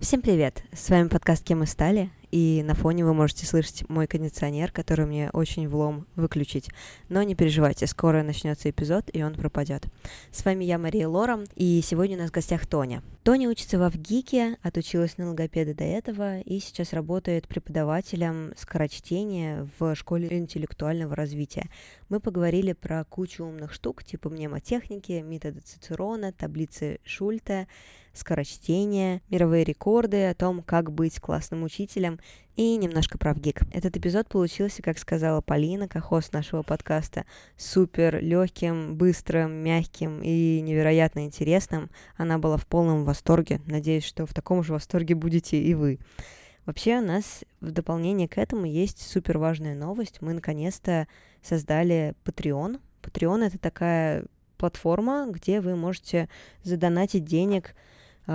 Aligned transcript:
Всем 0.00 0.22
привет! 0.22 0.62
С 0.72 0.90
вами 0.90 1.08
подкаст 1.08 1.42
«Кем 1.42 1.58
мы 1.58 1.66
стали?» 1.66 2.08
и 2.30 2.62
на 2.64 2.74
фоне 2.74 3.04
вы 3.04 3.14
можете 3.14 3.46
слышать 3.46 3.88
мой 3.88 4.06
кондиционер, 4.06 4.70
который 4.70 5.06
мне 5.06 5.30
очень 5.32 5.66
влом 5.68 6.06
выключить. 6.14 6.68
Но 7.08 7.22
не 7.22 7.34
переживайте, 7.34 7.86
скоро 7.86 8.22
начнется 8.22 8.70
эпизод, 8.70 9.04
и 9.12 9.22
он 9.22 9.34
пропадет. 9.34 9.84
С 10.30 10.44
вами 10.44 10.64
я, 10.64 10.78
Мария 10.78 11.08
Лора, 11.08 11.40
и 11.54 11.80
сегодня 11.82 12.16
у 12.16 12.20
нас 12.20 12.30
в 12.30 12.34
гостях 12.34 12.66
Тоня. 12.66 13.02
Тоня 13.22 13.48
учится 13.48 13.78
во 13.78 13.88
ВГИКе, 13.88 14.58
отучилась 14.62 15.18
на 15.18 15.28
логопеда 15.28 15.74
до 15.74 15.84
этого, 15.84 16.40
и 16.40 16.60
сейчас 16.60 16.92
работает 16.92 17.48
преподавателем 17.48 18.52
скорочтения 18.56 19.68
в 19.78 19.94
школе 19.94 20.28
интеллектуального 20.30 21.16
развития. 21.16 21.68
Мы 22.08 22.20
поговорили 22.20 22.72
про 22.72 23.04
кучу 23.04 23.44
умных 23.44 23.72
штук, 23.72 24.04
типа 24.04 24.30
мнемотехники, 24.30 25.20
методы 25.20 25.60
Цицерона, 25.60 26.32
таблицы 26.32 27.00
Шульта, 27.04 27.66
скорочтение, 28.12 29.22
мировые 29.30 29.64
рекорды, 29.64 30.26
о 30.26 30.34
том, 30.34 30.62
как 30.62 30.92
быть 30.92 31.20
классным 31.20 31.62
учителем 31.62 32.18
и 32.56 32.76
немножко 32.76 33.18
про. 33.18 33.36
Этот 33.72 33.96
эпизод 33.96 34.28
получился, 34.28 34.82
как 34.82 34.98
сказала 34.98 35.40
Полина, 35.40 35.86
как 35.86 36.04
хост 36.04 36.32
нашего 36.32 36.62
подкаста, 36.62 37.24
супер 37.56 38.20
легким, 38.20 38.96
быстрым, 38.96 39.52
мягким 39.52 40.20
и 40.22 40.60
невероятно 40.60 41.24
интересным. 41.24 41.88
Она 42.16 42.38
была 42.38 42.56
в 42.56 42.66
полном 42.66 43.04
восторге. 43.04 43.60
Надеюсь, 43.66 44.04
что 44.04 44.26
в 44.26 44.34
таком 44.34 44.64
же 44.64 44.72
восторге 44.72 45.14
будете 45.14 45.56
и 45.62 45.74
вы. 45.74 46.00
Вообще 46.66 46.98
у 46.98 47.02
нас 47.02 47.44
в 47.60 47.70
дополнение 47.70 48.28
к 48.28 48.36
этому 48.36 48.66
есть 48.66 49.00
супер 49.00 49.38
важная 49.38 49.74
новость. 49.74 50.20
Мы 50.20 50.34
наконец-то 50.34 51.06
создали 51.42 52.14
Patreon. 52.24 52.80
Patreon— 53.02 53.44
это 53.46 53.58
такая 53.58 54.24
платформа, 54.58 55.28
где 55.30 55.60
вы 55.60 55.76
можете 55.76 56.28
задонатить 56.64 57.24
денег 57.24 57.74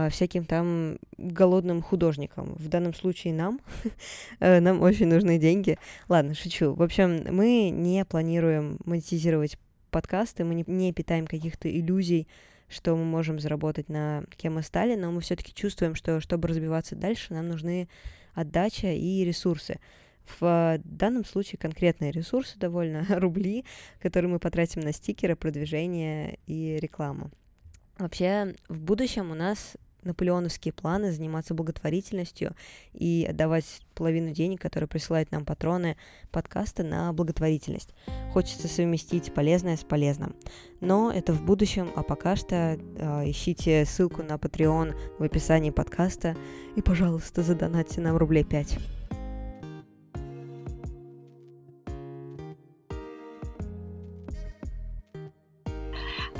всяким 0.10 0.46
там 0.46 0.98
голодным 1.18 1.82
художникам. 1.82 2.56
В 2.58 2.68
данном 2.68 2.94
случае 2.94 3.34
нам. 3.34 3.60
Э, 4.40 4.60
нам 4.60 4.82
очень 4.82 5.08
нужны 5.08 5.38
деньги. 5.38 5.78
Ладно, 6.10 6.34
шучу. 6.34 6.74
В 6.74 6.82
общем, 6.82 7.24
мы 7.32 7.70
не 7.70 8.04
планируем 8.04 8.78
монетизировать 8.86 9.58
подкасты, 9.92 10.44
мы 10.44 10.64
не, 10.66 10.92
питаем 10.92 11.28
каких-то 11.28 11.70
иллюзий, 11.70 12.28
что 12.68 12.96
мы 12.96 13.06
можем 13.06 13.40
заработать 13.40 13.90
на 13.90 14.24
кем 14.36 14.56
мы 14.56 14.64
стали, 14.64 14.96
но 14.96 15.12
мы 15.12 15.22
все-таки 15.22 15.54
чувствуем, 15.54 15.96
что 15.96 16.20
чтобы 16.20 16.48
развиваться 16.48 16.96
дальше, 16.96 17.34
нам 17.34 17.48
нужны 17.48 17.88
отдача 18.34 18.92
и 18.92 19.24
ресурсы. 19.24 19.80
В 20.40 20.80
данном 20.84 21.26
случае 21.26 21.60
конкретные 21.60 22.12
ресурсы 22.12 22.58
довольно, 22.58 23.06
рубли, 23.10 23.66
которые 24.02 24.32
мы 24.32 24.40
потратим 24.40 24.82
на 24.82 24.92
стикеры, 24.92 25.36
продвижение 25.36 26.40
и 26.48 26.78
рекламу. 26.82 27.30
Вообще, 28.00 28.56
в 28.70 28.80
будущем 28.80 29.32
у 29.32 29.36
нас 29.36 29.78
наполеоновские 30.06 30.74
планы 30.74 31.12
заниматься 31.12 31.54
благотворительностью 31.54 32.56
и 32.94 33.28
отдавать 33.30 33.82
половину 33.96 34.32
денег, 34.32 34.62
которые 34.62 34.88
присылают 34.88 35.32
нам 35.32 35.46
патроны 35.46 35.98
подкаста, 36.32 36.84
на 36.84 37.14
благотворительность. 37.14 37.94
Хочется 38.32 38.68
совместить 38.68 39.34
полезное 39.34 39.78
с 39.78 39.84
полезным. 39.84 40.36
Но 40.82 41.12
это 41.12 41.34
в 41.34 41.44
будущем, 41.44 41.92
а 41.96 42.04
пока 42.04 42.36
что 42.36 42.78
э, 42.78 43.30
ищите 43.30 43.86
ссылку 43.86 44.24
на 44.24 44.34
Patreon 44.34 44.96
в 45.20 45.24
описании 45.24 45.70
подкаста 45.70 46.36
и, 46.76 46.82
пожалуйста, 46.82 47.44
задонатьте 47.44 48.02
нам 48.02 48.18
рублей 48.18 48.44
5. 48.44 48.80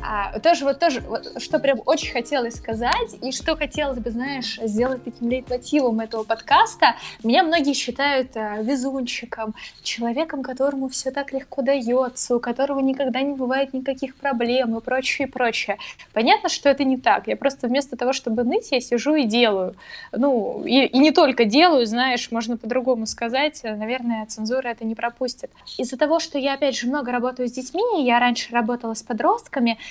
А, 0.06 0.40
тоже 0.40 0.66
вот 0.66 0.80
тоже, 0.80 1.00
вот, 1.02 1.42
что 1.42 1.60
прям 1.60 1.82
очень 1.86 2.12
хотелось 2.12 2.56
сказать, 2.56 3.16
и 3.22 3.32
что 3.32 3.56
хотелось 3.56 4.00
бы, 4.00 4.12
знаешь, 4.12 4.60
сделать 4.62 5.04
таким 5.04 5.30
лейтмотивом 5.30 6.02
этого 6.02 6.24
подкаста. 6.24 6.96
Меня 7.24 7.44
многие 7.44 7.74
считают 7.74 8.36
а, 8.36 8.58
везунчиком, 8.62 9.56
человеком, 9.82 10.44
которому 10.44 10.90
все 10.90 11.12
так 11.12 11.32
легко 11.32 11.62
дается, 11.62 12.36
у 12.36 12.40
которого 12.40 12.80
никогда 12.80 13.22
не 13.22 13.34
бывает 13.34 13.74
никаких 13.74 14.16
проблем 14.16 14.78
и 14.78 14.82
прочее, 14.82 15.28
и 15.28 15.32
прочее. 15.32 15.78
Понятно, 16.12 16.50
что 16.50 16.68
это 16.68 16.84
не 16.84 16.98
так. 16.98 17.28
Я 17.28 17.38
просто 17.38 17.68
вместо 17.68 17.96
того, 17.96 18.12
чтобы 18.12 18.44
ныть, 18.44 18.72
я 18.72 18.82
сижу 18.82 19.16
и 19.16 19.24
делаю. 19.24 19.76
Ну, 20.12 20.64
и, 20.66 20.86
и 20.86 20.98
не 21.00 21.12
только 21.12 21.46
делаю, 21.46 21.86
знаешь, 21.86 22.30
можно 22.30 22.58
по-другому 22.58 23.06
сказать. 23.06 23.62
Наверное, 23.64 24.26
цензура 24.26 24.68
это 24.68 24.84
не 24.84 24.96
пропустит. 24.96 25.50
Из-за 25.78 25.98
того, 25.98 26.20
что 26.20 26.38
я, 26.38 26.56
опять 26.56 26.76
же, 26.76 26.88
много 26.88 27.12
работаю 27.12 27.48
с 27.48 27.54
детьми, 27.54 28.04
я 28.04 28.20
раньше 28.20 28.52
работала 28.54 28.94
с 28.94 29.04
подростками, 29.04 29.78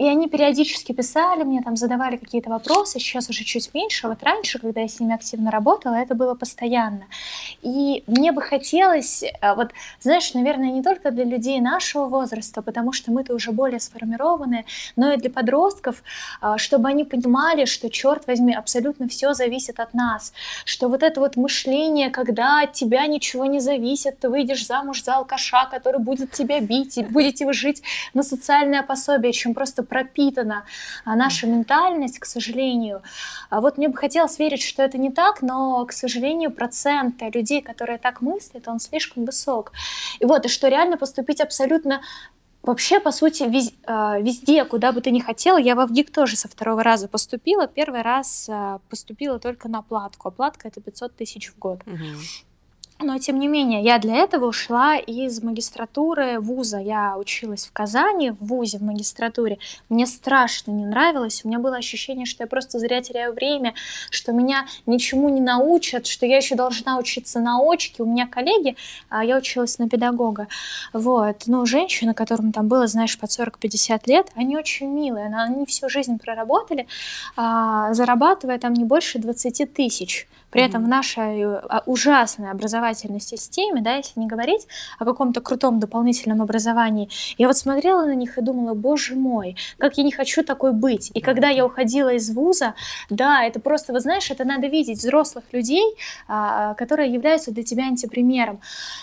и 0.00 0.08
они 0.08 0.28
периодически 0.28 0.92
писали 0.92 1.42
мне, 1.42 1.60
там 1.60 1.76
задавали 1.76 2.16
какие-то 2.16 2.48
вопросы, 2.48 2.98
сейчас 2.98 3.28
уже 3.28 3.44
чуть 3.44 3.74
меньше. 3.74 4.08
Вот 4.08 4.22
раньше, 4.22 4.58
когда 4.58 4.80
я 4.80 4.88
с 4.88 4.98
ними 4.98 5.14
активно 5.14 5.50
работала, 5.50 5.94
это 5.94 6.14
было 6.14 6.34
постоянно. 6.34 7.04
И 7.60 8.02
мне 8.06 8.32
бы 8.32 8.40
хотелось, 8.40 9.22
э, 9.22 9.54
вот, 9.54 9.72
знаешь, 10.00 10.32
наверное, 10.32 10.70
не 10.70 10.82
только 10.82 11.10
для 11.10 11.24
людей 11.24 11.60
нашего 11.60 12.06
возраста, 12.06 12.62
потому 12.62 12.92
что 12.92 13.12
мы-то 13.12 13.34
уже 13.34 13.52
более 13.52 13.78
сформированы, 13.78 14.64
но 14.96 15.12
и 15.12 15.18
для 15.18 15.28
подростков, 15.28 16.02
э, 16.40 16.54
чтобы 16.56 16.88
они 16.88 17.04
понимали, 17.04 17.66
что, 17.66 17.90
черт 17.90 18.26
возьми, 18.26 18.54
абсолютно 18.54 19.06
все 19.06 19.34
зависит 19.34 19.80
от 19.80 19.92
нас, 19.92 20.32
что 20.64 20.88
вот 20.88 21.02
это 21.02 21.20
вот 21.20 21.36
мышление, 21.36 22.08
когда 22.08 22.62
от 22.62 22.72
тебя 22.72 23.06
ничего 23.06 23.44
не 23.44 23.60
зависит, 23.60 24.18
ты 24.18 24.30
выйдешь 24.30 24.66
замуж 24.66 25.04
за 25.04 25.16
алкаша, 25.16 25.66
который 25.70 26.00
будет 26.00 26.32
тебя 26.32 26.60
бить, 26.60 26.96
и 26.96 27.02
будете 27.02 27.44
вы 27.44 27.52
жить 27.52 27.82
на 28.14 28.22
социальное 28.22 28.82
пособие, 28.82 29.34
чем 29.34 29.52
просто 29.52 29.89
пропитана 29.90 30.64
а, 31.04 31.16
наша 31.16 31.46
ментальность, 31.46 32.18
к 32.18 32.24
сожалению. 32.24 33.02
А 33.50 33.60
вот 33.60 33.76
мне 33.76 33.88
бы 33.88 33.96
хотелось 33.96 34.38
верить, 34.38 34.62
что 34.62 34.82
это 34.82 34.96
не 34.96 35.10
так, 35.10 35.42
но, 35.42 35.84
к 35.84 35.92
сожалению, 35.92 36.50
процент 36.50 37.20
людей, 37.34 37.60
которые 37.60 37.98
так 37.98 38.22
мыслят, 38.22 38.68
он 38.68 38.80
слишком 38.80 39.26
высок. 39.26 39.72
И 40.20 40.24
вот, 40.24 40.46
и 40.46 40.48
что 40.48 40.68
реально 40.68 40.96
поступить 40.96 41.40
абсолютно 41.40 42.00
Вообще, 42.62 43.00
по 43.00 43.10
сути, 43.10 43.48
а, 43.86 44.20
везде, 44.20 44.66
куда 44.66 44.92
бы 44.92 45.00
ты 45.00 45.10
ни 45.10 45.20
хотела, 45.20 45.56
я 45.56 45.74
во 45.74 45.86
ВГИК 45.86 46.10
тоже 46.10 46.36
со 46.36 46.46
второго 46.46 46.82
раза 46.82 47.08
поступила. 47.08 47.66
Первый 47.66 48.02
раз 48.02 48.50
поступила 48.90 49.38
только 49.38 49.66
на 49.70 49.80
платку. 49.80 50.28
А 50.28 50.30
платка 50.30 50.68
это 50.68 50.82
500 50.82 51.16
тысяч 51.16 51.50
в 51.50 51.58
год. 51.58 51.80
Угу. 51.86 52.49
Но, 53.02 53.18
тем 53.18 53.38
не 53.38 53.48
менее, 53.48 53.82
я 53.82 53.98
для 53.98 54.16
этого 54.16 54.46
ушла 54.46 54.96
из 54.96 55.42
магистратуры 55.42 56.38
вуза. 56.38 56.78
Я 56.78 57.16
училась 57.16 57.64
в 57.64 57.72
Казани, 57.72 58.30
в 58.30 58.44
вузе, 58.44 58.76
в 58.76 58.82
магистратуре. 58.82 59.58
Мне 59.88 60.06
страшно 60.06 60.70
не 60.70 60.84
нравилось. 60.84 61.40
У 61.42 61.48
меня 61.48 61.58
было 61.58 61.76
ощущение, 61.76 62.26
что 62.26 62.42
я 62.42 62.46
просто 62.46 62.78
зря 62.78 63.00
теряю 63.00 63.32
время, 63.32 63.72
что 64.10 64.32
меня 64.32 64.66
ничему 64.84 65.30
не 65.30 65.40
научат, 65.40 66.06
что 66.06 66.26
я 66.26 66.36
еще 66.36 66.56
должна 66.56 66.98
учиться 66.98 67.40
на 67.40 67.58
очке. 67.60 68.02
У 68.02 68.06
меня 68.06 68.26
коллеги, 68.26 68.76
а 69.08 69.24
я 69.24 69.38
училась 69.38 69.78
на 69.78 69.88
педагога. 69.88 70.48
Вот. 70.92 71.44
Но 71.46 71.64
женщины, 71.64 72.12
которым 72.12 72.52
там 72.52 72.68
было, 72.68 72.86
знаешь, 72.86 73.18
под 73.18 73.30
40-50 73.30 74.02
лет, 74.06 74.28
они 74.34 74.58
очень 74.58 74.88
милые. 74.88 75.34
Они 75.34 75.64
всю 75.64 75.88
жизнь 75.88 76.18
проработали, 76.18 76.86
а, 77.34 77.94
зарабатывая 77.94 78.58
там 78.58 78.74
не 78.74 78.84
больше 78.84 79.18
20 79.18 79.72
тысяч. 79.72 80.28
При 80.50 80.62
этом 80.62 80.84
в 80.84 80.88
нашей 80.88 81.44
а, 81.44 81.82
ужасной 81.86 82.50
образовательной 82.50 83.20
системе, 83.20 83.80
да, 83.80 83.96
если 83.96 84.18
не 84.20 84.26
говорить 84.26 84.66
о 84.98 85.04
каком-то 85.04 85.40
крутом 85.40 85.78
дополнительном 85.80 86.42
образовании, 86.42 87.08
я 87.38 87.46
вот 87.46 87.56
смотрела 87.56 88.04
на 88.04 88.14
них 88.14 88.36
и 88.38 88.42
думала, 88.42 88.74
боже 88.74 89.14
мой, 89.14 89.56
как 89.78 89.96
я 89.96 90.04
не 90.04 90.12
хочу 90.12 90.42
такой 90.42 90.72
быть. 90.72 91.10
И 91.14 91.20
когда 91.20 91.48
я 91.48 91.64
уходила 91.64 92.12
из 92.12 92.30
вуза, 92.30 92.74
да, 93.08 93.44
это 93.44 93.60
просто, 93.60 93.92
вы 93.92 94.00
знаешь, 94.00 94.30
это 94.30 94.44
надо 94.44 94.66
видеть 94.66 94.98
взрослых 94.98 95.44
людей, 95.52 95.84
а, 96.26 96.74
которые 96.74 97.12
являются 97.12 97.52
для 97.52 97.62
тебя 97.62 97.84
антипримером. 97.84 98.60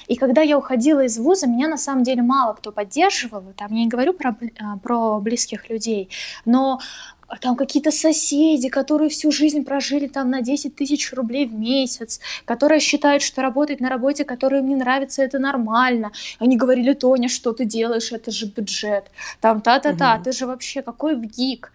И 0.07 0.15
когда 0.15 0.41
я 0.41 0.57
уходила 0.57 1.03
из 1.03 1.17
вуза, 1.17 1.47
меня 1.47 1.67
на 1.67 1.77
самом 1.77 2.03
деле 2.03 2.21
мало 2.21 2.53
кто 2.53 2.71
поддерживал. 2.71 3.43
Там 3.55 3.73
я 3.73 3.83
не 3.83 3.87
говорю 3.87 4.13
про, 4.13 4.35
а, 4.59 4.77
про 4.77 5.19
близких 5.19 5.69
людей, 5.69 6.09
но 6.45 6.79
а 7.27 7.37
там 7.37 7.55
какие-то 7.55 7.91
соседи, 7.91 8.69
которые 8.69 9.09
всю 9.09 9.31
жизнь 9.31 9.63
прожили 9.63 10.07
там 10.07 10.29
на 10.29 10.41
10 10.41 10.75
тысяч 10.75 11.13
рублей 11.13 11.45
в 11.45 11.53
месяц, 11.53 12.19
которые 12.45 12.79
считают, 12.79 13.21
что 13.21 13.41
работать 13.41 13.79
на 13.79 13.89
работе, 13.89 14.23
которая 14.23 14.61
им 14.61 14.69
не 14.69 14.75
нравится, 14.75 15.23
это 15.23 15.39
нормально. 15.39 16.11
Они 16.39 16.57
говорили, 16.57 16.93
Тоня, 16.93 17.29
что 17.29 17.53
ты 17.53 17.65
делаешь, 17.65 18.11
это 18.11 18.31
же 18.31 18.45
бюджет. 18.45 19.11
Там 19.41 19.61
та-та-та, 19.61 20.15
угу. 20.15 20.23
ты 20.23 20.31
же 20.31 20.45
вообще 20.45 20.81
какой 20.81 21.15
вгик. 21.15 21.71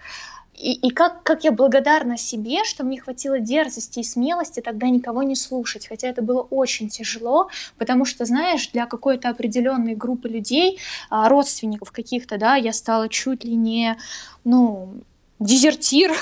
И, 0.55 0.75
и 0.75 0.91
как, 0.91 1.23
как 1.23 1.45
я 1.45 1.51
благодарна 1.51 2.17
себе, 2.17 2.65
что 2.65 2.85
мне 2.85 3.01
хватило 3.01 3.41
дерзости 3.41 4.01
и 4.01 4.05
смелости 4.05 4.61
тогда 4.61 4.89
никого 4.89 5.23
не 5.23 5.35
слушать. 5.35 5.89
Хотя 5.89 6.09
это 6.09 6.23
было 6.23 6.43
очень 6.43 6.89
тяжело, 6.89 7.49
потому 7.79 8.05
что, 8.05 8.25
знаешь, 8.25 8.69
для 8.69 8.87
какой-то 8.87 9.29
определенной 9.29 9.97
группы 9.97 10.29
людей, 10.29 10.79
а, 11.11 11.29
родственников 11.29 11.91
каких-то, 11.91 12.39
да, 12.39 12.55
я 12.55 12.73
стала 12.73 13.09
чуть 13.09 13.45
ли 13.45 13.57
не, 13.57 13.97
ну, 14.45 15.03
дезертир. 15.45 16.13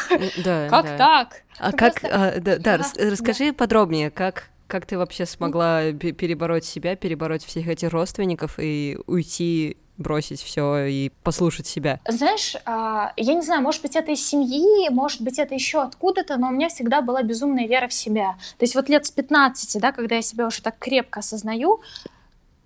Да, 0.44 0.69
как 0.69 0.84
да. 0.87 0.96
так? 0.96 1.43
А 1.58 1.72
как, 1.72 2.02
а, 2.05 2.40
да, 2.40 2.58
да, 2.58 2.76
расскажи 2.99 3.49
да. 3.49 3.52
подробнее, 3.52 4.11
как 4.11 4.49
Как 4.67 4.87
ты 4.87 4.96
вообще 4.96 5.26
смогла 5.26 5.93
перебороть 5.93 6.64
себя, 6.64 6.96
перебороть 6.96 7.44
всех 7.44 7.69
этих 7.69 7.90
родственников 7.90 8.58
и 8.58 8.99
уйти 9.06 9.76
бросить 10.00 10.40
все 10.43 10.87
и 10.87 11.11
послушать 11.22 11.67
себя? 11.67 12.00
Знаешь, 12.08 12.56
а, 12.64 13.12
я 13.17 13.34
не 13.34 13.43
знаю, 13.43 13.62
может 13.62 13.82
быть, 13.82 13.94
это 13.94 14.11
из 14.12 14.26
семьи, 14.26 14.88
может 14.90 15.20
быть, 15.20 15.38
это 15.38 15.55
еще 15.55 15.82
откуда-то, 15.82 16.37
но 16.38 16.49
у 16.49 16.52
меня 16.52 16.69
всегда 16.69 17.02
была 17.02 17.23
безумная 17.23 17.69
вера 17.69 17.87
в 17.87 17.93
себя. 17.93 18.37
То 18.58 18.64
есть 18.64 18.75
вот 18.75 18.88
лет 18.88 19.06
с 19.06 19.11
15, 19.11 19.81
да, 19.81 19.93
когда 19.93 20.16
я 20.16 20.23
себя 20.23 20.46
уже 20.46 20.62
так 20.62 20.78
крепко 20.78 21.20
осознаю, 21.20 21.81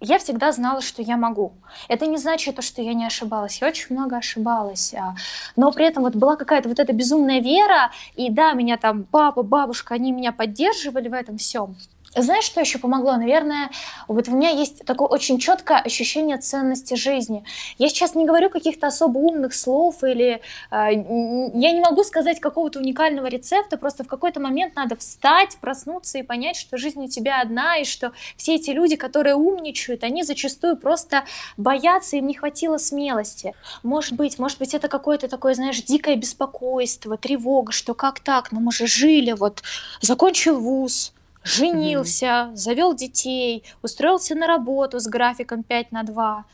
я 0.04 0.18
всегда 0.18 0.52
знала, 0.52 0.80
что 0.80 1.02
я 1.02 1.16
могу. 1.16 1.52
Это 1.88 2.06
не 2.06 2.16
значит, 2.16 2.62
что 2.62 2.82
я 2.82 2.94
не 2.94 3.06
ошибалась. 3.06 3.60
Я 3.60 3.68
очень 3.68 3.94
много 3.94 4.16
ошибалась. 4.16 4.94
А, 4.94 5.14
но 5.56 5.72
при 5.72 5.86
этом 5.86 6.02
вот 6.02 6.14
была 6.14 6.36
какая-то 6.36 6.68
вот 6.68 6.78
эта 6.78 6.92
безумная 6.92 7.40
вера. 7.40 7.90
И 8.14 8.30
да, 8.30 8.52
меня 8.52 8.76
там 8.76 9.04
папа, 9.04 9.42
бабушка, 9.42 9.94
они 9.94 10.12
меня 10.12 10.32
поддерживали 10.32 11.08
в 11.08 11.12
этом 11.12 11.38
всем. 11.38 11.76
Знаешь, 12.16 12.44
что 12.44 12.60
еще 12.60 12.78
помогло? 12.78 13.16
Наверное, 13.16 13.70
вот 14.06 14.28
у 14.28 14.32
меня 14.32 14.50
есть 14.50 14.84
такое 14.84 15.08
очень 15.08 15.38
четкое 15.38 15.78
ощущение 15.78 16.38
ценности 16.38 16.94
жизни. 16.94 17.44
Я 17.78 17.88
сейчас 17.88 18.14
не 18.14 18.24
говорю 18.24 18.50
каких-то 18.50 18.86
особо 18.86 19.18
умных 19.18 19.52
слов 19.54 20.04
или 20.04 20.34
э, 20.34 20.40
я 20.70 21.72
не 21.72 21.80
могу 21.80 22.04
сказать 22.04 22.38
какого-то 22.38 22.78
уникального 22.78 23.26
рецепта, 23.26 23.76
просто 23.76 24.04
в 24.04 24.06
какой-то 24.06 24.38
момент 24.38 24.76
надо 24.76 24.96
встать, 24.96 25.56
проснуться 25.60 26.18
и 26.18 26.22
понять, 26.22 26.56
что 26.56 26.76
жизнь 26.76 27.02
у 27.04 27.08
тебя 27.08 27.40
одна, 27.40 27.78
и 27.78 27.84
что 27.84 28.12
все 28.36 28.54
эти 28.54 28.70
люди, 28.70 28.94
которые 28.94 29.34
умничают, 29.34 30.04
они 30.04 30.22
зачастую 30.22 30.76
просто 30.76 31.24
боятся, 31.56 32.16
им 32.16 32.26
не 32.26 32.34
хватило 32.34 32.78
смелости. 32.78 33.54
Может 33.82 34.12
быть, 34.12 34.38
может 34.38 34.58
быть, 34.58 34.74
это 34.74 34.88
какое-то 34.88 35.28
такое, 35.28 35.54
знаешь, 35.54 35.82
дикое 35.82 36.16
беспокойство, 36.16 37.16
тревога, 37.16 37.72
что 37.72 37.94
как 37.94 38.20
так, 38.20 38.52
ну 38.52 38.60
мы 38.60 38.70
же 38.70 38.86
жили, 38.86 39.32
вот 39.32 39.62
закончил 40.00 40.60
вуз, 40.60 41.13
женился, 41.44 42.26
mm-hmm. 42.26 42.56
завел 42.56 42.94
детей, 42.94 43.64
устроился 43.82 44.34
на 44.34 44.46
работу 44.46 44.98
с 44.98 45.06
графиком 45.06 45.62
5 45.62 45.92
на 45.92 46.02
2. 46.02 46.44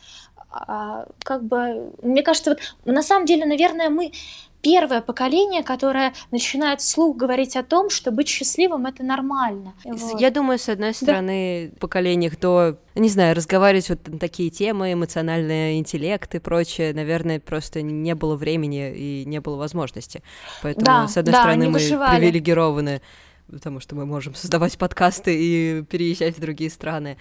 А, 0.52 1.06
как 1.22 1.44
бы, 1.44 1.92
мне 2.02 2.22
кажется, 2.22 2.50
вот 2.50 2.60
на 2.84 3.02
самом 3.02 3.24
деле, 3.24 3.46
наверное, 3.46 3.88
мы 3.88 4.12
первое 4.62 5.00
поколение, 5.00 5.62
которое 5.62 6.12
начинает 6.30 6.80
вслух 6.80 7.16
говорить 7.16 7.56
о 7.56 7.62
том, 7.62 7.90
что 7.90 8.10
быть 8.10 8.28
счастливым 8.28 8.86
это 8.86 9.02
нормально. 9.02 9.74
Вот. 9.84 10.20
Я 10.20 10.30
думаю, 10.30 10.58
с 10.58 10.68
одной 10.68 10.94
стороны, 10.94 11.70
да. 11.72 11.78
поколениях 11.78 12.38
до, 12.38 12.76
не 12.94 13.08
знаю, 13.08 13.34
разговаривать 13.34 13.88
вот 13.88 14.06
на 14.08 14.18
такие 14.18 14.50
темы, 14.50 14.92
эмоциональный 14.92 15.78
интеллект 15.78 16.34
и 16.34 16.38
прочее, 16.38 16.92
наверное, 16.92 17.40
просто 17.40 17.82
не 17.82 18.14
было 18.14 18.36
времени 18.36 18.92
и 18.92 19.24
не 19.24 19.40
было 19.40 19.56
возможности. 19.56 20.22
Поэтому, 20.62 20.86
да, 20.86 21.08
с 21.08 21.16
одной 21.16 21.32
да, 21.32 21.40
стороны, 21.40 21.66
мы 21.66 21.72
выживали. 21.74 22.18
привилегированы 22.18 23.00
потому 23.50 23.80
что 23.80 23.94
мы 23.94 24.06
можем 24.06 24.34
создавать 24.34 24.78
подкасты 24.78 25.36
и 25.36 25.82
переезжать 25.82 26.36
в 26.36 26.40
другие 26.40 26.70
страны. 26.70 27.16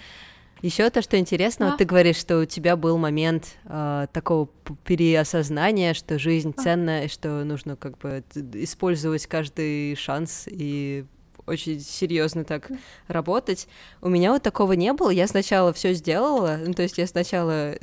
Еще 0.61 0.89
то, 0.89 1.01
что 1.01 1.17
интересно, 1.17 1.67
а? 1.67 1.69
вот 1.69 1.77
ты 1.77 1.85
говоришь, 1.85 2.17
что 2.17 2.39
у 2.39 2.45
тебя 2.45 2.75
был 2.75 2.97
момент 2.97 3.55
э, 3.63 4.07
такого 4.11 4.47
переосознания, 4.83 5.93
что 5.93 6.19
жизнь 6.19 6.53
а. 6.57 6.61
ценная, 6.61 7.05
и 7.05 7.07
что 7.07 7.43
нужно 7.45 7.77
как 7.77 7.97
бы 7.97 8.23
использовать 8.53 9.25
каждый 9.25 9.95
шанс 9.95 10.47
и 10.47 11.05
очень 11.45 11.79
серьезно 11.79 12.43
так 12.43 12.69
работать. 13.07 13.67
У 14.01 14.09
меня 14.09 14.31
вот 14.33 14.43
такого 14.43 14.73
не 14.73 14.93
было. 14.93 15.09
Я 15.09 15.27
сначала 15.27 15.73
все 15.73 15.93
сделала, 15.93 16.59
ну, 16.65 16.73
то 16.73 16.83
есть 16.83 16.97
я 16.97 17.07
сначала 17.07 17.75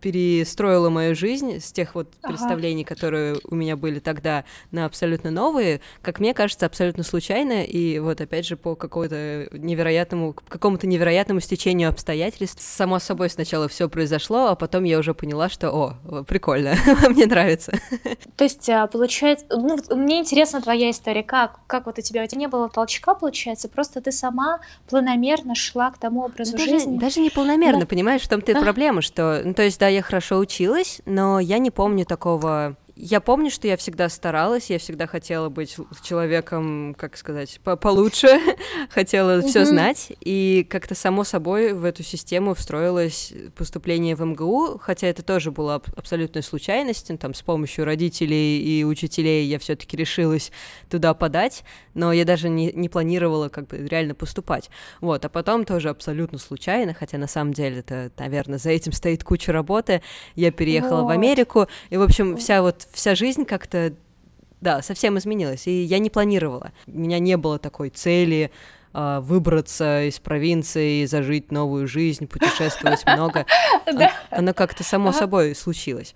перестроила 0.00 0.90
мою 0.90 1.14
жизнь 1.14 1.60
с 1.60 1.72
тех 1.72 1.94
вот 1.94 2.08
ага. 2.22 2.32
представлений, 2.32 2.84
которые 2.84 3.36
у 3.48 3.54
меня 3.54 3.76
были 3.76 3.98
тогда, 3.98 4.44
на 4.70 4.86
абсолютно 4.86 5.30
новые, 5.30 5.80
как 6.00 6.20
мне 6.20 6.34
кажется, 6.34 6.66
абсолютно 6.66 7.02
случайно, 7.02 7.64
и 7.64 7.98
вот 7.98 8.20
опять 8.20 8.46
же 8.46 8.56
по 8.56 8.74
какому-то 8.74 9.48
невероятному, 9.52 10.34
какому-то 10.48 10.86
невероятному 10.86 11.40
стечению 11.40 11.88
обстоятельств. 11.88 12.62
Само 12.62 12.98
собой 12.98 13.30
сначала 13.30 13.68
все 13.68 13.88
произошло, 13.88 14.48
а 14.48 14.54
потом 14.54 14.84
я 14.84 14.98
уже 14.98 15.14
поняла, 15.14 15.48
что, 15.48 15.70
о, 15.70 16.24
прикольно, 16.24 16.74
мне 17.08 17.26
нравится. 17.26 17.72
То 18.36 18.44
есть, 18.44 18.68
а, 18.68 18.86
получается, 18.86 19.46
ну, 19.50 19.78
мне 19.90 20.20
интересна 20.20 20.60
твоя 20.60 20.90
история, 20.90 21.22
как, 21.22 21.60
как 21.66 21.86
вот 21.86 21.98
у 21.98 22.02
тебя, 22.02 22.24
у 22.24 22.26
тебя 22.26 22.40
не 22.40 22.48
было 22.48 22.68
толчка, 22.68 23.14
получается, 23.14 23.68
просто 23.68 24.00
ты 24.00 24.12
сама 24.12 24.60
планомерно 24.88 25.54
шла 25.54 25.90
к 25.90 25.98
тому 25.98 26.24
образу 26.24 26.52
даже, 26.52 26.70
жизни. 26.70 26.98
Даже 26.98 27.20
не 27.20 27.30
планомерно, 27.30 27.80
да. 27.80 27.86
понимаешь, 27.86 28.22
в 28.22 28.28
том-то 28.28 28.52
и 28.52 28.54
проблема, 28.62 29.02
что, 29.02 29.42
ну, 29.44 29.54
то 29.54 29.62
есть, 29.62 29.78
да, 29.82 29.88
я 29.88 30.00
хорошо 30.00 30.38
училась, 30.38 31.00
но 31.06 31.40
я 31.40 31.58
не 31.58 31.72
помню 31.72 32.04
такого 32.06 32.76
я 32.94 33.20
помню, 33.20 33.50
что 33.50 33.66
я 33.66 33.76
всегда 33.76 34.08
старалась, 34.08 34.70
я 34.70 34.78
всегда 34.78 35.06
хотела 35.06 35.48
быть 35.48 35.76
человеком, 36.02 36.94
как 36.98 37.16
сказать, 37.16 37.60
по 37.64 37.76
получше, 37.76 38.28
хотела 38.90 39.38
mm-hmm. 39.38 39.48
все 39.48 39.64
знать, 39.64 40.12
и 40.20 40.66
как-то 40.68 40.94
само 40.94 41.24
собой 41.24 41.72
в 41.72 41.84
эту 41.84 42.02
систему 42.02 42.54
встроилось 42.54 43.32
поступление 43.56 44.14
в 44.14 44.24
МГУ, 44.24 44.78
хотя 44.78 45.06
это 45.06 45.22
тоже 45.22 45.50
была 45.50 45.80
абсолютная 45.96 46.42
случайность, 46.42 47.08
ну, 47.08 47.16
там 47.16 47.34
с 47.34 47.42
помощью 47.42 47.84
родителей 47.84 48.60
и 48.62 48.84
учителей 48.84 49.46
я 49.46 49.58
все-таки 49.58 49.96
решилась 49.96 50.52
туда 50.90 51.14
подать, 51.14 51.64
но 51.94 52.12
я 52.12 52.24
даже 52.24 52.48
не, 52.48 52.72
не 52.72 52.88
планировала 52.88 53.48
как 53.48 53.68
бы 53.68 53.78
реально 53.78 54.14
поступать. 54.14 54.70
Вот, 55.00 55.24
а 55.24 55.28
потом 55.28 55.64
тоже 55.64 55.88
абсолютно 55.88 56.38
случайно, 56.38 56.94
хотя 56.94 57.16
на 57.16 57.26
самом 57.26 57.54
деле 57.54 57.78
это, 57.78 58.10
наверное, 58.18 58.58
за 58.58 58.70
этим 58.70 58.92
стоит 58.92 59.24
куча 59.24 59.52
работы, 59.52 60.02
я 60.34 60.50
переехала 60.50 61.02
вот. 61.02 61.06
в 61.06 61.10
Америку, 61.10 61.68
и, 61.88 61.96
в 61.96 62.02
общем, 62.02 62.36
вся 62.36 62.62
вот 62.62 62.81
вся 62.92 63.14
жизнь 63.14 63.44
как-то, 63.44 63.94
да, 64.60 64.82
совсем 64.82 65.18
изменилась, 65.18 65.66
и 65.66 65.82
я 65.82 65.98
не 65.98 66.10
планировала. 66.10 66.72
У 66.86 66.98
меня 66.98 67.18
не 67.18 67.36
было 67.36 67.58
такой 67.58 67.90
цели 67.90 68.50
э, 68.94 69.20
выбраться 69.22 70.04
из 70.04 70.18
провинции, 70.18 71.04
зажить 71.04 71.52
новую 71.52 71.86
жизнь, 71.86 72.26
путешествовать 72.26 73.04
много. 73.06 73.46
Оно 74.30 74.54
как-то 74.54 74.84
само 74.84 75.12
собой 75.12 75.54
случилось. 75.54 76.14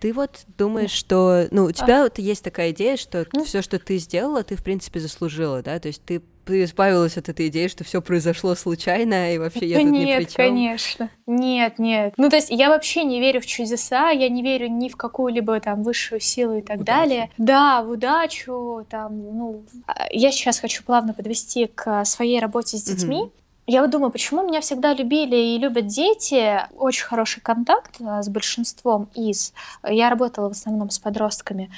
Ты 0.00 0.12
вот 0.12 0.44
думаешь, 0.58 0.90
что, 0.90 1.46
ну, 1.50 1.64
у 1.64 1.72
тебя 1.72 2.02
вот 2.02 2.18
есть 2.18 2.44
такая 2.44 2.70
идея, 2.70 2.96
что 2.96 3.26
все, 3.44 3.62
что 3.62 3.78
ты 3.78 3.98
сделала, 3.98 4.42
ты 4.42 4.56
в 4.56 4.62
принципе 4.62 5.00
заслужила, 5.00 5.62
да? 5.62 5.78
То 5.78 5.88
есть 5.88 6.02
ты 6.04 6.22
ты 6.46 6.62
избавилась 6.62 7.16
от 7.16 7.28
этой 7.28 7.48
идеи, 7.48 7.66
что 7.66 7.82
все 7.82 8.00
произошло 8.00 8.54
случайно, 8.54 9.34
и 9.34 9.38
вообще 9.38 9.66
я 9.66 9.80
тут 9.80 9.90
нет, 9.90 10.02
ни 10.02 10.16
при 10.16 10.24
чем. 10.24 10.36
конечно. 10.36 11.10
Нет, 11.26 11.78
нет. 11.78 12.14
Ну, 12.16 12.30
то 12.30 12.36
есть 12.36 12.50
я 12.50 12.68
вообще 12.68 13.02
не 13.02 13.18
верю 13.18 13.40
в 13.40 13.46
чудеса, 13.46 14.10
я 14.10 14.28
не 14.28 14.42
верю 14.42 14.68
ни 14.68 14.88
в 14.88 14.96
какую-либо 14.96 15.58
там 15.60 15.82
высшую 15.82 16.20
силу 16.20 16.58
и 16.58 16.62
так 16.62 16.80
удачу. 16.80 16.86
далее. 17.00 17.30
Да, 17.36 17.82
в 17.82 17.90
удачу, 17.90 18.86
там, 18.88 19.18
ну... 19.18 19.64
А, 19.88 20.06
я 20.12 20.30
сейчас 20.30 20.60
хочу 20.60 20.84
плавно 20.84 21.12
подвести 21.14 21.66
к 21.66 22.04
своей 22.04 22.38
работе 22.38 22.76
с 22.76 22.82
детьми. 22.84 23.22
Угу. 23.22 23.32
Я 23.66 23.82
вот 23.82 23.90
думаю, 23.90 24.12
почему 24.12 24.46
меня 24.46 24.60
всегда 24.60 24.94
любили 24.94 25.36
и 25.36 25.58
любят 25.58 25.86
дети. 25.86 26.60
Очень 26.76 27.06
хороший 27.06 27.40
контакт 27.40 27.96
а, 28.00 28.22
с 28.22 28.28
большинством 28.28 29.08
из. 29.14 29.52
Я 29.82 30.08
работала 30.08 30.48
в 30.48 30.52
основном 30.52 30.90
с 30.90 31.00
подростками. 31.00 31.70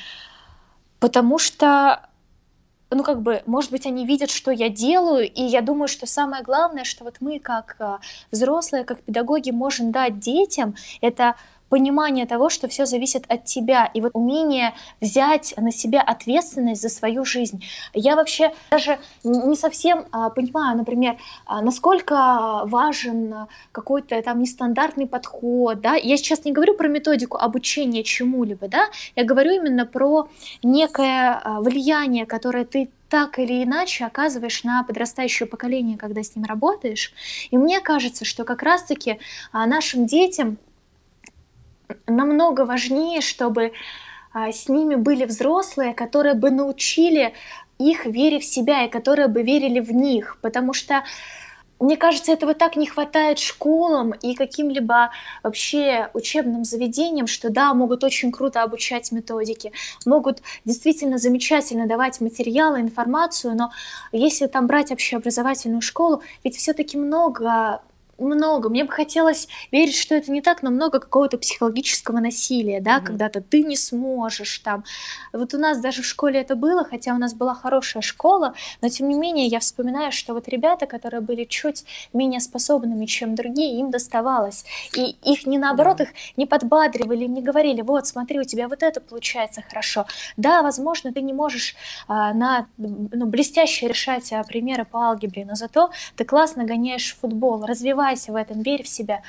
Потому 1.01 1.39
что 1.39 2.09
ну, 2.91 3.03
как 3.03 3.23
бы, 3.23 3.43
может 3.47 3.71
быть, 3.71 3.87
они 3.87 4.07
видят, 4.07 4.31
что 4.31 4.51
я 4.51 4.69
делаю, 4.71 5.31
и 5.31 5.43
я 5.43 5.61
думаю, 5.61 5.89
что 5.89 6.07
самое 6.07 6.43
главное, 6.43 6.85
что 6.85 7.05
вот 7.05 7.17
мы, 7.21 7.39
как 7.39 7.77
а, 7.79 8.01
взрослые, 8.31 8.85
как 8.85 9.03
педагоги, 9.03 9.51
можем 9.51 9.93
дать 9.93 10.19
детям, 10.19 10.75
это 11.01 11.37
понимание 11.69 12.27
того, 12.27 12.49
что 12.49 12.69
все 12.69 12.87
зависит 12.87 13.25
от 13.29 13.45
тебя, 13.45 13.91
и 13.93 14.01
вот 14.01 14.13
умение 14.15 14.75
взять 15.01 15.55
на 15.57 15.71
себя 15.71 16.01
ответственность 16.01 16.83
за 16.83 16.89
свою 16.89 17.25
жизнь. 17.25 17.65
Я 17.95 18.17
вообще 18.17 18.53
даже 18.71 18.99
не 19.25 19.57
совсем 19.57 20.07
а, 20.13 20.31
понимаю, 20.31 20.77
например, 20.77 21.17
а, 21.47 21.63
насколько 21.63 22.63
важен 22.65 23.47
какой-то 23.73 24.21
там 24.23 24.41
нестандартный 24.41 25.07
подход, 25.07 25.81
да, 25.81 25.95
я 25.95 26.17
сейчас 26.17 26.45
не 26.45 26.53
говорю 26.53 26.75
про 26.75 26.89
методику 26.89 27.39
обучения 27.39 28.03
чему-либо, 28.03 28.69
да, 28.69 28.87
я 29.17 29.25
говорю 29.25 29.53
именно 29.53 29.87
про 29.87 30.29
некое 30.63 31.41
а, 31.43 31.61
влияние, 31.61 32.27
которое 32.27 32.65
ты 32.65 32.91
так 33.09 33.39
или 33.39 33.65
иначе 33.65 34.05
оказываешь 34.05 34.65
на 34.65 34.83
подрастающее 34.83 35.47
поколение, 35.49 35.97
когда 35.97 36.23
с 36.23 36.37
ним 36.37 36.45
работаешь. 36.45 37.13
И 37.51 37.57
мне 37.57 37.81
кажется, 37.81 38.25
что 38.25 38.45
как 38.45 38.63
раз-таки 38.63 39.19
а, 39.53 39.67
нашим 39.67 40.07
детям 40.07 40.59
намного 42.07 42.65
важнее, 42.65 43.21
чтобы 43.21 43.73
а, 44.33 44.53
с 44.53 44.69
ними 44.69 44.95
были 44.95 45.25
взрослые, 45.25 45.95
которые 45.95 46.35
бы 46.35 46.51
научили 46.51 47.35
их 47.79 48.07
вере 48.07 48.41
в 48.41 48.45
себя 48.45 48.85
и 48.85 48.91
которые 48.91 49.29
бы 49.29 49.43
верили 49.43 49.81
в 49.81 49.93
них, 49.93 50.39
потому 50.43 50.73
что 50.73 51.05
мне 51.81 51.97
кажется, 51.97 52.33
этого 52.33 52.55
так 52.55 52.75
не 52.75 52.87
хватает 52.87 53.39
школам 53.39 54.11
и 54.11 54.35
каким-либо 54.35 55.13
вообще 55.45 56.11
учебным 56.13 56.65
заведениям, 56.65 57.29
что 57.29 57.51
да, 57.51 57.73
могут 57.73 58.03
очень 58.03 58.33
круто 58.33 58.65
обучать 58.65 59.13
методики, 59.13 59.73
могут 60.05 60.43
действительно 60.65 61.19
замечательно 61.19 61.87
давать 61.87 62.21
материалы, 62.21 62.81
информацию, 62.81 63.55
но 63.55 63.71
если 64.11 64.49
там 64.49 64.67
брать 64.67 64.91
общеобразовательную 64.91 65.81
школу, 65.81 66.23
ведь 66.43 66.57
все-таки 66.57 66.99
много 66.99 67.81
много. 68.19 68.69
Мне 68.69 68.85
бы 68.85 68.93
хотелось 68.93 69.49
верить, 69.71 69.97
что 69.97 70.15
это 70.15 70.31
не 70.31 70.43
так, 70.43 70.63
но 70.63 70.71
много 70.71 70.99
какого-то 70.99 71.39
психологического 71.39 72.19
насилия, 72.19 72.81
да, 72.81 72.99
mm-hmm. 72.99 73.05
когда-то 73.05 73.41
ты 73.41 73.63
не 73.63 73.77
сможешь 73.77 74.59
там. 74.59 74.85
Вот 75.33 75.55
у 75.55 75.59
нас 75.59 75.81
даже 75.81 76.03
в 76.03 76.07
школе 76.07 76.41
это 76.41 76.57
было, 76.57 76.85
хотя 76.85 77.15
у 77.15 77.19
нас 77.19 77.35
была 77.35 77.55
хорошая 77.55 78.03
школа, 78.03 78.55
но 78.83 78.89
тем 78.89 79.09
не 79.09 79.15
менее 79.15 79.47
я 79.47 79.61
вспоминаю, 79.61 80.13
что 80.13 80.35
вот 80.35 80.49
ребята, 80.49 80.87
которые 80.87 81.21
были 81.21 81.45
чуть 81.45 81.85
менее 82.13 82.41
способными, 82.41 83.07
чем 83.07 83.35
другие, 83.35 83.79
им 83.79 83.91
доставалось. 83.91 84.65
И 84.97 85.17
их 85.25 85.47
не 85.47 85.59
наоборот, 85.59 86.01
их 86.01 86.09
не 86.37 86.47
подбадривали, 86.47 87.25
не 87.27 87.43
говорили, 87.43 87.83
вот, 87.83 88.07
смотри, 88.07 88.41
у 88.41 88.45
тебя 88.45 88.69
вот 88.69 88.83
это 88.83 89.01
получается 89.01 89.63
хорошо. 89.69 90.07
Да, 90.37 90.63
возможно, 90.63 91.13
ты 91.13 91.21
не 91.23 91.33
можешь 91.33 91.77
а, 92.09 92.33
на 92.35 92.67
ну, 92.77 93.27
блестяще 93.27 93.89
решать 93.89 94.33
а, 94.33 94.43
примеры 94.43 94.85
по 94.85 95.09
алгебре, 95.09 95.45
но 95.45 95.55
зато 95.55 95.91
ты 96.17 96.25
классно 96.25 96.65
гоняешь 96.65 97.17
футбол, 97.21 97.65
развиваешь 97.65 98.08
развивайся 98.09 98.33
в 98.33 98.37
этом, 98.37 98.63
верь 98.63 98.83
в 98.83 98.89
себя. 98.89 99.23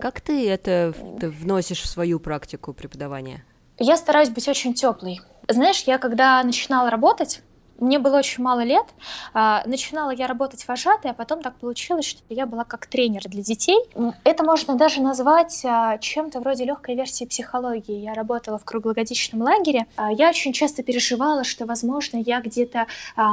Как 0.00 0.20
ты 0.20 0.48
это 0.48 0.94
вносишь 0.96 1.80
в 1.80 1.86
свою 1.86 2.20
практику 2.20 2.72
преподавания? 2.72 3.44
Я 3.78 3.96
стараюсь 3.96 4.28
быть 4.28 4.48
очень 4.48 4.74
теплой. 4.74 5.20
Знаешь, 5.48 5.82
я 5.86 5.98
когда 5.98 6.42
начинала 6.42 6.90
работать, 6.90 7.42
мне 7.80 7.98
было 7.98 8.18
очень 8.18 8.44
мало 8.44 8.60
лет. 8.60 8.86
А, 9.32 9.62
начинала 9.66 10.10
я 10.10 10.26
работать 10.26 10.66
вожатой, 10.68 11.10
а 11.10 11.14
потом 11.14 11.42
так 11.42 11.56
получилось, 11.56 12.04
что 12.04 12.22
я 12.28 12.46
была 12.46 12.64
как 12.64 12.86
тренер 12.86 13.22
для 13.24 13.42
детей. 13.42 13.78
Это 14.24 14.44
можно 14.44 14.76
даже 14.76 15.00
назвать 15.00 15.62
а, 15.64 15.98
чем-то 15.98 16.40
вроде 16.40 16.64
легкой 16.64 16.94
версии 16.94 17.24
психологии. 17.24 17.96
Я 17.96 18.14
работала 18.14 18.58
в 18.58 18.64
круглогодичном 18.64 19.42
лагере. 19.42 19.86
А, 19.96 20.12
я 20.12 20.28
очень 20.28 20.52
часто 20.52 20.82
переживала, 20.82 21.44
что, 21.44 21.66
возможно, 21.66 22.18
я 22.18 22.40
где-то 22.40 22.86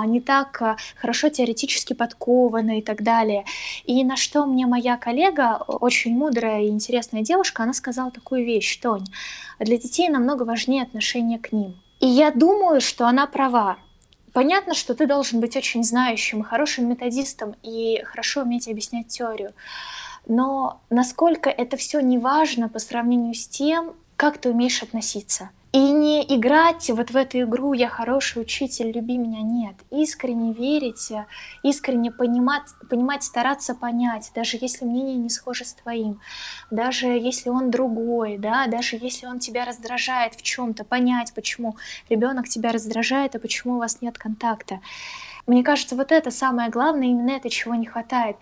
не 0.06 0.22
так 0.22 0.78
хорошо 0.96 1.30
теоретически 1.30 1.94
подкована 1.94 2.80
и 2.80 2.82
так 2.82 3.04
далее. 3.04 3.46
И 3.86 4.04
на 4.04 4.16
что 4.16 4.46
мне 4.46 4.66
моя 4.66 4.98
коллега, 4.98 5.58
очень 5.68 6.16
мудрая 6.18 6.62
и 6.62 6.70
интересная 6.70 7.22
девушка, 7.22 7.64
она 7.64 7.74
сказала 7.74 8.12
такую 8.12 8.46
вещь, 8.46 8.78
Тонь, 8.78 9.06
для 9.60 9.78
детей 9.78 10.10
намного 10.10 10.44
важнее 10.44 10.84
отношение 10.84 11.40
к 11.40 11.52
ним. 11.52 11.76
И 12.00 12.08
я 12.08 12.32
думаю, 12.32 12.80
что 12.82 13.08
она 13.08 13.26
права. 13.26 13.78
Понятно, 14.38 14.76
что 14.76 14.94
ты 14.94 15.08
должен 15.08 15.40
быть 15.40 15.58
очень 15.58 15.84
знающим 15.84 16.44
хорошим 16.44 16.88
методистом 16.88 17.56
и 17.64 18.04
хорошо 18.06 18.44
уметь 18.44 18.68
объяснять 18.68 19.08
теорию. 19.08 19.52
Но 20.28 20.80
насколько 20.92 21.50
это 21.50 21.76
все 21.76 22.02
не 22.02 22.20
важно 22.20 22.70
по 22.70 22.78
сравнению 22.78 23.34
с 23.34 23.48
тем, 23.48 23.96
как 24.16 24.38
ты 24.38 24.52
умеешь 24.52 24.84
относиться. 24.84 25.50
И 25.74 25.80
не 25.80 26.24
играть 26.24 26.90
вот 26.90 27.12
в 27.12 27.18
эту 27.18 27.42
игру 27.42 27.74
«я 27.74 27.90
хороший 27.90 28.42
учитель, 28.42 28.92
люби 28.92 29.18
меня» 29.18 29.42
нет. 29.42 29.76
Искренне 29.92 30.54
верить, 30.54 31.12
искренне 31.62 32.10
понимать, 32.10 32.64
понимать, 32.90 33.24
стараться 33.24 33.76
понять, 33.76 34.32
даже 34.34 34.58
если 34.60 34.86
мнение 34.86 35.18
не 35.18 35.30
схоже 35.30 35.66
с 35.66 35.74
твоим, 35.74 36.22
даже 36.72 37.08
если 37.08 37.50
он 37.50 37.70
другой, 37.70 38.38
да, 38.38 38.68
даже 38.68 38.96
если 38.96 39.26
он 39.26 39.40
тебя 39.40 39.66
раздражает 39.66 40.36
в 40.36 40.42
чем-то, 40.42 40.86
понять, 40.86 41.34
почему 41.34 41.76
ребенок 42.10 42.48
тебя 42.48 42.72
раздражает, 42.72 43.36
а 43.36 43.40
почему 43.40 43.76
у 43.76 43.80
вас 43.80 44.02
нет 44.02 44.18
контакта. 44.18 44.80
Мне 45.48 45.64
кажется, 45.64 45.96
вот 45.96 46.12
это 46.12 46.30
самое 46.30 46.70
главное, 46.70 47.08
именно 47.08 47.32
это, 47.32 47.50
чего 47.50 47.74
не 47.76 47.86
хватает. 47.86 48.36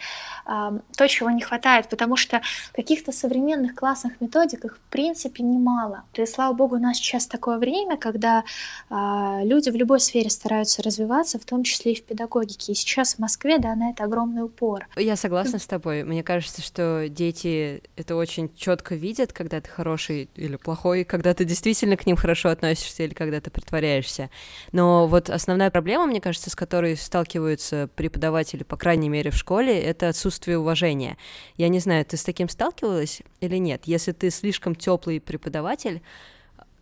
То, 0.46 1.08
чего 1.08 1.30
не 1.30 1.42
хватает, 1.42 1.88
потому 1.88 2.16
что 2.16 2.42
каких-то 2.74 3.12
современных 3.12 3.76
классных 3.76 4.20
методик 4.20 4.66
их 4.66 4.78
в 4.78 4.92
принципе 4.92 5.44
немало. 5.44 6.04
И 6.16 6.26
слава 6.26 6.54
богу, 6.54 6.78
у 6.78 6.80
нас 6.80 6.98
сейчас 6.98 7.28
такое 7.28 7.60
время, 7.60 7.98
когда 7.98 8.44
а, 8.90 9.42
люди 9.44 9.70
в 9.70 9.76
любой 9.76 10.00
сфере 10.00 10.32
стараются 10.32 10.82
развиваться, 10.82 11.38
в 11.40 11.46
том 11.46 11.64
числе 11.64 11.94
и 11.94 11.96
в 11.96 12.04
педагогике. 12.04 12.72
И 12.72 12.76
сейчас 12.76 13.16
в 13.16 13.20
Москве, 13.20 13.60
да, 13.60 13.76
на 13.76 13.92
это 13.92 14.04
огромный 14.04 14.44
упор. 14.44 14.88
Я 14.96 15.16
согласна 15.16 15.60
с 15.60 15.68
тобой. 15.68 16.04
Мне 16.04 16.24
кажется, 16.24 16.64
что 16.64 17.08
дети 17.08 17.84
это 17.96 18.16
очень 18.16 18.54
четко 18.56 18.96
видят, 18.96 19.32
когда 19.32 19.62
ты 19.62 19.70
хороший 19.70 20.30
или 20.36 20.56
плохой, 20.56 21.04
когда 21.04 21.36
ты 21.36 21.46
действительно 21.46 21.98
к 21.98 22.08
ним 22.08 22.16
хорошо 22.16 22.50
относишься 22.50 23.04
или 23.04 23.14
когда 23.14 23.40
ты 23.42 23.52
притворяешься. 23.52 24.32
Но 24.72 25.08
вот 25.08 25.30
основная 25.30 25.70
проблема, 25.70 26.08
мне 26.08 26.20
кажется, 26.20 26.50
с 26.50 26.56
которой 26.56 26.95
сталкиваются 26.96 27.90
преподаватели, 27.96 28.64
по 28.64 28.78
крайней 28.78 29.10
мере, 29.10 29.32
в 29.32 29.36
школе, 29.36 29.80
это 29.80 30.10
отсутствие 30.10 30.58
уважения. 30.58 31.18
Я 31.58 31.68
не 31.70 31.80
знаю, 31.80 32.06
ты 32.06 32.18
с 32.18 32.24
таким 32.24 32.50
сталкивалась 32.50 33.22
или 33.42 33.58
нет? 33.58 33.84
Если 33.86 34.12
ты 34.12 34.30
слишком 34.30 34.76
теплый 34.76 35.20
преподаватель, 35.20 36.02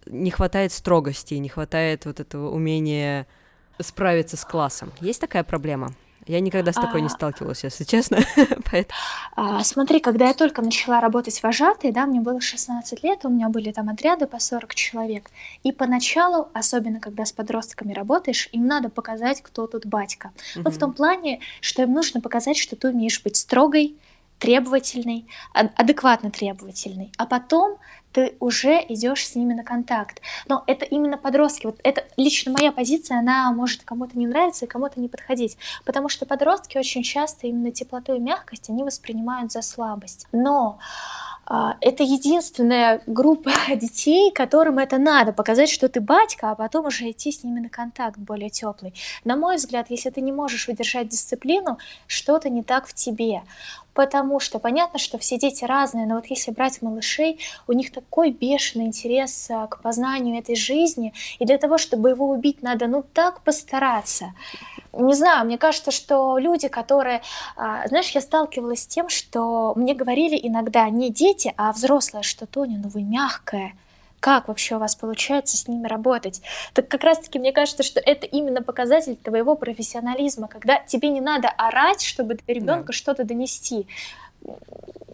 не 0.05 0.31
хватает 0.31 0.71
строгости, 0.71 1.35
не 1.35 1.49
хватает 1.49 2.05
вот 2.05 2.19
этого 2.19 2.49
умения 2.51 3.27
справиться 3.79 4.37
с 4.37 4.45
классом. 4.45 4.91
Есть 4.99 5.21
такая 5.21 5.43
проблема? 5.43 5.93
Я 6.27 6.39
никогда 6.39 6.71
с 6.71 6.75
такой 6.75 6.99
а... 7.01 7.03
не 7.03 7.09
сталкивалась, 7.09 7.63
если 7.63 7.83
честно. 7.83 8.19
а, 9.35 9.63
смотри, 9.63 9.99
когда 9.99 10.27
я 10.27 10.33
только 10.33 10.61
начала 10.61 11.01
работать 11.01 11.41
вожатой, 11.43 11.91
да, 11.91 12.05
мне 12.05 12.21
было 12.21 12.39
16 12.39 13.03
лет, 13.03 13.19
у 13.23 13.29
меня 13.29 13.49
были 13.49 13.71
там 13.71 13.89
отряды 13.89 14.27
по 14.27 14.39
40 14.39 14.73
человек. 14.75 15.29
И 15.63 15.71
поначалу, 15.71 16.49
особенно 16.53 16.99
когда 16.99 17.25
с 17.25 17.31
подростками 17.31 17.93
работаешь, 17.93 18.49
им 18.51 18.67
надо 18.67 18.89
показать, 18.89 19.41
кто 19.41 19.67
тут 19.67 19.85
батька. 19.85 20.31
Угу. 20.55 20.63
Ну, 20.65 20.71
в 20.71 20.77
том 20.77 20.93
плане, 20.93 21.39
что 21.61 21.83
им 21.83 21.93
нужно 21.93 22.21
показать, 22.21 22.57
что 22.57 22.75
ты 22.75 22.89
умеешь 22.89 23.21
быть 23.23 23.37
строгой, 23.37 23.95
требовательный, 24.43 25.25
адекватно 25.53 26.29
требовательный, 26.29 27.13
а 27.17 27.25
потом 27.25 27.77
ты 28.11 28.35
уже 28.41 28.83
идешь 28.89 29.25
с 29.25 29.35
ними 29.35 29.53
на 29.53 29.63
контакт. 29.63 30.21
Но 30.49 30.65
это 30.67 30.83
именно 30.83 31.17
подростки. 31.17 31.65
Вот 31.65 31.79
это 31.81 32.03
лично 32.17 32.51
моя 32.51 32.73
позиция, 32.73 33.19
она 33.19 33.53
может 33.53 33.83
кому-то 33.83 34.19
не 34.19 34.27
нравиться 34.27 34.65
и 34.65 34.67
кому-то 34.67 34.99
не 34.99 35.07
подходить. 35.07 35.57
Потому 35.85 36.09
что 36.09 36.25
подростки 36.25 36.77
очень 36.77 37.03
часто 37.03 37.47
именно 37.47 37.71
теплоту 37.71 38.15
и 38.15 38.19
мягкость 38.19 38.69
они 38.69 38.83
воспринимают 38.83 39.53
за 39.53 39.61
слабость. 39.61 40.27
Но 40.33 40.77
это 41.45 42.03
единственная 42.03 43.01
группа 43.05 43.51
детей, 43.75 44.31
которым 44.31 44.79
это 44.79 44.97
надо, 44.97 45.33
показать, 45.33 45.69
что 45.69 45.89
ты 45.89 45.99
батька, 45.99 46.51
а 46.51 46.55
потом 46.55 46.85
уже 46.85 47.09
идти 47.11 47.31
с 47.31 47.43
ними 47.43 47.59
на 47.59 47.69
контакт 47.69 48.17
более 48.17 48.49
теплый. 48.49 48.93
На 49.23 49.35
мой 49.35 49.57
взгляд, 49.57 49.87
если 49.89 50.09
ты 50.09 50.21
не 50.21 50.31
можешь 50.31 50.69
удержать 50.69 51.09
дисциплину, 51.09 51.77
что-то 52.07 52.49
не 52.49 52.63
так 52.63 52.87
в 52.87 52.93
тебе. 52.93 53.43
Потому 53.93 54.39
что 54.39 54.57
понятно, 54.57 54.97
что 54.97 55.17
все 55.17 55.37
дети 55.37 55.65
разные, 55.65 56.07
но 56.07 56.15
вот 56.15 56.25
если 56.25 56.51
брать 56.51 56.81
малышей, 56.81 57.39
у 57.67 57.73
них 57.73 57.91
такой 57.91 58.31
бешеный 58.31 58.85
интерес 58.85 59.49
а, 59.51 59.67
к 59.67 59.81
познанию 59.81 60.39
этой 60.39 60.55
жизни, 60.55 61.13
и 61.37 61.45
для 61.45 61.59
того, 61.59 61.77
чтобы 61.77 62.09
его 62.09 62.29
убить, 62.29 62.63
надо 62.63 62.87
ну 62.87 63.03
так 63.13 63.41
постараться. 63.41 64.33
Не 64.93 65.15
знаю, 65.15 65.45
мне 65.45 65.57
кажется, 65.57 65.91
что 65.91 66.37
люди, 66.37 66.67
которые, 66.67 67.21
а, 67.55 67.87
знаешь, 67.87 68.09
я 68.11 68.21
сталкивалась 68.21 68.83
с 68.83 68.87
тем, 68.87 69.09
что 69.09 69.73
мне 69.75 69.95
говорили 69.95 70.39
иногда 70.41 70.87
не 70.89 71.09
дети, 71.09 71.53
а 71.57 71.71
взрослые, 71.71 72.21
что 72.21 72.45
Тоня, 72.45 72.79
ну 72.81 72.89
вы 72.89 73.01
мягкая, 73.01 73.73
как 74.19 74.47
вообще 74.47 74.75
у 74.75 74.79
вас 74.79 74.95
получается 74.95 75.57
с 75.57 75.67
ними 75.67 75.87
работать. 75.87 76.41
Так 76.73 76.87
как 76.87 77.03
раз-таки 77.03 77.39
мне 77.39 77.51
кажется, 77.51 77.83
что 77.83 77.99
это 77.99 78.25
именно 78.25 78.61
показатель 78.61 79.15
твоего 79.15 79.55
профессионализма, 79.55 80.47
когда 80.47 80.77
тебе 80.79 81.09
не 81.09 81.19
надо 81.19 81.49
орать, 81.49 82.01
чтобы 82.01 82.35
до 82.35 82.53
ребенка 82.53 82.87
да. 82.87 82.93
что-то 82.93 83.25
донести 83.25 83.87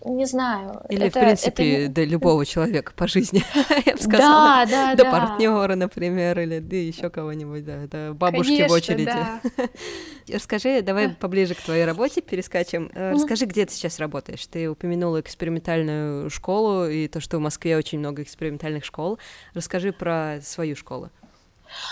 не 0.05 0.25
знаю. 0.25 0.81
Или, 0.89 1.07
это, 1.07 1.19
в 1.19 1.23
принципе, 1.23 1.85
это... 1.85 1.93
до 1.93 2.03
любого 2.03 2.45
человека 2.45 2.93
по 2.95 3.07
жизни, 3.07 3.43
я 3.85 3.93
бы 3.93 4.01
сказала. 4.01 4.65
Да, 4.65 4.65
да, 4.65 4.95
До 4.95 5.03
да. 5.03 5.11
партнера, 5.11 5.75
например, 5.75 6.39
или 6.39 6.59
да, 6.59 6.75
еще 6.75 7.09
кого-нибудь, 7.09 7.65
да, 7.65 7.87
до 7.87 8.13
бабушки 8.13 8.49
Конечно, 8.49 8.67
в 8.67 8.71
очереди. 8.71 9.05
Да. 9.05 9.41
Расскажи, 10.33 10.81
давай 10.81 11.09
поближе 11.09 11.53
к 11.53 11.61
твоей 11.61 11.85
работе 11.85 12.21
перескачем. 12.21 12.91
Mm. 12.93 13.13
Расскажи, 13.13 13.45
где 13.45 13.65
ты 13.65 13.73
сейчас 13.73 13.99
работаешь? 13.99 14.45
Ты 14.47 14.69
упомянула 14.69 15.19
экспериментальную 15.19 16.29
школу 16.29 16.87
и 16.87 17.07
то, 17.07 17.19
что 17.19 17.37
в 17.37 17.41
Москве 17.41 17.77
очень 17.77 17.99
много 17.99 18.23
экспериментальных 18.23 18.85
школ. 18.85 19.19
Расскажи 19.53 19.91
про 19.91 20.39
свою 20.41 20.75
школу. 20.75 21.09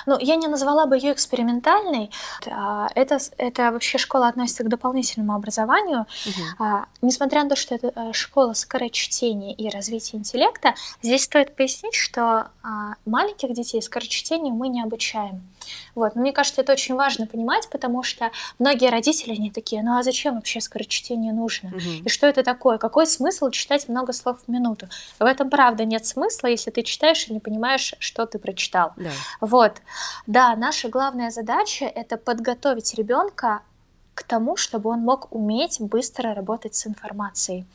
Ну, 0.06 0.18
я 0.20 0.36
не 0.36 0.48
назвала 0.48 0.86
бы 0.86 0.96
ее 0.96 1.14
экспериментальной. 1.14 2.12
А, 2.50 2.90
это, 2.96 3.20
это 3.38 3.72
вообще 3.72 3.98
школа 3.98 4.28
относится 4.28 4.64
к 4.64 4.70
дополнительному 4.70 5.34
образованию. 5.36 6.06
Угу. 6.26 6.68
Несмотря 7.02 7.44
на 7.44 7.50
то, 7.50 7.56
что 7.56 7.76
это 7.76 7.92
э, 7.96 8.14
школа 8.14 8.54
скорочтения 8.54 9.54
и 9.54 9.70
развития 9.70 10.18
интеллекта, 10.18 10.76
здесь 11.02 11.24
стоит 11.24 11.56
пояснить, 11.56 11.96
что 11.96 12.50
а, 12.64 12.96
маленьких 13.06 13.54
детей 13.54 13.82
скорочтению 13.82 14.54
мы 14.54 14.68
не 14.68 14.82
обучаем. 14.82 15.42
Вот. 15.96 16.16
Но 16.16 16.22
мне 16.22 16.32
кажется, 16.32 16.62
это 16.62 16.74
очень 16.74 16.96
важно 16.96 17.28
понимать, 17.28 17.70
потому 17.70 18.04
что 18.04 18.32
многие 18.60 18.90
родители, 18.90 19.34
они 19.34 19.52
такие, 19.52 19.84
ну 19.84 19.98
а 19.98 20.04
зачем 20.04 20.36
вообще 20.36 20.62
скорочтение 20.62 21.34
нужно? 21.34 21.70
Угу. 21.70 22.06
И 22.06 22.10
что 22.10 22.28
это 22.28 22.44
такое? 22.44 22.78
Какой 22.78 23.08
смысл 23.08 23.50
читать 23.50 23.88
много 23.90 24.14
слов 24.14 24.38
в 24.46 24.52
минуту? 24.52 24.88
В 25.20 25.24
этом, 25.24 25.50
правда, 25.50 25.86
нет 25.86 26.06
смысла, 26.06 26.48
если 26.48 26.72
ты 26.72 26.84
читаешь 26.84 27.28
и 27.28 27.34
не 27.34 27.40
понимаешь, 27.40 27.94
что 28.00 28.26
ты 28.26 28.40
прочитал. 28.40 28.94
Да. 28.96 29.10
Вот. 29.42 29.67
Да, 30.28 30.56
наша 30.56 30.90
главная 30.90 31.32
задача— 31.32 31.86
это 31.96 32.18
подготовить 32.18 32.94
ребенка 32.96 33.62
к 34.14 34.24
тому, 34.24 34.58
чтобы 34.58 34.90
он 34.90 35.00
мог 35.02 35.32
уметь 35.32 35.78
быстро 35.80 36.34
работать 36.34 36.74
с 36.76 36.88
информацией. 36.88 37.66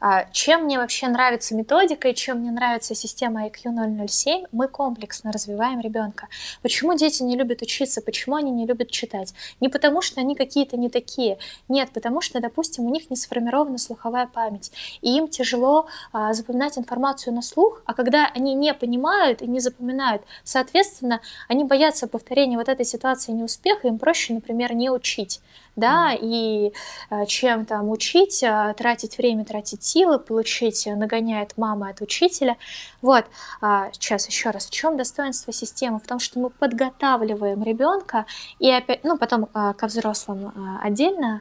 А, 0.00 0.26
чем 0.32 0.64
мне 0.64 0.78
вообще 0.78 1.08
нравится 1.08 1.54
методика 1.54 2.08
и 2.08 2.14
чем 2.14 2.38
мне 2.38 2.50
нравится 2.50 2.94
система 2.94 3.46
IQ 3.46 4.06
007, 4.08 4.46
мы 4.52 4.68
комплексно 4.68 5.32
развиваем 5.32 5.80
ребенка. 5.80 6.28
Почему 6.62 6.94
дети 6.94 7.22
не 7.22 7.36
любят 7.36 7.62
учиться, 7.62 8.00
почему 8.00 8.36
они 8.36 8.50
не 8.50 8.66
любят 8.66 8.90
читать? 8.90 9.34
Не 9.60 9.68
потому, 9.68 10.02
что 10.02 10.20
они 10.20 10.34
какие-то 10.34 10.76
не 10.76 10.88
такие, 10.88 11.38
нет, 11.68 11.90
потому 11.92 12.20
что, 12.20 12.40
допустим, 12.40 12.84
у 12.84 12.90
них 12.90 13.10
не 13.10 13.16
сформирована 13.16 13.78
слуховая 13.78 14.26
память, 14.26 14.72
и 15.00 15.16
им 15.16 15.28
тяжело 15.28 15.86
а, 16.12 16.32
запоминать 16.32 16.78
информацию 16.78 17.34
на 17.34 17.42
слух, 17.42 17.82
а 17.84 17.94
когда 17.94 18.30
они 18.34 18.54
не 18.54 18.74
понимают 18.74 19.42
и 19.42 19.46
не 19.46 19.60
запоминают, 19.60 20.22
соответственно, 20.44 21.20
они 21.48 21.64
боятся 21.64 22.06
повторения 22.06 22.56
вот 22.56 22.68
этой 22.68 22.84
ситуации 22.84 23.32
неуспеха, 23.32 23.88
им 23.88 23.98
проще, 23.98 24.34
например, 24.34 24.74
не 24.74 24.90
учить 24.90 25.40
да, 25.78 26.12
и 26.12 26.72
э, 27.10 27.26
чем 27.26 27.64
там 27.64 27.88
учить, 27.88 28.42
э, 28.42 28.74
тратить 28.76 29.16
время, 29.16 29.44
тратить 29.44 29.84
силы, 29.84 30.18
получить 30.18 30.86
э, 30.86 30.94
нагоняет 30.94 31.56
мама 31.56 31.90
от 31.90 32.00
учителя. 32.00 32.56
Вот, 33.00 33.24
а, 33.60 33.90
сейчас 33.92 34.26
еще 34.26 34.50
раз, 34.50 34.66
в 34.66 34.70
чем 34.70 34.96
достоинство 34.96 35.52
системы? 35.52 36.00
В 36.00 36.06
том, 36.06 36.18
что 36.18 36.40
мы 36.40 36.50
подготавливаем 36.50 37.62
ребенка 37.62 38.26
и 38.58 38.70
опять, 38.70 39.04
ну, 39.04 39.16
потом 39.16 39.46
ко 39.46 39.86
взрослым 39.86 40.52
отдельно, 40.82 41.40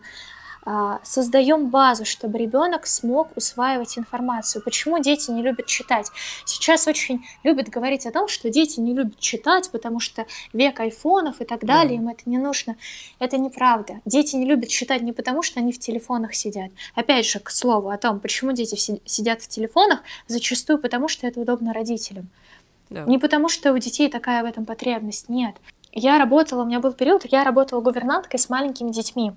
создаем 1.04 1.68
базу, 1.68 2.04
чтобы 2.04 2.38
ребенок 2.38 2.88
смог 2.88 3.36
усваивать 3.38 3.98
информацию. 3.98 4.62
Почему 4.64 5.00
дети 5.00 5.32
не 5.32 5.42
любят 5.42 5.68
читать? 5.68 6.12
Сейчас 6.46 6.88
очень 6.88 7.26
любят 7.44 7.70
говорить 7.70 8.06
о 8.06 8.12
том, 8.12 8.28
что 8.28 8.50
дети 8.50 8.80
не 8.80 8.94
любят 8.94 9.20
читать, 9.20 9.70
потому 9.72 10.00
что 10.00 10.26
век 10.52 10.80
айфонов 10.80 11.40
и 11.40 11.46
так 11.46 11.64
далее, 11.66 11.98
да. 11.98 12.04
им 12.04 12.10
это 12.10 12.22
не 12.26 12.38
нужно. 12.38 12.76
Это 13.20 13.38
неправда. 13.38 14.02
Дети 14.06 14.36
не 14.36 14.46
любят 14.46 14.70
читать 14.70 15.02
не 15.04 15.14
потому, 15.14 15.42
что 15.42 15.60
они 15.60 15.72
в 15.72 15.80
телефонах 15.80 16.36
сидят. 16.36 16.72
Опять 16.96 17.26
же, 17.26 17.40
к 17.40 17.50
слову 17.50 17.90
о 17.90 17.98
том, 17.98 18.20
почему 18.20 18.52
дети 18.52 18.76
сидят 19.06 19.42
в 19.42 19.48
телефонах, 19.48 20.02
зачастую 20.28 20.80
потому, 20.80 21.08
что 21.08 21.28
это 21.28 21.40
удобно 21.40 21.74
родителям. 21.74 22.28
Да. 22.90 23.04
Не 23.06 23.18
потому, 23.18 23.50
что 23.50 23.74
у 23.74 23.78
детей 23.78 24.10
такая 24.10 24.44
в 24.44 24.46
этом 24.46 24.66
потребность, 24.66 25.30
нет. 25.30 25.56
Я 25.92 26.18
работала, 26.18 26.64
у 26.64 26.66
меня 26.66 26.80
был 26.80 26.94
период, 26.94 27.26
я 27.26 27.44
работала 27.44 27.82
гувернанткой 27.82 28.40
с 28.40 28.50
маленькими 28.50 28.92
детьми. 28.92 29.34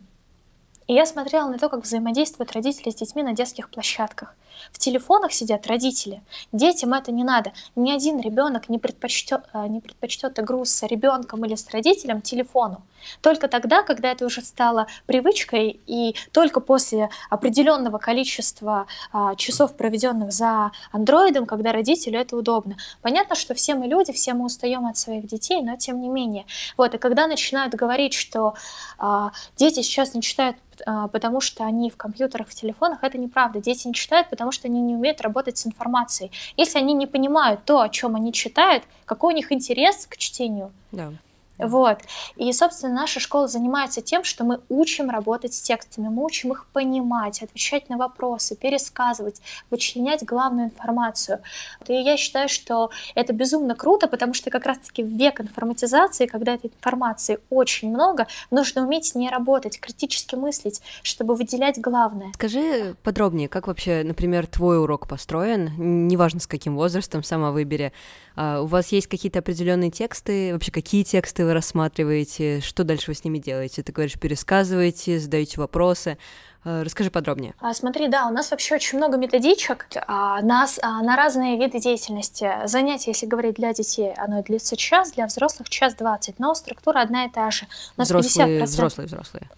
И 0.87 0.95
я 0.95 1.07
смотрела 1.07 1.49
на 1.49 1.59
то, 1.59 1.69
как 1.69 1.85
взаимодействуют 1.85 2.53
родители 2.53 2.91
с 2.91 2.97
детьми 2.97 3.23
на 3.23 3.33
детских 3.33 3.71
площадках. 3.71 4.35
В 4.73 4.79
телефонах 4.79 5.33
сидят 5.33 5.67
родители. 5.67 6.23
Детям 6.53 6.93
это 6.95 7.13
не 7.13 7.25
надо. 7.25 7.53
Ни 7.77 7.93
один 7.93 8.21
ребенок 8.21 8.69
не 8.69 8.79
предпочтет, 8.79 9.43
э, 9.53 9.67
не 9.69 9.81
предпочтет 9.81 10.39
игру 10.39 10.65
с 10.65 10.83
ребенком 10.83 11.45
или 11.45 11.55
с 11.55 11.69
родителем 11.71 12.21
телефону. 12.21 12.83
Только 13.21 13.49
тогда, 13.49 13.83
когда 13.83 14.13
это 14.13 14.27
уже 14.27 14.41
стало 14.43 14.87
привычкой, 15.07 15.81
и 15.87 16.15
только 16.33 16.61
после 16.61 17.11
определенного 17.29 17.99
количества 17.99 18.87
а, 19.13 19.35
часов, 19.37 19.77
проведенных 19.77 20.33
за 20.33 20.73
андроидом, 20.93 21.47
когда 21.47 21.73
родителю 21.73 22.21
это 22.21 22.37
удобно. 22.37 22.77
Понятно, 23.03 23.35
что 23.35 23.55
все 23.55 23.75
мы 23.75 23.87
люди, 23.87 24.13
все 24.13 24.35
мы 24.35 24.47
устаем 24.47 24.87
от 24.87 24.97
своих 24.97 25.27
детей, 25.27 25.63
но 25.63 25.77
тем 25.77 26.01
не 26.01 26.09
менее. 26.09 26.47
Вот, 26.77 26.95
и 26.95 26.99
когда 26.99 27.27
начинают 27.27 27.75
говорить, 27.75 28.15
что 28.15 28.55
а, 28.99 29.33
дети 29.57 29.83
сейчас 29.83 30.15
не 30.15 30.23
читают 30.23 30.57
а, 30.87 31.09
потому 31.09 31.41
что 31.41 31.65
они 31.65 31.91
в 31.91 31.97
компьютерах, 31.97 32.49
в 32.49 32.55
телефонах, 32.55 33.03
это 33.03 33.19
неправда. 33.19 33.61
Дети 33.61 33.87
не 33.87 33.95
читают, 33.95 34.31
потому 34.31 34.53
что 34.53 34.69
они 34.69 34.81
не 34.81 34.95
умеют 34.95 35.21
работать 35.21 35.59
с 35.59 35.67
информацией. 35.67 36.31
Если 36.57 36.79
они 36.79 36.95
не 36.95 37.07
понимают 37.07 37.65
то, 37.65 37.81
о 37.81 37.89
чем 37.89 38.17
они 38.17 38.33
читают, 38.33 38.85
какой 39.05 39.35
у 39.35 39.37
них 39.37 39.53
интерес 39.53 40.07
к 40.07 40.17
чтению, 40.17 40.73
да. 40.93 41.13
Вот. 41.61 41.99
И, 42.37 42.53
собственно, 42.53 42.95
наша 42.95 43.21
школа 43.21 43.49
занимается 43.49 44.01
тем, 44.01 44.25
что 44.25 44.45
мы 44.45 44.61
учим 44.69 45.11
работать 45.11 45.55
с 45.55 45.61
текстами, 45.61 46.09
мы 46.09 46.25
учим 46.25 46.53
их 46.53 46.67
понимать, 46.73 47.43
отвечать 47.43 47.89
на 47.89 47.97
вопросы, 47.97 48.57
пересказывать, 48.57 49.41
вычленять 49.71 50.25
главную 50.25 50.67
информацию. 50.69 51.41
И 51.87 51.95
я 51.95 52.17
считаю, 52.17 52.49
что 52.49 52.91
это 53.15 53.33
безумно 53.33 53.75
круто, 53.75 54.09
потому 54.09 54.35
что 54.35 54.51
как 54.51 54.67
раз-таки 54.67 55.03
в 55.03 55.09
век 55.09 55.41
информатизации, 55.41 56.27
когда 56.27 56.55
этой 56.55 56.71
информации 56.71 57.41
очень 57.51 57.91
много, 57.91 58.27
нужно 58.51 58.83
уметь 58.83 59.07
с 59.07 59.15
ней 59.15 59.29
работать, 59.29 59.81
критически 59.81 60.35
мыслить, 60.35 60.81
чтобы 61.03 61.35
выделять 61.35 61.81
главное. 61.81 62.33
Скажи 62.35 62.95
подробнее, 63.03 63.49
как 63.49 63.67
вообще, 63.67 64.03
например, 64.05 64.47
твой 64.47 64.81
урок 64.81 65.09
построен, 65.09 66.09
неважно 66.09 66.41
с 66.41 66.47
каким 66.47 66.77
возрастом, 66.77 67.23
сама 67.23 67.51
выбери. 67.51 67.93
А 68.37 68.63
у 68.63 68.67
вас 68.67 68.89
есть 68.89 69.07
какие-то 69.07 69.41
определенные 69.41 69.91
тексты, 69.91 70.53
вообще 70.53 70.73
какие 70.73 71.03
тексты 71.03 71.45
вы 71.51 71.55
рассматриваете, 71.55 72.61
что 72.61 72.85
дальше 72.85 73.11
вы 73.11 73.15
с 73.15 73.25
ними 73.25 73.39
делаете? 73.39 73.83
Ты 73.83 73.93
говоришь, 73.93 74.19
пересказываете, 74.19 75.19
задаете 75.19 75.61
вопросы. 75.61 76.17
А, 76.63 76.85
расскажи 76.85 77.11
подробнее. 77.11 77.55
А, 77.59 77.75
смотри, 77.75 78.07
да, 78.07 78.27
у 78.29 78.31
нас 78.31 78.51
вообще 78.53 78.77
очень 78.77 78.99
много 78.99 79.17
методичек 79.17 79.87
а, 80.07 80.41
нас, 80.43 80.79
а, 80.81 81.03
на 81.03 81.17
разные 81.17 81.59
виды 81.59 81.81
деятельности. 81.81 82.53
Занятие, 82.67 83.11
если 83.11 83.27
говорить 83.27 83.57
для 83.57 83.73
детей, 83.73 84.15
оно 84.17 84.43
длится 84.43 84.77
час, 84.77 85.13
для 85.13 85.27
взрослых 85.27 85.69
час 85.69 85.95
двадцать, 85.95 86.39
но 86.39 86.55
структура 86.55 87.01
одна 87.01 87.25
и 87.25 87.31
та 87.31 87.51
же. 87.51 87.67
У 87.97 88.01
нас 88.01 88.09
взрослые, 88.09 88.61
50%... 88.61 88.65
взрослые, 88.65 89.07
взрослые. 89.07 89.51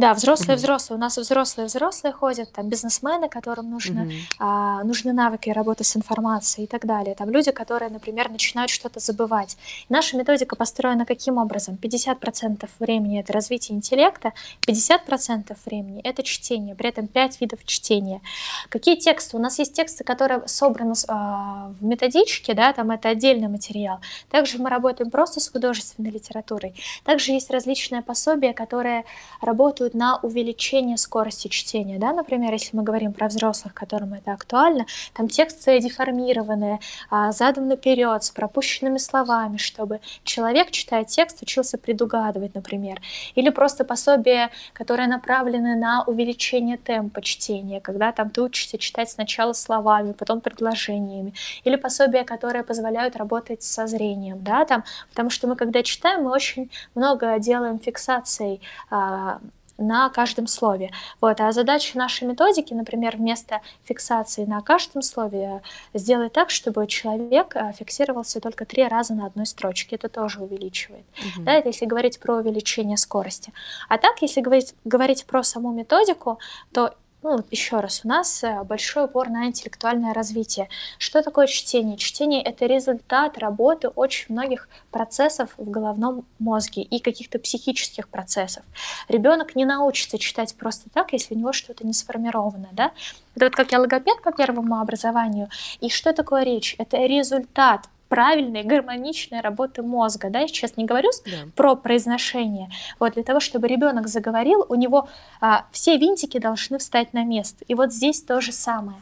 Да, 0.00 0.14
взрослые, 0.14 0.56
взрослые. 0.56 0.96
У 0.96 1.00
нас 1.00 1.18
взрослые, 1.18 1.66
взрослые 1.66 2.14
ходят, 2.14 2.50
там 2.52 2.70
бизнесмены, 2.70 3.28
которым 3.28 3.68
нужно, 3.68 4.04
угу. 4.04 4.12
а, 4.38 4.82
нужны 4.82 5.12
навыки 5.12 5.50
работы 5.50 5.84
с 5.84 5.94
информацией 5.94 6.64
и 6.64 6.66
так 6.66 6.86
далее. 6.86 7.14
Там 7.14 7.28
люди, 7.28 7.50
которые, 7.50 7.90
например, 7.90 8.30
начинают 8.30 8.70
что-то 8.70 8.98
забывать. 8.98 9.58
И 9.90 9.92
наша 9.92 10.16
методика 10.16 10.56
построена 10.56 11.04
каким 11.04 11.36
образом? 11.36 11.78
50% 11.80 12.66
времени 12.78 13.20
это 13.20 13.34
развитие 13.34 13.76
интеллекта, 13.76 14.32
50% 14.66 15.54
времени 15.66 16.00
это 16.02 16.22
чтение, 16.22 16.74
при 16.74 16.88
этом 16.88 17.06
5 17.06 17.40
видов 17.42 17.58
чтения. 17.66 18.22
Какие 18.70 18.96
тексты? 18.96 19.36
У 19.36 19.40
нас 19.40 19.58
есть 19.58 19.74
тексты, 19.74 20.02
которые 20.02 20.48
собраны 20.48 20.94
а, 21.08 21.72
в 21.78 21.84
методичке, 21.84 22.54
да, 22.54 22.72
там 22.72 22.90
это 22.90 23.10
отдельный 23.10 23.48
материал. 23.48 24.00
Также 24.30 24.56
мы 24.56 24.70
работаем 24.70 25.10
просто 25.10 25.40
с 25.40 25.50
художественной 25.50 26.10
литературой. 26.10 26.74
Также 27.04 27.32
есть 27.32 27.50
различные 27.50 28.00
пособия, 28.00 28.54
которые 28.54 29.04
работают 29.42 29.89
работают 29.90 29.94
на 29.94 30.18
увеличение 30.22 30.96
скорости 30.96 31.48
чтения. 31.48 31.98
Да? 31.98 32.12
Например, 32.12 32.52
если 32.52 32.76
мы 32.76 32.82
говорим 32.82 33.12
про 33.12 33.26
взрослых, 33.26 33.74
которым 33.74 34.14
это 34.14 34.32
актуально, 34.32 34.86
там 35.14 35.28
тексты 35.28 35.80
деформированные, 35.80 36.78
а, 37.10 37.32
задан 37.32 37.68
наперед, 37.68 38.22
с 38.22 38.30
пропущенными 38.30 38.98
словами, 38.98 39.56
чтобы 39.56 40.00
человек, 40.24 40.70
читая 40.70 41.04
текст, 41.04 41.42
учился 41.42 41.78
предугадывать, 41.78 42.54
например. 42.54 43.00
Или 43.36 43.50
просто 43.50 43.84
пособия, 43.84 44.50
которые 44.72 45.08
направлены 45.08 45.76
на 45.76 46.04
увеличение 46.06 46.76
темпа 46.76 47.20
чтения, 47.22 47.80
когда 47.80 48.12
там 48.12 48.30
ты 48.30 48.42
учишься 48.42 48.78
читать 48.78 49.10
сначала 49.10 49.54
словами, 49.54 50.12
потом 50.12 50.40
предложениями. 50.40 51.32
Или 51.66 51.76
пособия, 51.76 52.24
которые 52.24 52.62
позволяют 52.62 53.16
работать 53.16 53.62
со 53.62 53.86
зрением, 53.86 54.38
да, 54.42 54.64
там, 54.64 54.84
потому 55.10 55.30
что 55.30 55.48
мы, 55.48 55.56
когда 55.56 55.82
читаем, 55.82 56.24
мы 56.24 56.30
очень 56.30 56.68
много 56.94 57.38
делаем 57.38 57.78
фиксацией 57.78 58.60
а, 58.90 59.38
на 59.80 60.08
каждом 60.10 60.46
слове. 60.46 60.90
Вот. 61.20 61.40
А 61.40 61.50
задача 61.52 61.98
нашей 61.98 62.28
методики, 62.28 62.74
например, 62.74 63.16
вместо 63.16 63.60
фиксации 63.84 64.44
на 64.44 64.60
каждом 64.60 65.02
слове, 65.02 65.62
сделать 65.94 66.32
так, 66.32 66.50
чтобы 66.50 66.86
человек 66.86 67.56
э, 67.56 67.72
фиксировался 67.78 68.40
только 68.40 68.64
три 68.64 68.86
раза 68.86 69.14
на 69.14 69.26
одной 69.26 69.46
строчке. 69.46 69.96
Это 69.96 70.08
тоже 70.08 70.40
увеличивает. 70.40 71.04
Угу. 71.18 71.44
Да, 71.44 71.52
это 71.52 71.68
если 71.68 71.86
говорить 71.86 72.20
про 72.20 72.36
увеличение 72.36 72.96
скорости. 72.96 73.52
А 73.88 73.98
так, 73.98 74.22
если 74.22 74.40
говорить, 74.40 74.74
говорить 74.84 75.24
про 75.24 75.42
саму 75.42 75.72
методику, 75.72 76.38
то 76.72 76.94
ну, 77.22 77.44
еще 77.50 77.80
раз, 77.80 78.00
у 78.04 78.08
нас 78.08 78.42
э, 78.42 78.62
большой 78.64 79.04
упор 79.04 79.28
на 79.28 79.46
интеллектуальное 79.46 80.14
развитие. 80.14 80.68
Что 80.98 81.22
такое 81.22 81.46
чтение? 81.46 81.98
Чтение— 81.98 82.42
это 82.44 82.64
результат 82.64 83.36
работы 83.36 83.88
очень 83.88 84.26
многих 84.30 84.68
процессов 84.90 85.50
в 85.58 85.68
головном 85.68 86.24
мозге 86.38 86.82
и 86.82 86.98
каких-то 86.98 87.38
психических 87.38 88.08
процессов. 88.08 88.64
Ребенок 89.08 89.54
не 89.54 89.66
научится 89.66 90.18
читать 90.18 90.54
просто 90.54 90.88
так, 90.90 91.12
если 91.12 91.34
у 91.34 91.38
него 91.38 91.52
что-то 91.52 91.86
не 91.86 91.92
сформировано, 91.92 92.68
да? 92.72 92.92
Это 93.36 93.46
вот 93.46 93.54
как 93.54 93.72
я 93.72 93.80
логопед 93.80 94.22
по 94.22 94.32
первому 94.32 94.80
образованию. 94.80 95.48
И 95.80 95.90
что 95.90 96.14
такое 96.14 96.42
речь? 96.42 96.74
Это 96.78 96.96
результат 96.98 97.86
правильной, 98.10 98.64
гармоничной 98.64 99.40
работы 99.40 99.82
мозга. 99.82 100.28
Да? 100.28 100.40
Я 100.40 100.48
сейчас 100.48 100.76
не 100.76 100.84
говорю 100.84 101.08
да. 101.24 101.30
про 101.56 101.76
произношение. 101.76 102.68
Вот 102.98 103.14
для 103.14 103.22
того, 103.22 103.40
чтобы 103.40 103.68
ребенок 103.68 104.08
заговорил, 104.08 104.66
у 104.68 104.74
него 104.74 105.08
а, 105.40 105.64
все 105.70 105.96
винтики 105.96 106.38
должны 106.38 106.78
встать 106.78 107.14
на 107.14 107.24
место. 107.24 107.64
И 107.68 107.74
вот 107.74 107.92
здесь 107.92 108.20
то 108.22 108.40
же 108.40 108.52
самое. 108.52 109.00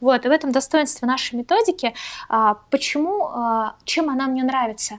Вот, 0.00 0.24
и 0.24 0.28
в 0.28 0.30
этом 0.30 0.52
достоинстве 0.52 1.08
нашей 1.08 1.34
методики. 1.36 1.94
А, 2.28 2.58
почему, 2.70 3.26
а, 3.26 3.74
чем 3.84 4.08
она 4.08 4.28
мне 4.28 4.44
нравится? 4.44 4.98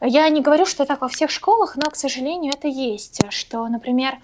Я 0.00 0.28
не 0.28 0.40
говорю, 0.40 0.66
что 0.66 0.84
так 0.84 1.00
во 1.00 1.08
всех 1.08 1.30
школах, 1.30 1.76
но, 1.76 1.90
к 1.90 1.96
сожалению, 1.96 2.52
это 2.54 2.68
есть. 2.68 3.22
Что, 3.30 3.66
например, 3.66 4.18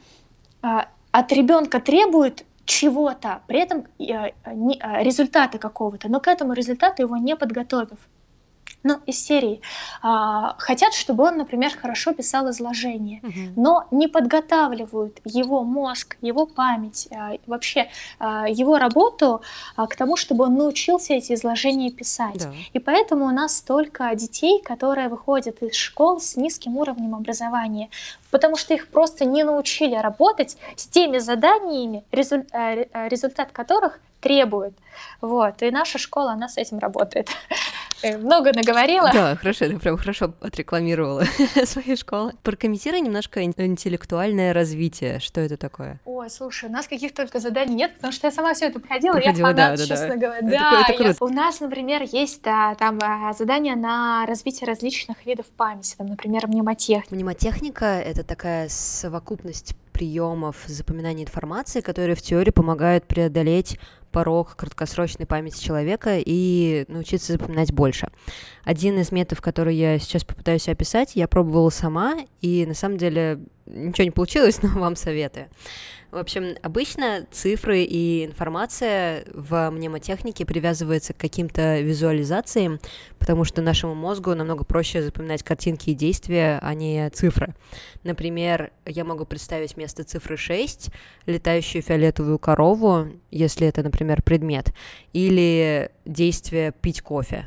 а, 0.62 0.86
от 1.10 1.32
ребенка 1.32 1.80
требуют 1.80 2.44
чего-то, 2.64 3.42
при 3.46 3.60
этом 3.60 3.86
не, 3.98 4.78
э, 4.78 5.02
результата 5.02 5.58
какого-то, 5.58 6.08
но 6.08 6.20
к 6.20 6.28
этому 6.28 6.52
результату 6.52 7.02
его 7.02 7.16
не 7.16 7.34
подготовив. 7.36 7.98
Ну, 8.82 9.00
из 9.06 9.24
серии. 9.24 9.60
А, 10.02 10.54
хотят, 10.58 10.94
чтобы 10.94 11.24
он, 11.24 11.36
например, 11.36 11.70
хорошо 11.76 12.12
писал 12.12 12.50
изложение, 12.50 13.20
угу. 13.22 13.60
но 13.60 13.86
не 13.90 14.08
подготавливают 14.08 15.20
его 15.24 15.62
мозг, 15.62 16.16
его 16.20 16.46
память, 16.46 17.08
а, 17.10 17.36
вообще 17.46 17.88
а, 18.18 18.48
его 18.48 18.78
работу 18.78 19.42
а, 19.76 19.86
к 19.86 19.96
тому, 19.96 20.16
чтобы 20.16 20.44
он 20.44 20.56
научился 20.56 21.14
эти 21.14 21.32
изложения 21.34 21.90
писать. 21.90 22.44
Да. 22.44 22.52
И 22.72 22.78
поэтому 22.78 23.26
у 23.26 23.30
нас 23.30 23.56
столько 23.56 24.14
детей, 24.14 24.60
которые 24.62 25.08
выходят 25.08 25.62
из 25.62 25.74
школ 25.74 26.20
с 26.20 26.36
низким 26.36 26.76
уровнем 26.76 27.14
образования, 27.14 27.88
потому 28.30 28.56
что 28.56 28.74
их 28.74 28.88
просто 28.88 29.24
не 29.24 29.44
научили 29.44 29.94
работать 29.94 30.56
с 30.76 30.86
теми 30.86 31.18
заданиями, 31.18 32.04
резуль... 32.10 32.44
Э, 32.52 33.08
результат 33.08 33.52
которых 33.52 34.00
требует. 34.22 34.74
Вот. 35.20 35.62
И 35.62 35.70
наша 35.70 35.98
школа, 35.98 36.32
она 36.32 36.48
с 36.48 36.56
этим 36.56 36.78
работает. 36.78 37.28
Много 38.18 38.52
наговорила. 38.52 39.10
Да, 39.12 39.36
хорошо, 39.36 39.68
ты 39.68 39.78
прям 39.78 39.96
хорошо 39.96 40.34
отрекламировала 40.40 41.24
свою 41.64 41.96
школу. 41.96 42.32
Прокомментируй 42.42 43.00
немножко 43.00 43.44
интеллектуальное 43.44 44.52
развитие. 44.52 45.20
Что 45.20 45.40
это 45.40 45.56
такое? 45.56 46.00
Ой, 46.04 46.28
слушай, 46.30 46.68
у 46.68 46.72
нас 46.72 46.88
каких 46.88 47.14
только 47.14 47.38
заданий 47.38 47.74
нет, 47.74 47.94
потому 47.94 48.12
что 48.12 48.26
я 48.26 48.32
сама 48.32 48.54
все 48.54 48.66
это 48.66 48.80
проходила, 48.80 49.14
проходила 49.14 49.48
я 49.48 49.54
фанат, 49.54 49.78
да, 49.78 49.86
честно 49.86 50.08
да. 50.08 50.16
говоря. 50.16 50.42
Да, 50.42 50.82
это, 50.88 50.92
это 50.92 51.02
я... 51.04 51.14
у 51.20 51.28
нас, 51.28 51.60
например, 51.60 52.02
есть 52.02 52.42
да, 52.42 52.74
там 52.74 52.98
а, 53.02 53.32
задания 53.32 53.76
на 53.76 54.26
развитие 54.26 54.66
различных 54.66 55.24
видов 55.24 55.46
памяти, 55.46 55.94
там, 55.96 56.08
например, 56.08 56.48
мнемотехника. 56.48 57.14
Мнемотехника— 57.14 57.84
это 58.04 58.24
такая 58.24 58.68
совокупность 58.68 59.74
приемов 60.02 60.56
запоминания 60.66 61.22
информации, 61.22 61.80
которые 61.80 62.16
в 62.16 62.22
теории 62.22 62.50
помогают 62.50 63.06
преодолеть 63.06 63.78
порог 64.10 64.56
краткосрочной 64.56 65.26
памяти 65.26 65.62
человека 65.62 66.16
и 66.18 66.84
научиться 66.88 67.34
запоминать 67.34 67.72
больше. 67.72 68.08
Один 68.64 68.98
из 68.98 69.12
методов, 69.12 69.40
который 69.40 69.76
я 69.76 70.00
сейчас 70.00 70.24
попытаюсь 70.24 70.68
описать, 70.68 71.14
я 71.14 71.28
пробовала 71.28 71.70
сама, 71.70 72.16
и 72.40 72.66
на 72.66 72.74
самом 72.74 72.96
деле 72.96 73.38
ничего 73.66 74.04
не 74.04 74.10
получилось, 74.10 74.60
но 74.62 74.70
вам 74.70 74.96
советую. 74.96 75.46
В 76.12 76.18
общем, 76.18 76.56
обычно 76.60 77.26
цифры 77.30 77.84
и 77.84 78.26
информация 78.26 79.24
в 79.32 79.70
мнемотехнике 79.70 80.44
привязываются 80.44 81.14
к 81.14 81.16
каким-то 81.16 81.80
визуализациям, 81.80 82.80
потому 83.18 83.44
что 83.44 83.62
нашему 83.62 83.94
мозгу 83.94 84.34
намного 84.34 84.62
проще 84.62 85.02
запоминать 85.02 85.42
картинки 85.42 85.88
и 85.88 85.94
действия, 85.94 86.58
а 86.60 86.74
не 86.74 87.08
цифры. 87.08 87.54
Например, 88.02 88.72
я 88.84 89.04
могу 89.04 89.24
представить 89.24 89.76
вместо 89.76 90.04
цифры 90.04 90.36
6 90.36 90.90
летающую 91.24 91.80
фиолетовую 91.80 92.38
корову, 92.38 93.08
если 93.30 93.66
это, 93.66 93.82
например, 93.82 94.20
предмет, 94.22 94.74
или 95.14 95.90
действие 96.04 96.72
пить 96.72 97.00
кофе, 97.00 97.46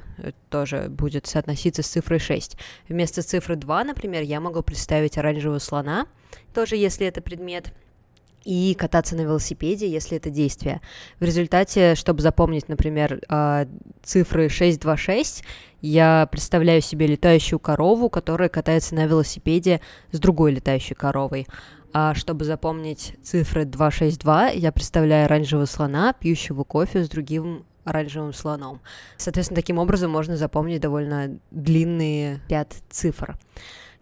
тоже 0.49 0.87
будет 0.89 1.27
соотноситься 1.27 1.83
с 1.83 1.87
цифрой 1.87 2.17
6. 2.17 2.57
Вместо 2.89 3.21
цифры 3.21 3.57
2, 3.57 3.83
например, 3.83 4.23
я 4.23 4.39
могу 4.39 4.63
представить 4.63 5.19
оранжевого 5.19 5.59
слона, 5.59 6.07
тоже 6.51 6.77
если 6.77 7.05
это 7.05 7.21
предмет, 7.21 7.71
и 8.45 8.75
кататься 8.75 9.15
на 9.15 9.21
велосипеде, 9.21 9.89
если 9.89 10.17
это 10.17 10.29
действие. 10.29 10.81
В 11.19 11.23
результате, 11.23 11.95
чтобы 11.95 12.21
запомнить, 12.21 12.69
например, 12.69 13.19
а, 13.27 13.67
цифры 14.03 14.47
626, 14.47 15.43
я 15.81 16.27
представляю 16.31 16.81
себе 16.81 17.07
летающую 17.07 17.59
корову, 17.59 18.09
которая 18.09 18.49
катается 18.49 18.95
на 18.95 19.07
велосипеде 19.07 19.81
с 20.11 20.19
другой 20.19 20.53
летающей 20.53 20.95
коровой. 20.95 21.47
А 21.93 22.13
чтобы 22.13 22.45
запомнить 22.45 23.15
цифры 23.23 23.65
262, 23.65 24.49
я 24.49 24.71
представляю 24.71 25.25
оранжевого 25.25 25.65
слона, 25.65 26.13
пьющего 26.13 26.63
кофе 26.63 27.03
с 27.03 27.09
другим 27.09 27.65
оранжевым 27.85 28.33
слоном. 28.33 28.81
Соответственно, 29.17 29.55
таким 29.55 29.77
образом 29.77 30.11
можно 30.11 30.35
запомнить 30.35 30.81
довольно 30.81 31.39
длинные 31.51 32.41
пять 32.49 32.83
цифр. 32.89 33.37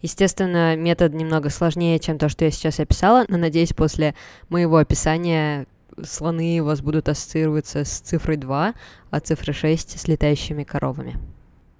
Естественно, 0.04 0.76
метод 0.76 1.14
немного 1.14 1.48
сложнее, 1.48 1.98
чем 1.98 2.18
то, 2.18 2.28
что 2.28 2.44
я 2.44 2.50
сейчас 2.50 2.78
описала, 2.78 3.24
но 3.28 3.38
надеюсь, 3.38 3.72
после 3.72 4.14
моего 4.50 4.76
описания 4.76 5.66
слоны 6.02 6.60
у 6.60 6.66
вас 6.66 6.82
будут 6.82 7.08
ассоциироваться 7.08 7.86
с 7.86 8.00
цифрой 8.00 8.36
2, 8.36 8.74
а 9.10 9.20
цифрой 9.20 9.54
6 9.54 9.98
с 9.98 10.06
летающими 10.06 10.62
коровами. 10.62 11.16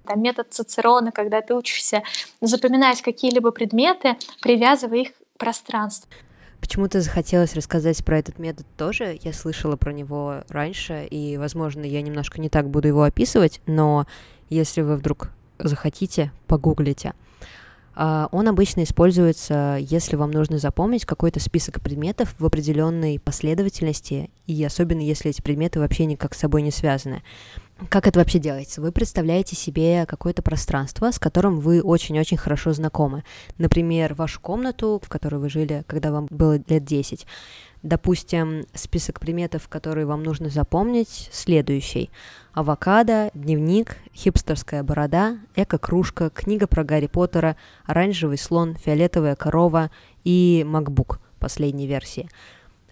Там 0.07 0.23
метод 0.23 0.47
Цицерона, 0.49 1.11
когда 1.11 1.41
ты 1.41 1.53
учишься 1.53 2.01
запоминать 2.41 3.03
какие-либо 3.03 3.51
предметы, 3.51 4.15
привязывая 4.41 5.01
их 5.01 5.09
к 5.09 5.37
пространству. 5.37 6.09
Почему-то 6.59 7.01
захотелось 7.01 7.53
рассказать 7.53 8.03
про 8.03 8.17
этот 8.17 8.39
метод 8.39 8.65
тоже. 8.75 9.19
Я 9.21 9.33
слышала 9.33 9.75
про 9.75 9.93
него 9.93 10.41
раньше, 10.49 11.05
и, 11.05 11.37
возможно, 11.37 11.83
я 11.83 12.01
немножко 12.01 12.41
не 12.41 12.49
так 12.49 12.71
буду 12.71 12.87
его 12.87 13.03
описывать, 13.03 13.61
но 13.67 14.07
если 14.49 14.81
вы 14.81 14.95
вдруг 14.95 15.29
захотите, 15.59 16.31
погуглите. 16.47 17.13
А, 17.95 18.27
он 18.31 18.47
обычно 18.49 18.83
используется, 18.83 19.77
если 19.79 20.17
вам 20.17 20.31
нужно 20.31 20.57
запомнить 20.57 21.05
какой-то 21.05 21.39
список 21.39 21.81
предметов 21.81 22.35
в 22.37 22.45
определенной 22.45 23.19
последовательности, 23.19 24.29
и 24.47 24.63
особенно 24.63 24.99
если 24.99 25.31
эти 25.31 25.41
предметы 25.41 25.79
вообще 25.79 26.05
никак 26.05 26.35
с 26.35 26.39
собой 26.39 26.61
не 26.61 26.71
связаны. 26.71 27.23
Как 27.89 28.07
это 28.07 28.19
вообще 28.19 28.39
делается? 28.39 28.79
Вы 28.79 28.93
представляете 28.93 29.57
себе 29.57 30.05
какое-то 30.05 30.41
пространство, 30.41 31.11
с 31.11 31.19
которым 31.19 31.59
вы 31.59 31.81
очень-очень 31.81 32.37
хорошо 32.37 32.71
знакомы. 32.71 33.25
Например, 33.57 34.13
вашу 34.13 34.39
комнату, 34.39 35.01
в 35.03 35.09
которой 35.09 35.35
вы 35.41 35.49
жили, 35.49 35.83
когда 35.85 36.13
вам 36.13 36.27
было 36.29 36.57
лет 36.69 36.85
10. 36.85 37.27
Допустим, 37.83 38.63
список 38.73 39.19
приметов, 39.19 39.67
которые 39.67 40.05
вам 40.05 40.23
нужно 40.23 40.47
запомнить, 40.47 41.29
следующий. 41.33 42.11
Авокадо, 42.53 43.29
дневник, 43.33 43.97
хипстерская 44.15 44.81
борода, 44.81 45.37
эко-кружка, 45.57 46.29
книга 46.29 46.67
про 46.67 46.85
Гарри 46.85 47.07
Поттера, 47.07 47.57
оранжевый 47.85 48.37
слон, 48.37 48.75
фиолетовая 48.75 49.35
корова 49.35 49.91
и 50.23 50.65
MacBook 50.65 51.19
последней 51.39 51.87
версии. 51.87 52.29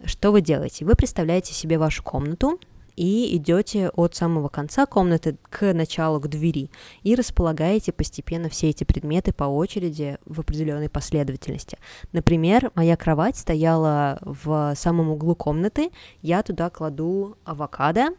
Что 0.04 0.34
вы 0.34 0.42
делаете? 0.42 0.84
Вы 0.84 0.96
представляете 0.96 1.54
себе 1.54 1.78
вашу 1.78 2.04
комнату, 2.04 2.60
и 2.96 3.36
идете 3.36 3.90
от 3.90 4.16
самого 4.16 4.50
конца 4.50 4.86
комнаты 4.86 5.38
к 5.50 5.74
началу, 5.74 6.20
к 6.20 6.28
двери, 6.28 6.70
и 7.04 7.16
располагаете 7.16 7.92
постепенно 7.92 8.50
все 8.50 8.70
эти 8.70 8.84
предметы 8.84 9.34
по 9.34 9.46
очереди 9.46 10.18
в 10.26 10.40
определенной 10.40 10.90
последовательности. 10.90 11.78
Например, 12.12 12.72
моя 12.76 12.96
кровать 12.98 13.38
стояла 13.38 14.20
в 14.22 14.74
самом 14.76 15.10
углу 15.10 15.36
комнаты, 15.36 15.92
я 16.22 16.44
туда 16.44 16.70
кладу 16.70 17.38
авокадо, 17.46 18.10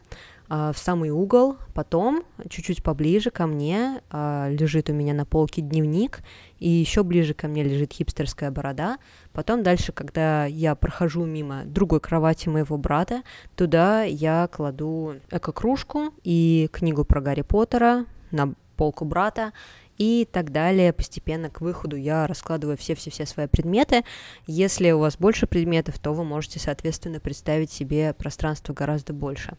в 0.48 0.74
самый 0.76 1.11
угол, 1.11 1.57
потом 1.72 2.22
чуть-чуть 2.50 2.83
поближе 2.83 3.30
ко 3.30 3.46
мне 3.46 4.02
а, 4.11 4.48
лежит 4.50 4.90
у 4.90 4.92
меня 4.92 5.14
на 5.14 5.24
полке 5.24 5.62
дневник, 5.62 6.20
и 6.59 6.68
еще 6.68 7.02
ближе 7.02 7.33
ко 7.35 7.48
мне 7.48 7.62
лежит 7.62 7.92
хипстерская 7.92 8.50
борода. 8.50 8.98
Потом 9.33 9.62
дальше, 9.62 9.92
когда 9.92 10.44
я 10.44 10.74
прохожу 10.74 11.24
мимо 11.24 11.64
другой 11.64 12.00
кровати 12.00 12.48
моего 12.48 12.76
брата, 12.76 13.22
туда 13.57 14.02
я 14.02 14.48
кладу 14.52 15.16
эко-кружку 15.30 16.12
и 16.22 16.68
книгу 16.72 17.04
про 17.04 17.20
Гарри 17.20 17.42
Поттера 17.42 18.04
на 18.30 18.54
полку 18.76 19.04
брата, 19.04 19.52
и 19.98 20.28
так 20.30 20.50
далее. 20.50 20.92
Постепенно 20.92 21.50
к 21.50 21.61
выходу 21.61 21.96
я 21.96 22.26
раскладываю 22.26 22.76
все-все-все 22.76 23.26
свои 23.26 23.46
предметы. 23.46 24.02
Если 24.46 24.90
у 24.90 24.98
вас 24.98 25.16
больше 25.16 25.46
предметов, 25.46 25.98
то 25.98 26.12
вы 26.12 26.24
можете, 26.24 26.59
соответственно, 26.59 27.20
представить 27.20 27.70
себе 27.70 28.12
пространство 28.12 28.72
гораздо 28.72 29.12
больше 29.12 29.57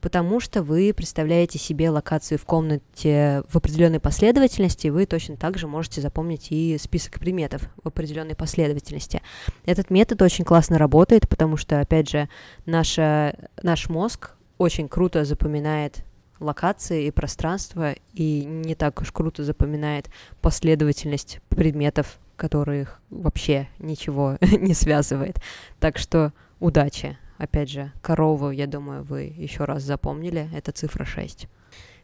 потому 0.00 0.40
что 0.40 0.62
вы 0.62 0.92
представляете 0.94 1.58
себе 1.58 1.90
локацию 1.90 2.38
в 2.38 2.44
комнате 2.44 3.42
в 3.48 3.56
определенной 3.56 4.00
последовательности, 4.00 4.88
вы 4.88 5.06
точно 5.06 5.36
так 5.36 5.58
же 5.58 5.66
можете 5.66 6.00
запомнить 6.00 6.48
и 6.50 6.78
список 6.78 7.18
предметов 7.18 7.62
в 7.82 7.88
определенной 7.88 8.34
последовательности. 8.34 9.22
Этот 9.64 9.90
метод 9.90 10.22
очень 10.22 10.44
классно 10.44 10.78
работает, 10.78 11.28
потому 11.28 11.56
что, 11.56 11.80
опять 11.80 12.08
же, 12.08 12.28
наша, 12.66 13.34
наш 13.62 13.88
мозг 13.88 14.32
очень 14.58 14.88
круто 14.88 15.24
запоминает 15.24 16.04
локации 16.40 17.06
и 17.06 17.10
пространство, 17.10 17.94
и 18.14 18.44
не 18.44 18.74
так 18.74 19.00
уж 19.02 19.12
круто 19.12 19.44
запоминает 19.44 20.10
последовательность 20.40 21.40
предметов, 21.50 22.18
которых 22.36 23.00
вообще 23.10 23.68
ничего 23.78 24.38
не 24.40 24.74
связывает. 24.74 25.36
Так 25.78 25.98
что 25.98 26.32
удачи! 26.58 27.18
Опять 27.40 27.70
же, 27.70 27.90
корову, 28.02 28.50
я 28.50 28.66
думаю, 28.66 29.02
вы 29.02 29.32
еще 29.34 29.64
раз 29.64 29.82
запомнили, 29.82 30.50
это 30.54 30.72
цифра 30.72 31.06
6. 31.06 31.48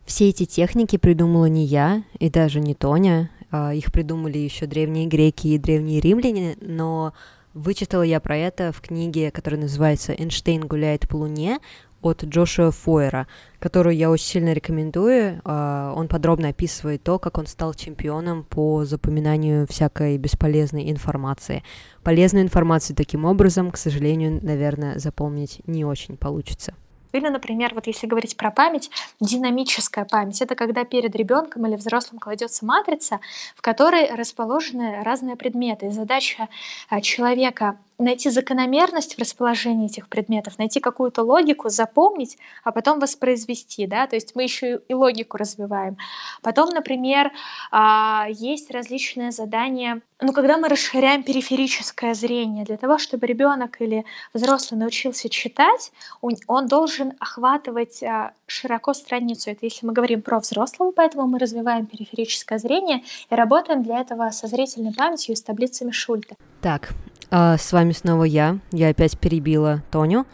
Все 0.07 0.31
эти 0.31 0.46
техники 0.46 0.96
придумала 0.96 1.44
не 1.44 1.66
я 1.66 2.05
и 2.18 2.31
даже 2.31 2.59
не 2.59 2.75
Тоня, 2.75 3.31
а 3.51 3.75
их 3.75 3.92
придумали 3.92 4.38
еще 4.38 4.64
древние 4.64 5.05
греки 5.05 5.49
и 5.49 5.59
древние 5.59 6.01
римляне, 6.01 6.57
но 6.62 7.12
вычитала 7.53 8.01
я 8.01 8.18
про 8.18 8.38
это 8.38 8.72
в 8.72 8.81
книге, 8.81 9.31
которая 9.31 9.61
называется 9.61 10.14
«Эйнштейн 10.14 10.66
гуляет 10.66 11.07
по 11.07 11.16
Луне» 11.16 11.59
от 12.07 12.25
Джошуа 12.25 12.71
Фойера, 12.71 13.27
которую 13.59 13.97
я 13.97 14.11
очень 14.11 14.27
сильно 14.27 14.53
рекомендую. 14.53 15.40
А, 15.45 15.92
он 15.95 16.09
подробно 16.09 16.49
описывает 16.49 17.03
то, 17.03 17.19
как 17.19 17.38
он 17.38 17.47
стал 17.47 17.75
чемпионом 17.75 18.45
по 18.45 18.85
запоминанию 18.85 19.66
всякой 19.69 20.19
бесполезной 20.19 20.90
информации. 20.90 21.62
Полезную 22.03 22.45
информацию 22.45 22.97
таким 22.97 23.25
образом, 23.25 23.71
к 23.71 23.77
сожалению, 23.77 24.40
наверное, 24.42 24.99
запомнить 24.99 25.61
не 25.66 25.85
очень 25.85 26.16
получится. 26.16 26.75
Или, 27.16 27.29
например, 27.29 27.75
вот 27.75 27.87
если 27.87 28.07
говорить 28.07 28.37
про 28.37 28.51
память, 28.51 28.90
динамическая 29.21 30.05
память. 30.05 30.42
Это 30.42 30.55
когда 30.55 30.85
перед 30.85 31.16
ребенком 31.16 31.66
или 31.66 31.77
взрослым 31.77 32.19
кладется 32.19 32.64
матрица, 32.66 33.21
в 33.57 33.62
которой 33.62 34.14
расположены 34.14 35.03
разные 35.03 35.37
предметы. 35.37 35.87
И 35.87 35.90
задача 35.90 36.49
а, 36.90 37.01
человека 37.01 37.79
найти 37.99 38.31
закономерность 38.31 39.17
в 39.17 39.19
расположении 39.19 39.87
этих 39.87 40.09
предметов, 40.09 40.59
найти 40.59 40.81
какую-то 40.81 41.23
логику, 41.23 41.69
запомнить, 41.69 42.39
а 42.65 42.73
потом 42.73 43.01
воспроизвести, 43.01 43.87
да, 43.87 44.07
то 44.07 44.17
есть 44.17 44.35
мы 44.35 44.43
еще 44.43 44.81
и 44.89 44.95
логику 44.95 45.37
развиваем. 45.37 45.97
Потом, 46.43 46.71
например, 46.71 47.33
а, 47.71 48.27
есть 48.29 48.71
различные 48.71 49.31
задания, 49.31 50.03
ну, 50.21 50.33
когда 50.33 50.57
мы 50.57 50.69
расширяем 50.69 51.23
периферическое 51.23 52.15
зрение, 52.15 52.65
для 52.65 52.79
того, 52.79 52.97
чтобы 52.97 53.27
ребенок 53.27 53.81
или 53.81 54.07
взрослый 54.33 54.81
научился 54.81 55.29
читать, 55.29 55.93
он 56.21 56.67
должен 56.69 57.13
охватывать 57.19 58.03
а, 58.03 58.33
широко 58.47 58.95
страницу. 58.95 59.51
Это 59.51 59.67
если 59.67 59.87
мы 59.87 59.93
говорим 59.93 60.23
про 60.23 60.39
взрослого, 60.39 60.93
поэтому 60.93 61.27
мы 61.27 61.39
развиваем 61.39 61.87
периферическое 61.87 62.59
зрение 62.59 63.03
и 63.31 63.35
работаем 63.35 63.83
для 63.83 64.01
этого 64.01 64.31
со 64.31 64.47
зрительной 64.47 64.95
памятью 64.95 65.35
и 65.35 65.37
с 65.37 65.43
таблицами 65.43 65.91
Шульта. 65.91 66.37
Так, 66.63 66.95
а, 67.31 67.57
с 67.59 67.73
вами 67.73 67.93
снова 67.93 68.25
я. 68.25 68.59
Я 68.73 68.89
опять 68.89 69.19
перебила 69.19 69.83
Тоню. 69.91 70.27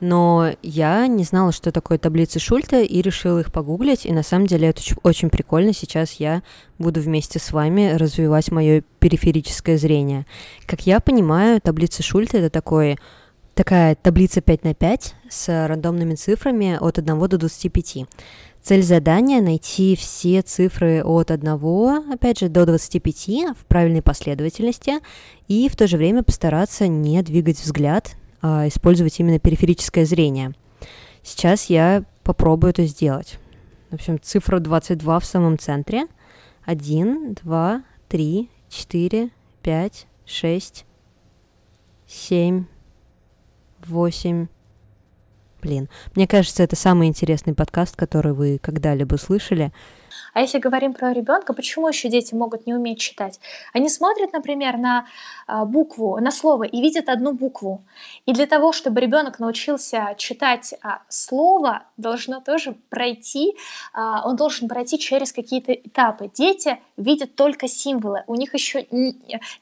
Но 0.00 0.50
я 0.62 1.06
не 1.06 1.24
знала, 1.24 1.52
что 1.52 1.72
такое 1.72 1.98
таблицы 1.98 2.38
Шульта, 2.38 2.80
и 2.80 3.02
решила 3.02 3.40
их 3.40 3.52
погуглить. 3.52 4.06
И 4.06 4.12
на 4.12 4.22
самом 4.22 4.46
деле 4.46 4.68
это 4.68 4.80
очень 5.02 5.28
прикольно. 5.28 5.74
Сейчас 5.74 6.14
я 6.14 6.42
буду 6.78 7.00
вместе 7.00 7.38
с 7.38 7.52
вами 7.52 7.92
развивать 7.92 8.50
мое 8.50 8.82
периферическое 8.98 9.76
зрение. 9.76 10.24
Как 10.66 10.86
я 10.86 11.00
понимаю, 11.00 11.60
таблицы 11.60 12.02
Шульта 12.02 12.38
это 12.38 12.48
такой 12.48 12.96
такая 13.54 13.94
таблица 13.94 14.40
5 14.40 14.64
на 14.64 14.74
5 14.74 15.14
с 15.28 15.68
рандомными 15.68 16.14
цифрами 16.14 16.78
от 16.80 16.98
1 16.98 17.28
до 17.28 17.36
25. 17.36 18.06
Цель 18.62 18.82
задания— 18.82 19.40
найти 19.42 19.96
все 19.96 20.42
цифры 20.42 21.02
от 21.02 21.30
1, 21.30 22.12
опять 22.12 22.40
же, 22.40 22.48
до 22.48 22.66
25 22.66 23.54
в 23.56 23.64
правильной 23.66 24.02
последовательности 24.02 24.98
и 25.48 25.68
в 25.68 25.76
то 25.76 25.86
же 25.86 25.96
время 25.96 26.22
постараться 26.22 26.86
не 26.86 27.22
двигать 27.22 27.58
взгляд, 27.58 28.16
а 28.42 28.68
использовать 28.68 29.18
именно 29.18 29.38
периферическое 29.38 30.04
зрение. 30.04 30.54
Сейчас 31.22 31.66
я 31.66 32.04
попробую 32.22 32.70
это 32.70 32.84
сделать. 32.84 33.38
В 33.90 33.94
общем, 33.94 34.20
цифра 34.20 34.58
22 34.58 35.20
в 35.20 35.24
самом 35.24 35.58
центре. 35.58 36.06
1, 36.64 37.34
2, 37.42 37.82
3, 38.08 38.50
4, 38.68 39.30
5, 39.62 40.06
6, 40.26 40.84
7, 42.06 42.64
8, 43.86 44.46
Блин, 45.62 45.88
мне 46.14 46.26
кажется, 46.26 46.62
это 46.62 46.76
самый 46.76 47.08
интересный 47.08 47.54
подкаст, 47.54 47.96
который 47.96 48.32
вы 48.32 48.58
когда-либо 48.60 49.16
слышали. 49.16 49.72
А 50.32 50.40
если 50.40 50.58
говорим 50.58 50.92
про 50.92 51.12
ребенка, 51.12 51.52
почему 51.52 51.88
еще 51.88 52.08
дети 52.08 52.34
могут 52.34 52.66
не 52.66 52.74
уметь 52.74 53.00
читать? 53.00 53.40
Они 53.72 53.88
смотрят, 53.88 54.32
например, 54.32 54.76
на 54.76 55.06
а, 55.46 55.64
букву, 55.64 56.18
на 56.20 56.30
слово 56.30 56.64
и 56.64 56.80
видят 56.80 57.08
одну 57.08 57.32
букву. 57.32 57.82
И 58.26 58.32
для 58.32 58.46
того, 58.46 58.72
чтобы 58.72 59.00
ребенок 59.00 59.38
научился 59.38 60.14
читать 60.16 60.74
а, 60.82 61.02
слово, 61.08 61.82
должно 61.96 62.40
тоже 62.40 62.76
пройти, 62.88 63.56
а, 63.92 64.26
он 64.28 64.36
должен 64.36 64.68
пройти 64.68 64.98
через 64.98 65.32
какие-то 65.32 65.72
этапы. 65.72 66.30
Дети 66.32 66.78
видят 66.96 67.34
только 67.34 67.66
символы, 67.66 68.24
у 68.26 68.34
них 68.34 68.54
еще 68.54 68.86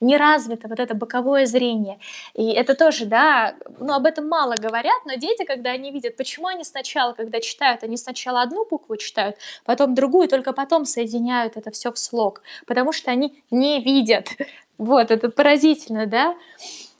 не 0.00 0.16
развито 0.16 0.68
вот 0.68 0.80
это 0.80 0.94
боковое 0.94 1.46
зрение. 1.46 1.98
И 2.34 2.50
это 2.50 2.74
тоже, 2.74 3.06
да, 3.06 3.54
ну 3.78 3.94
об 3.94 4.06
этом 4.06 4.28
мало 4.28 4.54
говорят, 4.56 5.06
но 5.06 5.14
дети, 5.14 5.44
когда 5.44 5.70
они 5.70 5.90
видят, 5.90 6.16
почему 6.16 6.48
они 6.48 6.64
сначала, 6.64 7.12
когда 7.12 7.40
читают, 7.40 7.82
они 7.82 7.96
сначала 7.96 8.42
одну 8.42 8.66
букву 8.68 8.96
читают, 8.96 9.36
потом 9.64 9.94
другую, 9.94 10.28
только 10.28 10.52
потом 10.58 10.86
соединяют 10.86 11.56
это 11.56 11.70
все 11.70 11.92
в 11.92 11.98
слог, 11.98 12.42
потому 12.66 12.92
что 12.92 13.12
они 13.12 13.44
не 13.52 13.80
видят. 13.80 14.28
Вот, 14.78 15.10
это 15.10 15.28
поразительно, 15.28 16.06
да? 16.06 16.36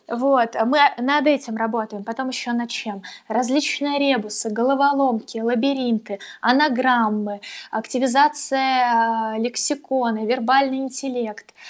Вот, 0.08 0.56
а 0.56 0.64
мы 0.64 0.80
над 0.98 1.28
этим 1.28 1.56
работаем. 1.56 2.02
Потом 2.02 2.30
еще 2.30 2.52
над 2.52 2.70
чем? 2.70 3.02
Различные 3.28 4.00
ребусы, 4.00 4.50
головоломки, 4.50 5.38
лабиринты, 5.38 6.18
анаграммы, 6.40 7.40
активизация 7.70 8.58
а, 8.58 9.38
лексикона, 9.38 10.26
вербальный 10.26 10.78
интеллект– 10.78 11.54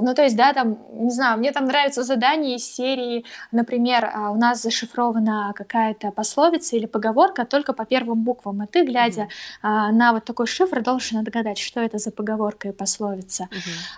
ну, 0.00 0.14
то 0.14 0.22
есть, 0.22 0.36
да, 0.36 0.52
там, 0.52 0.78
не 0.92 1.10
знаю, 1.10 1.38
мне 1.38 1.52
там 1.52 1.66
нравится 1.66 2.02
задание 2.02 2.56
из 2.56 2.74
серии, 2.74 3.24
например, 3.52 4.10
а, 4.12 4.30
у 4.30 4.36
нас 4.36 4.62
зашифрована 4.62 5.52
какая-то 5.54 6.10
пословица 6.10 6.76
или 6.76 6.86
поговорка 6.86 7.44
только 7.44 7.72
по 7.72 7.84
первым 7.84 8.22
буквам, 8.22 8.60
а 8.60 8.66
ты, 8.66 8.84
глядя 8.84 9.28
mm-hmm. 9.62 9.92
на 9.92 10.12
вот 10.12 10.24
такой 10.24 10.46
шифр, 10.46 10.82
должен 10.82 11.22
догадать, 11.24 11.58
что 11.58 11.80
это 11.80 11.98
за 11.98 12.10
поговорка 12.10 12.68
и 12.68 12.72
пословица. 12.72 13.48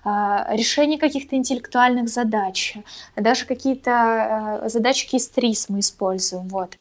Mm-hmm. 0.05 0.57
Решение 0.57 0.99
каких-то 0.99 1.37
интеллектуальных 1.37 2.09
задач, 2.09 2.77
даже 3.17 3.47
какие-то 3.47 4.65
задачки 4.67 5.17
из 5.17 5.29
ТРИС 5.29 5.69
мы 5.69 5.81
используем, 5.81 6.49
вот. 6.49 6.77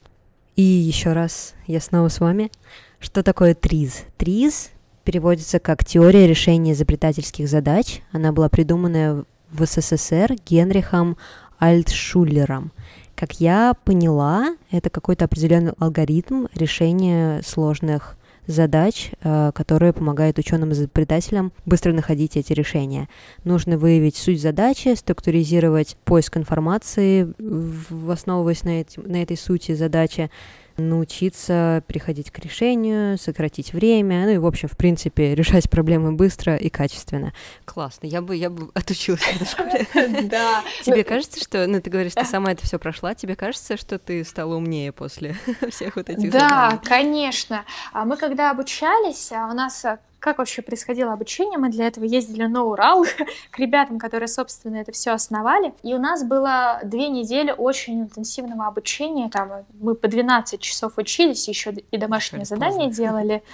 И 0.55 0.61
еще 0.61 1.13
раз, 1.13 1.55
я 1.67 1.79
снова 1.79 2.09
с 2.09 2.19
вами. 2.19 2.51
Что 2.99 3.23
такое 3.23 3.55
ТРИЗ? 3.55 4.05
ТРИЗ 4.17 4.72
переводится 5.03 5.59
как 5.59 5.85
«Теория 5.85 6.27
решения 6.27 6.73
изобретательских 6.73 7.47
задач». 7.47 8.01
Она 8.11 8.31
была 8.31 8.49
придумана 8.49 9.25
в 9.51 9.65
СССР 9.65 10.35
Генрихом 10.45 11.17
Альтшулером. 11.59 12.71
Как 13.15 13.39
я 13.39 13.73
поняла, 13.85 14.55
это 14.71 14.89
какой-то 14.89 15.25
определенный 15.25 15.73
алгоритм 15.79 16.47
решения 16.55 17.41
сложных 17.45 18.17
задач, 18.47 19.11
э, 19.21 19.51
которые 19.53 19.93
помогают 19.93 20.37
ученым-изобретателям 20.37 21.53
быстро 21.65 21.93
находить 21.93 22.35
эти 22.35 22.53
решения. 22.53 23.07
Нужно 23.43 23.77
выявить 23.77 24.17
суть 24.17 24.41
задачи, 24.41 24.95
структуризировать 24.95 25.95
поиск 26.03 26.37
информации, 26.37 27.33
основываясь 28.09 28.63
на, 28.63 28.81
эти, 28.81 28.99
на 28.99 29.21
этой 29.21 29.37
сути 29.37 29.73
задачи, 29.73 30.29
научиться 30.77 31.83
приходить 31.87 32.31
к 32.31 32.39
решению, 32.39 33.17
сократить 33.17 33.73
время, 33.73 34.25
ну 34.25 34.31
и, 34.31 34.37
в 34.37 34.45
общем, 34.45 34.67
в 34.67 34.77
принципе, 34.77 35.35
решать 35.35 35.69
проблемы 35.69 36.13
быстро 36.13 36.55
и 36.55 36.69
качественно. 36.69 37.33
Классно, 37.65 38.07
я 38.07 38.21
бы, 38.21 38.35
я 38.35 38.49
бы 38.49 38.69
отучилась 38.73 39.21
в 39.21 39.35
этой 39.35 39.47
школе. 39.47 39.87
Да. 40.23 40.63
Тебе 40.83 41.03
кажется, 41.03 41.39
что, 41.39 41.67
ну, 41.67 41.81
ты 41.81 41.89
говоришь, 41.89 42.13
ты 42.13 42.25
сама 42.25 42.51
это 42.51 42.65
все 42.65 42.79
прошла, 42.79 43.13
тебе 43.13 43.35
кажется, 43.35 43.77
что 43.77 43.99
ты 43.99 44.23
стала 44.23 44.55
умнее 44.55 44.91
после 44.91 45.35
всех 45.69 45.95
вот 45.95 46.09
этих 46.09 46.31
Да, 46.31 46.79
конечно. 46.83 47.65
А 47.91 48.05
мы 48.05 48.17
когда 48.17 48.51
обучались, 48.51 49.31
а 49.31 49.47
у 49.47 49.53
нас 49.53 49.85
как 50.23 50.37
вообще 50.37 50.61
происходило 50.61 51.11
обучение. 51.11 51.57
Мы 51.57 51.69
для 51.69 51.85
этого 51.85 52.05
ездили 52.05 52.45
на 52.45 52.63
Урал 52.63 53.03
к 53.51 53.59
ребятам, 53.59 53.99
которые, 53.99 54.29
собственно, 54.29 54.77
это 54.77 54.93
все 54.93 55.11
основали. 55.11 55.73
И 55.83 55.93
у 55.93 55.99
нас 55.99 56.23
было 56.23 56.79
две 56.85 57.09
недели 57.09 57.53
очень 57.55 58.03
интенсивного 58.03 58.65
обучения. 58.67 59.29
Там 59.29 59.65
мы 59.73 59.95
по 59.95 60.07
12 60.07 60.61
часов 60.61 60.93
учились, 60.97 61.49
еще 61.49 61.71
и 61.71 61.97
домашние 61.97 62.45
задания 62.45 62.89
делали. 62.89 63.43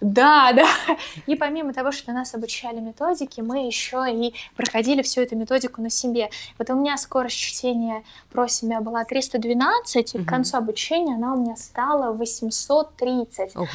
Да, 0.00 0.52
да. 0.52 0.66
И 1.26 1.36
помимо 1.36 1.72
того, 1.72 1.92
что 1.92 2.12
нас 2.12 2.34
обучали 2.34 2.80
методике, 2.80 3.42
мы 3.42 3.66
еще 3.66 4.06
и 4.08 4.34
проходили 4.56 5.02
всю 5.02 5.20
эту 5.20 5.36
методику 5.36 5.82
на 5.82 5.90
себе. 5.90 6.30
Вот 6.58 6.70
у 6.70 6.74
меня 6.74 6.96
скорость 6.96 7.36
чтения 7.36 8.02
про 8.32 8.48
себя 8.48 8.80
была 8.80 9.04
312, 9.04 10.14
угу. 10.14 10.22
и 10.22 10.24
к 10.24 10.28
концу 10.28 10.56
обучения 10.56 11.14
она 11.14 11.34
у 11.34 11.40
меня 11.40 11.56
стала 11.56 12.12
830. 12.12 13.56
Ого. 13.56 13.66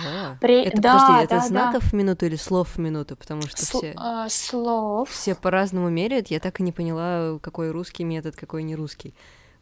При... 0.42 0.64
Это, 0.64 0.82
да, 0.82 0.94
подожди, 0.94 1.14
да, 1.14 1.24
это 1.24 1.48
знаков 1.48 1.84
да. 1.84 1.90
в 1.90 1.94
минуту 1.94 2.26
или 2.26 2.36
слов 2.36 2.70
в 2.76 2.78
минуту? 2.80 3.16
Потому 3.16 3.44
что 3.44 3.62
Сл- 3.62 3.78
все... 3.78 3.94
А, 3.96 4.28
слов. 4.30 5.10
Все 5.10 5.36
по-разному 5.36 5.90
меряют. 5.90 6.28
Я 6.28 6.40
так 6.40 6.60
и 6.60 6.64
не 6.64 6.72
поняла, 6.72 7.38
какой 7.40 7.72
русский 7.72 8.04
метод, 8.04 8.36
какой 8.36 8.64
не 8.64 8.76
русский. 8.76 9.14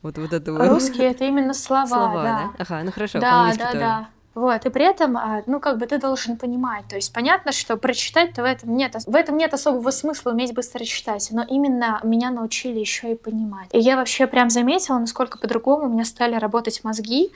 Вот, 0.01 0.17
вот 0.17 0.33
это 0.33 0.51
Русский— 0.69 1.01
это 1.03 1.23
именно 1.23 1.53
слова, 1.53 1.87
Слова, 1.87 2.23
да. 2.23 2.51
да? 2.57 2.63
Ага, 2.63 2.83
ну 2.83 2.91
хорошо, 2.91 3.21
да, 3.21 3.53
да, 3.57 3.65
тоже. 3.67 3.79
да. 3.79 4.09
Вот, 4.35 4.65
и 4.65 4.69
при 4.69 4.85
этом, 4.85 5.15
а, 5.15 5.43
ну, 5.45 5.59
как 5.59 5.77
бы 5.77 5.85
ты 5.85 5.99
должен 5.99 6.37
понимать, 6.37 6.87
то 6.87 6.95
есть 6.95 7.13
понятно, 7.13 7.51
что 7.51 7.77
прочитать-то 7.77 8.41
в 8.41 8.45
этом 8.45 8.75
нет, 8.75 8.95
в 9.05 9.15
этом 9.15 9.37
нет 9.37 9.53
особого 9.53 9.91
смысла 9.91 10.31
уметь 10.31 10.53
быстро 10.53 10.83
читать, 10.85 11.27
но 11.31 11.43
именно 11.43 11.99
меня 12.03 12.31
научили 12.31 12.79
еще 12.79 13.11
и 13.11 13.15
понимать. 13.15 13.69
И 13.71 13.79
я 13.79 13.95
вообще 13.95 14.25
прям 14.25 14.49
заметила, 14.49 14.97
насколько 14.97 15.37
по-другому 15.37 15.85
у 15.85 15.89
меня 15.89 16.05
стали 16.05 16.35
работать 16.35 16.83
мозги, 16.83 17.31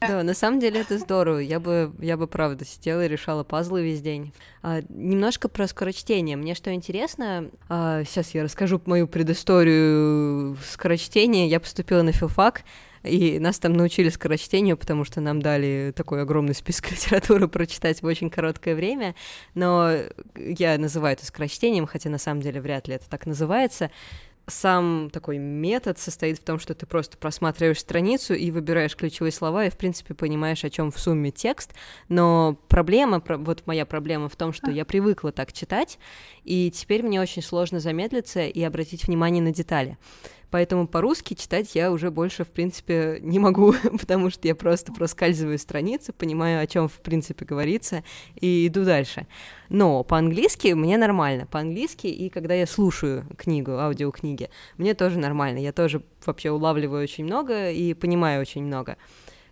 да, 0.00 0.22
на 0.22 0.34
самом 0.34 0.60
деле 0.60 0.80
это 0.80 0.98
здорово. 0.98 1.38
Я 1.38 1.60
бы, 1.60 1.92
я 1.98 2.16
бы 2.16 2.26
правда 2.26 2.64
сидела 2.64 3.04
и 3.04 3.08
решала 3.08 3.44
пазлы 3.44 3.82
весь 3.82 4.02
день. 4.02 4.32
А, 4.62 4.80
немножко 4.88 5.48
про 5.48 5.66
скорочтение. 5.66 6.36
Мне 6.36 6.54
что 6.54 6.74
интересно, 6.74 7.48
а, 7.68 8.04
сейчас 8.04 8.34
я 8.34 8.42
расскажу 8.42 8.80
мою 8.86 9.06
предысторию 9.06 10.56
скорочтения. 10.68 11.46
Я 11.46 11.60
поступила 11.60 12.02
на 12.02 12.12
филфак, 12.12 12.64
и 13.04 13.38
нас 13.38 13.58
там 13.58 13.74
научили 13.74 14.08
скорочтению, 14.08 14.76
потому 14.76 15.04
что 15.04 15.20
нам 15.20 15.40
дали 15.40 15.92
такой 15.94 16.22
огромный 16.22 16.54
список 16.54 16.90
литературы 16.90 17.48
прочитать 17.48 18.02
в 18.02 18.06
очень 18.06 18.30
короткое 18.30 18.74
время, 18.74 19.14
но 19.54 19.92
я 20.34 20.78
называю 20.78 21.14
это 21.14 21.26
скорочтением, 21.26 21.86
хотя 21.86 22.08
на 22.10 22.18
самом 22.18 22.40
деле 22.40 22.60
вряд 22.60 22.88
ли 22.88 22.94
это 22.94 23.08
так 23.08 23.26
называется. 23.26 23.90
сам 24.46 25.10
такой 25.10 25.38
метод 25.38 25.98
состоит 25.98 26.38
в 26.38 26.44
том, 26.44 26.58
что 26.58 26.74
ты 26.74 26.86
просто 26.86 27.16
просматриваешь 27.16 27.80
страницу 27.80 28.34
и 28.34 28.50
выбираешь 28.50 28.96
ключевые 28.96 29.32
слова, 29.32 29.64
и, 29.64 29.70
в 29.70 29.76
принципе, 29.76 30.14
понимаешь, 30.14 30.64
о 30.64 30.70
чем 30.70 30.90
в 30.90 30.98
сумме 30.98 31.30
текст. 31.30 31.72
Но 32.08 32.58
проблема, 32.68 33.22
вот 33.26 33.66
моя 33.66 33.86
проблема 33.86 34.28
в 34.28 34.36
том, 34.36 34.52
что 34.52 34.70
я 34.70 34.84
привыкла 34.84 35.32
так 35.32 35.52
читать, 35.52 35.98
и 36.42 36.70
теперь 36.70 37.02
мне 37.02 37.20
очень 37.20 37.42
сложно 37.42 37.80
замедлиться 37.80 38.46
и 38.46 38.62
обратить 38.62 39.06
внимание 39.06 39.42
на 39.42 39.52
детали. 39.52 39.98
Поэтому 40.54 40.86
по-русски 40.86 41.34
читать 41.34 41.74
я 41.74 41.90
уже 41.90 42.12
больше, 42.12 42.44
в 42.44 42.48
принципе, 42.48 43.18
не 43.20 43.40
могу, 43.40 43.74
потому 43.98 44.30
что 44.30 44.46
я 44.46 44.54
просто 44.54 44.92
проскальзываю 44.92 45.58
страницы, 45.58 46.12
понимаю, 46.12 46.62
о 46.62 46.66
чем, 46.68 46.86
в 46.86 47.00
принципе, 47.00 47.44
говорится, 47.44 48.04
и 48.36 48.68
иду 48.68 48.84
дальше. 48.84 49.26
Но 49.68 50.04
по-английски 50.04 50.68
мне 50.68 50.96
нормально. 50.96 51.46
По-английски, 51.46 52.06
и 52.06 52.28
когда 52.28 52.54
я 52.54 52.68
слушаю 52.68 53.26
книгу, 53.36 53.72
аудиокниги, 53.72 54.48
мне 54.78 54.94
тоже 54.94 55.18
нормально. 55.18 55.58
Я 55.58 55.72
тоже 55.72 56.04
вообще 56.24 56.52
улавливаю 56.52 57.02
очень 57.02 57.24
много 57.24 57.72
и 57.72 57.92
понимаю 57.92 58.40
очень 58.40 58.62
много. 58.62 58.96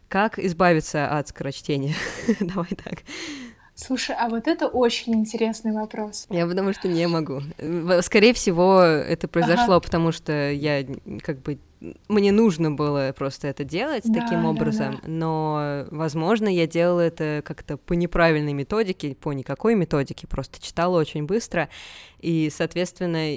Как 0.06 0.38
избавиться 0.38 1.08
от 1.18 1.26
скорочтения? 1.26 1.96
Давай 2.38 2.68
так. 2.84 3.02
Слушай, 3.83 4.16
а 4.18 4.29
вот 4.29 4.47
это 4.49 4.68
очень 4.68 5.14
интересный 5.14 5.73
вопрос. 5.73 6.27
Я 6.31 6.47
потому 6.47 6.73
что 6.73 6.88
не 6.88 7.07
могу. 7.07 7.40
Скорее 8.03 8.33
всего, 8.33 8.81
это 8.81 9.29
произошло, 9.29 9.75
ага. 9.75 9.81
потому 9.81 10.12
что 10.12 10.51
я 10.51 10.87
как 11.23 11.40
бы 11.40 11.59
мне 12.09 12.31
нужно 12.31 12.71
было 12.71 13.12
просто 13.16 13.49
это 13.49 13.64
делать 13.64 14.05
да, 14.05 14.21
таким 14.21 14.47
образом, 14.47 14.95
да, 14.95 15.01
да. 15.03 15.09
но, 15.09 15.87
возможно, 15.90 16.49
я 16.49 16.66
делала 16.66 17.01
это 17.01 17.42
как-то 17.45 17.77
по 17.77 17.95
неправильной 17.95 18.53
методике, 18.53 19.16
по 19.16 19.33
никакой 19.33 19.75
методике, 19.75 20.29
просто 20.29 20.62
читала 20.62 20.99
очень 20.99 21.25
быстро 21.25 21.68
и, 22.21 22.51
соответственно, 22.55 23.37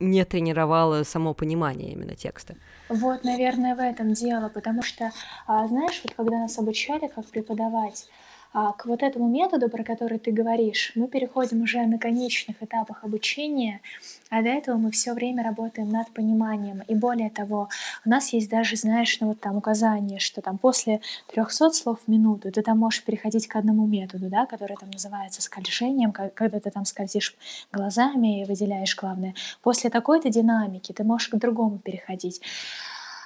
не 0.00 0.24
тренировала 0.24 1.04
само 1.04 1.34
понимание 1.34 1.92
именно 1.92 2.14
текста. 2.14 2.56
Вот, 2.88 3.24
наверное, 3.24 3.74
в 3.74 3.80
этом 3.80 4.12
дело, 4.12 4.48
потому 4.48 4.82
что, 4.82 5.12
а, 5.46 5.66
знаешь, 5.68 6.00
вот 6.02 6.14
когда 6.14 6.38
нас 6.38 6.58
обучали, 6.58 7.08
как 7.08 7.26
преподавать, 7.26 8.06
а 8.52 8.72
к 8.72 8.86
вот 8.86 9.02
этому 9.02 9.28
методу, 9.28 9.68
про 9.68 9.82
который 9.82 10.18
ты 10.18 10.30
говоришь, 10.30 10.92
мы 10.94 11.08
переходим 11.08 11.62
уже 11.62 11.84
на 11.86 11.98
конечных 11.98 12.62
этапах 12.62 13.04
обучения, 13.04 13.80
а 14.28 14.42
до 14.42 14.48
этого 14.48 14.76
мы 14.76 14.90
все 14.90 15.14
время 15.14 15.42
работаем 15.42 15.88
над 15.90 16.10
пониманием. 16.12 16.82
И 16.88 16.94
более 16.94 17.30
того, 17.30 17.68
у 18.04 18.08
нас 18.10 18.32
есть 18.32 18.50
даже, 18.50 18.76
знаешь, 18.76 19.18
ну 19.20 19.28
вот 19.28 19.40
там 19.40 19.56
указание, 19.56 20.18
что 20.18 20.42
там 20.42 20.58
после 20.58 21.00
300 21.32 21.70
слов 21.72 22.00
в 22.04 22.10
минуту 22.10 22.50
ты 22.52 22.62
там 22.62 22.78
можешь 22.78 23.04
переходить 23.04 23.46
к 23.46 23.56
одному 23.56 23.86
методу, 23.86 24.28
да, 24.28 24.46
который 24.46 24.76
там 24.76 24.90
называется 24.90 25.40
скольжением, 25.42 26.12
когда 26.12 26.60
ты 26.60 26.70
там 26.70 26.84
скользишь 26.84 27.34
глазами 27.72 28.42
и 28.42 28.44
выделяешь 28.44 28.96
главное. 28.96 29.34
После 29.62 29.88
такой-то 29.90 30.28
динамики 30.28 30.92
ты 30.92 31.04
можешь 31.04 31.28
к 31.28 31.36
другому 31.36 31.78
переходить. 31.78 32.40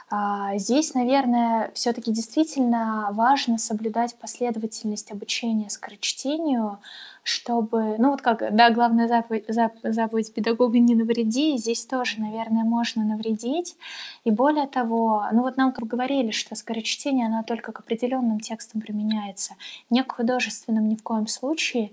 А, 0.08 0.56
здесь, 0.56 0.94
наверное, 0.94 1.72
все-таки 1.74 2.12
действительно 2.12 3.08
важно 3.10 3.58
соблюдать 3.58 4.14
последовательность 4.14 5.10
обучения 5.10 5.68
скорочтению, 5.68 6.78
чтобы, 7.24 7.96
ну 7.98 8.10
вот 8.10 8.22
как, 8.22 8.54
да, 8.54 8.70
главная 8.70 9.08
заповедь, 9.08 9.46
заповедь 9.82 10.32
педагога 10.32 10.78
не 10.78 10.94
навреди, 10.94 11.56
здесь 11.56 11.84
тоже, 11.84 12.20
наверное, 12.20 12.62
можно 12.62 13.04
навредить. 13.04 13.76
И 14.22 14.30
более 14.30 14.68
того, 14.68 15.24
ну 15.32 15.42
вот 15.42 15.56
нам 15.56 15.72
как 15.72 15.88
говорили, 15.88 16.30
что 16.30 16.54
скорочтение, 16.54 17.26
оно 17.26 17.42
только 17.42 17.72
к 17.72 17.80
определенным 17.80 18.38
текстам 18.38 18.80
применяется, 18.80 19.54
не 19.90 20.04
к 20.04 20.12
художественным 20.12 20.88
ни 20.88 20.94
в 20.94 21.02
коем 21.02 21.26
случае. 21.26 21.90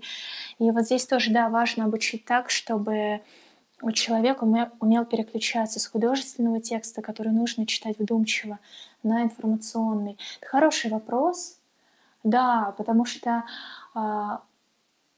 И 0.60 0.70
вот 0.70 0.84
здесь 0.84 1.04
тоже, 1.04 1.32
да, 1.32 1.48
важно 1.48 1.86
обучить 1.86 2.24
так, 2.24 2.50
чтобы 2.50 3.22
человек 3.92 4.42
умел, 4.42 4.68
умел 4.80 5.04
переключаться 5.04 5.80
с 5.80 5.86
художественного 5.86 6.60
текста, 6.60 7.02
который 7.02 7.32
нужно 7.32 7.66
читать 7.66 7.98
вдумчиво, 7.98 8.58
на 9.02 9.22
информационный. 9.22 10.18
Это 10.40 10.48
хороший 10.48 10.90
вопрос, 10.90 11.58
да, 12.22 12.74
потому 12.78 13.04
что 13.04 13.44
а, 13.94 14.40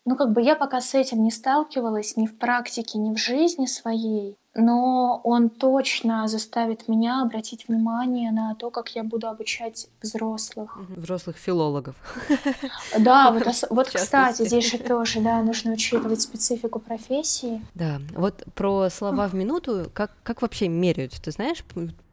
ну, 0.06 0.16
как 0.16 0.32
бы 0.32 0.40
я 0.40 0.56
пока 0.56 0.80
с 0.80 0.94
этим 0.94 1.22
не 1.22 1.30
сталкивалась 1.30 2.16
ни 2.16 2.26
в 2.26 2.38
практике, 2.38 2.98
ни 2.98 3.14
в 3.14 3.18
жизни 3.18 3.66
своей 3.66 4.36
но 4.56 5.20
он 5.22 5.50
точно 5.50 6.26
заставит 6.28 6.88
меня 6.88 7.22
обратить 7.22 7.68
внимание 7.68 8.32
на 8.32 8.54
то, 8.54 8.70
как 8.70 8.88
я 8.96 9.04
буду 9.04 9.28
обучать 9.28 9.88
взрослых. 10.02 10.78
Взрослых 10.88 11.36
филологов. 11.36 11.94
Да, 12.98 13.30
вот, 13.30 13.44
вот 13.70 13.90
кстати, 13.90 14.44
здесь 14.44 14.70
же 14.70 14.78
тоже, 14.78 15.20
да, 15.20 15.42
нужно 15.42 15.72
учитывать 15.72 16.20
специфику 16.20 16.78
профессии. 16.78 17.60
Да, 17.74 18.00
вот 18.14 18.44
про 18.54 18.88
слова 18.88 19.28
в 19.28 19.34
минуту, 19.34 19.90
как, 19.92 20.12
как 20.22 20.42
вообще 20.42 20.68
меряют, 20.68 21.12
ты 21.22 21.30
знаешь, 21.30 21.62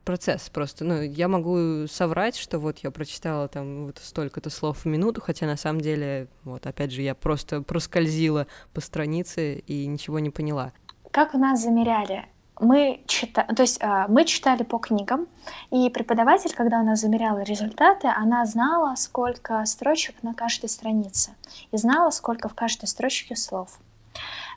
процесс 0.03 0.49
просто. 0.49 0.85
Ну, 0.85 1.01
я 1.01 1.27
могу 1.27 1.87
соврать, 1.87 2.35
что 2.35 2.59
вот 2.59 2.79
я 2.79 2.91
прочитала 2.91 3.47
там 3.47 3.87
вот 3.87 3.99
столько-то 4.01 4.49
слов 4.49 4.79
в 4.79 4.85
минуту, 4.85 5.21
хотя 5.21 5.45
на 5.45 5.57
самом 5.57 5.81
деле, 5.81 6.27
вот 6.43 6.65
опять 6.65 6.91
же, 6.91 7.01
я 7.01 7.15
просто 7.15 7.61
проскользила 7.61 8.47
по 8.73 8.81
странице 8.81 9.55
и 9.55 9.85
ничего 9.87 10.19
не 10.19 10.29
поняла. 10.29 10.73
Как 11.11 11.33
у 11.33 11.37
нас 11.37 11.61
замеряли? 11.61 12.25
мы 12.59 13.03
читали, 13.07 13.53
то 13.53 13.63
есть 13.63 13.81
а, 13.81 14.07
мы 14.07 14.25
читали 14.25 14.63
по 14.63 14.77
книгам, 14.77 15.27
и 15.71 15.89
преподаватель, 15.89 16.53
когда 16.53 16.79
она 16.79 16.95
замеряла 16.95 17.39
результаты, 17.39 18.07
она 18.07 18.45
знала, 18.45 18.95
сколько 18.95 19.63
строчек 19.65 20.21
на 20.23 20.33
каждой 20.33 20.69
странице, 20.69 21.31
и 21.71 21.77
знала, 21.77 22.09
сколько 22.11 22.49
в 22.49 22.53
каждой 22.53 22.87
строчке 22.87 23.35
слов. 23.35 23.79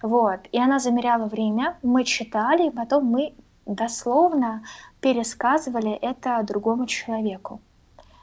Вот, 0.03 0.41
и 0.53 0.61
она 0.61 0.79
замеряла 0.79 1.27
время, 1.27 1.79
мы 1.83 2.05
читали, 2.05 2.69
и 2.69 2.71
потом 2.71 3.05
мы 3.07 3.35
дословно 3.65 4.63
пересказывали 5.07 5.93
это 5.93 6.43
другому 6.43 6.87
человеку. 6.87 7.61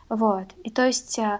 Вот, 0.09 0.47
и 0.65 0.69
то 0.69 0.85
есть 0.85 1.17
а 1.17 1.39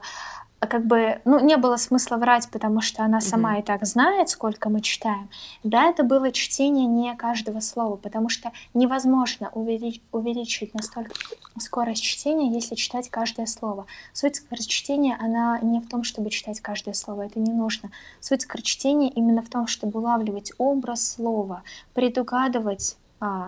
как 0.67 0.86
бы, 0.86 1.19
ну, 1.25 1.41
не 1.41 1.58
было 1.58 1.75
смысла 1.75 2.15
врать, 2.15 2.49
потому 2.49 2.79
что 2.79 3.03
она 3.03 3.19
сама 3.19 3.58
mm-hmm. 3.58 3.60
и 3.60 3.63
так 3.63 3.86
знает, 3.86 4.29
сколько 4.29 4.69
мы 4.69 4.79
читаем. 4.79 5.29
Да, 5.62 5.89
это 5.89 6.03
было 6.03 6.32
чтение 6.32 6.86
не 6.86 7.13
каждого 7.15 7.60
слова, 7.60 7.97
потому 7.97 8.29
что 8.29 8.53
невозможно 8.73 9.51
увелич- 9.53 10.01
увеличить 10.13 10.73
настолько 10.73 11.12
скорость 11.60 12.01
чтения, 12.01 12.49
если 12.49 12.75
читать 12.75 13.10
каждое 13.10 13.45
слово. 13.45 13.88
Суть 14.13 14.38
скорочтения, 14.38 15.17
она 15.19 15.60
не 15.60 15.82
в 15.82 15.89
том, 15.89 16.06
чтобы 16.06 16.29
читать 16.29 16.62
каждое 16.62 16.93
слово, 16.93 17.23
это 17.23 17.41
не 17.41 17.51
нужно. 17.51 17.91
Суть 18.21 18.43
скорочтения 18.43 19.10
именно 19.10 19.41
в 19.41 19.49
том, 19.49 19.67
чтобы 19.67 19.99
улавливать 19.99 20.53
образ 20.58 21.06
слова, 21.15 21.63
предугадывать 21.93 22.95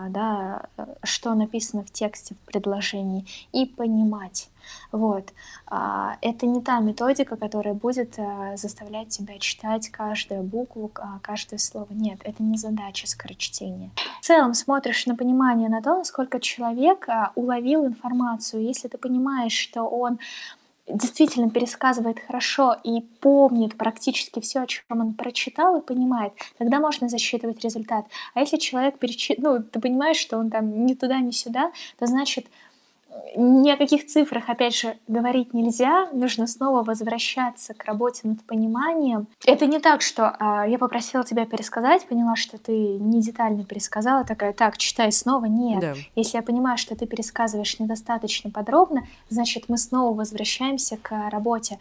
да, 0.09 0.63
что 1.03 1.33
написано 1.33 1.83
в 1.83 1.91
тексте, 1.91 2.35
в 2.35 2.45
предложении, 2.45 3.25
и 3.51 3.65
понимать. 3.65 4.49
Вот. 4.91 5.33
А, 5.67 6.17
это 6.21 6.45
не 6.45 6.61
та 6.61 6.79
методика, 6.79 7.35
которая 7.35 7.73
будет 7.73 8.17
а, 8.17 8.55
заставлять 8.57 9.09
тебя 9.09 9.37
читать 9.39 9.89
каждую 9.89 10.43
букву, 10.43 10.91
а, 10.95 11.19
каждое 11.21 11.57
слово. 11.57 11.87
Нет, 11.89 12.19
это 12.23 12.41
не 12.43 12.57
задача 12.57 13.07
скорочтения. 13.07 13.91
В 14.21 14.25
целом 14.25 14.53
смотришь 14.53 15.05
на 15.05 15.15
понимание, 15.15 15.69
на 15.69 15.81
то, 15.81 15.97
насколько 15.97 16.39
человек 16.39 17.07
а, 17.09 17.31
уловил 17.35 17.85
информацию. 17.85 18.63
Если 18.63 18.87
ты 18.87 18.97
понимаешь, 18.97 19.53
что 19.53 19.83
он 19.83 20.19
действительно 20.87 21.49
пересказывает 21.49 22.19
хорошо 22.19 22.75
и 22.83 23.01
помнит 23.01 23.75
практически 23.75 24.39
все, 24.39 24.61
о 24.61 24.67
чем 24.67 24.83
он 24.89 25.13
прочитал 25.13 25.77
и 25.77 25.85
понимает, 25.85 26.33
тогда 26.57 26.79
можно 26.79 27.09
засчитывать 27.09 27.63
результат. 27.63 28.05
А 28.33 28.41
если 28.41 28.57
человек 28.57 28.99
перечит, 28.99 29.39
ну, 29.39 29.63
ты 29.63 29.79
понимаешь, 29.79 30.17
что 30.17 30.37
он 30.37 30.49
там 30.49 30.85
ни 30.85 30.93
туда, 30.93 31.19
ни 31.19 31.31
сюда, 31.31 31.71
то 31.97 32.05
значит, 32.05 32.47
ни 33.35 33.69
о 33.69 33.77
каких 33.77 34.05
цифрах, 34.05 34.49
опять 34.49 34.75
же, 34.75 34.97
говорить 35.07 35.53
нельзя, 35.53 36.09
нужно 36.11 36.47
снова 36.47 36.83
возвращаться 36.83 37.73
к 37.73 37.83
работе 37.85 38.21
над 38.23 38.43
пониманием. 38.43 39.27
Это 39.45 39.65
не 39.65 39.79
так, 39.79 40.01
что 40.01 40.35
а, 40.39 40.67
я 40.67 40.77
попросила 40.77 41.23
тебя 41.23 41.45
пересказать, 41.45 42.05
поняла, 42.07 42.35
что 42.35 42.57
ты 42.57 42.71
не 42.71 43.21
детально 43.21 43.65
пересказала, 43.65 44.23
такая, 44.23 44.53
так, 44.53 44.77
читай 44.77 45.11
снова. 45.11 45.45
Нет. 45.45 45.79
Да. 45.79 45.93
Если 46.15 46.37
я 46.37 46.43
понимаю, 46.43 46.77
что 46.77 46.95
ты 46.95 47.05
пересказываешь 47.05 47.79
недостаточно 47.79 48.51
подробно, 48.51 49.05
значит, 49.29 49.65
мы 49.67 49.77
снова 49.77 50.15
возвращаемся 50.15 50.97
к 50.97 51.29
работе. 51.29 51.79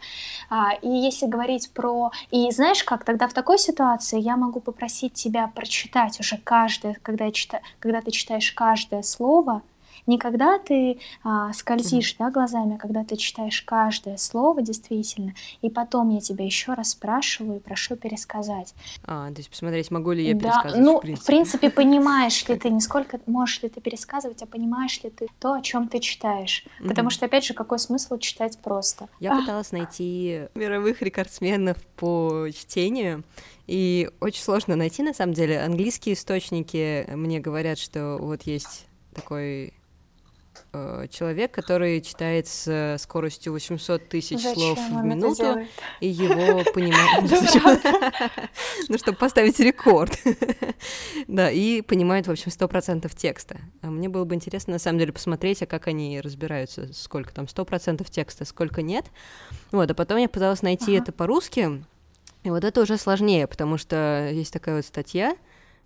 А, 0.49 0.73
и 0.81 0.89
если 0.89 1.27
говорить 1.27 1.71
про... 1.71 2.11
И 2.31 2.49
знаешь 2.51 2.83
как, 2.83 3.03
тогда 3.03 3.27
в 3.27 3.33
такой 3.33 3.57
ситуации 3.57 4.19
я 4.19 4.35
могу 4.35 4.59
попросить 4.59 5.13
тебя 5.13 5.51
прочитать 5.53 6.19
уже 6.19 6.37
каждое, 6.37 6.97
когда, 7.01 7.25
я 7.25 7.31
читаю, 7.31 7.63
когда 7.79 8.01
ты 8.01 8.11
читаешь 8.11 8.51
каждое 8.51 9.01
слово, 9.03 9.61
не 10.07 10.17
когда 10.17 10.59
ты 10.59 10.99
а, 11.23 11.51
скользишь 11.53 12.13
mm-hmm. 12.13 12.19
да, 12.19 12.31
глазами, 12.31 12.75
а 12.75 12.77
когда 12.77 13.03
ты 13.03 13.15
читаешь 13.15 13.61
каждое 13.61 14.17
слово 14.17 14.61
действительно, 14.61 15.33
и 15.61 15.69
потом 15.69 16.09
я 16.09 16.21
тебя 16.21 16.45
еще 16.45 16.73
раз 16.73 16.91
спрашиваю 16.91 17.57
и 17.57 17.59
прошу 17.59 17.95
пересказать. 17.95 18.73
А, 19.03 19.29
то 19.31 19.37
есть 19.37 19.49
посмотреть, 19.49 19.91
могу 19.91 20.11
ли 20.11 20.25
я 20.27 20.33
пересказывать? 20.33 20.73
Да, 20.73 20.79
ну, 20.79 20.97
в 20.97 21.01
принципе, 21.01 21.23
в 21.23 21.25
принципе 21.25 21.69
понимаешь 21.69 22.47
ли 22.47 22.55
ты, 22.59 22.69
не 22.69 22.81
сколько 22.81 23.19
можешь 23.25 23.61
ли 23.63 23.69
ты 23.69 23.81
пересказывать, 23.81 24.41
а 24.41 24.45
понимаешь 24.45 25.01
ли 25.03 25.09
ты 25.09 25.27
то, 25.39 25.53
о 25.53 25.61
чем 25.61 25.87
ты 25.87 25.99
читаешь. 25.99 26.65
Mm-hmm. 26.65 26.87
Потому 26.87 27.09
что, 27.09 27.25
опять 27.25 27.45
же, 27.45 27.53
какой 27.53 27.79
смысл 27.79 28.17
читать 28.17 28.57
просто? 28.59 29.09
Я 29.19 29.39
пыталась 29.39 29.71
найти 29.71 30.47
мировых 30.55 31.01
рекордсменов 31.01 31.77
по 31.95 32.47
чтению, 32.53 33.23
и 33.67 34.09
очень 34.19 34.43
сложно 34.43 34.75
найти, 34.75 35.01
на 35.01 35.13
самом 35.13 35.33
деле. 35.33 35.59
Английские 35.59 36.13
источники 36.13 37.07
мне 37.09 37.39
говорят, 37.39 37.79
что 37.79 38.17
вот 38.19 38.43
есть 38.43 38.85
такой 39.13 39.73
э, 40.75 41.07
человек, 41.09 41.51
который 41.51 42.01
читает 42.01 42.47
с 42.47 42.97
скоростью 42.99 43.53
800 43.53 44.09
тысяч 44.09 44.41
слов 44.41 44.77
в 44.77 45.03
минуту, 45.03 45.65
и 45.99 46.07
его 46.07 46.63
понимает... 46.73 47.31
Ну, 48.89 48.97
чтобы 48.97 49.17
поставить 49.17 49.59
рекорд. 49.59 50.17
Да, 51.27 51.49
и 51.49 51.81
понимает, 51.81 52.27
в 52.27 52.31
общем, 52.31 52.51
100% 52.51 53.11
текста. 53.15 53.57
А 53.81 53.87
мне 53.87 54.09
было 54.09 54.25
бы 54.25 54.35
интересно, 54.35 54.73
на 54.73 54.79
самом 54.79 54.99
деле, 54.99 55.11
посмотреть, 55.11 55.61
а 55.63 55.65
как 55.65 55.87
они 55.87 56.21
разбираются, 56.21 56.93
сколько 56.93 57.33
там 57.33 57.45
100% 57.45 58.05
текста, 58.09 58.45
сколько 58.45 58.81
нет. 58.81 59.05
Вот, 59.71 59.89
а 59.89 59.93
потом 59.93 60.17
я 60.17 60.29
пыталась 60.29 60.61
найти 60.61 60.93
это 60.93 61.11
по-русски, 61.11 61.83
и 62.43 62.49
вот 62.49 62.63
это 62.63 62.81
уже 62.81 62.97
сложнее, 62.97 63.47
потому 63.47 63.77
что 63.77 64.29
есть 64.31 64.53
такая 64.53 64.75
вот 64.75 64.85
статья, 64.85 65.35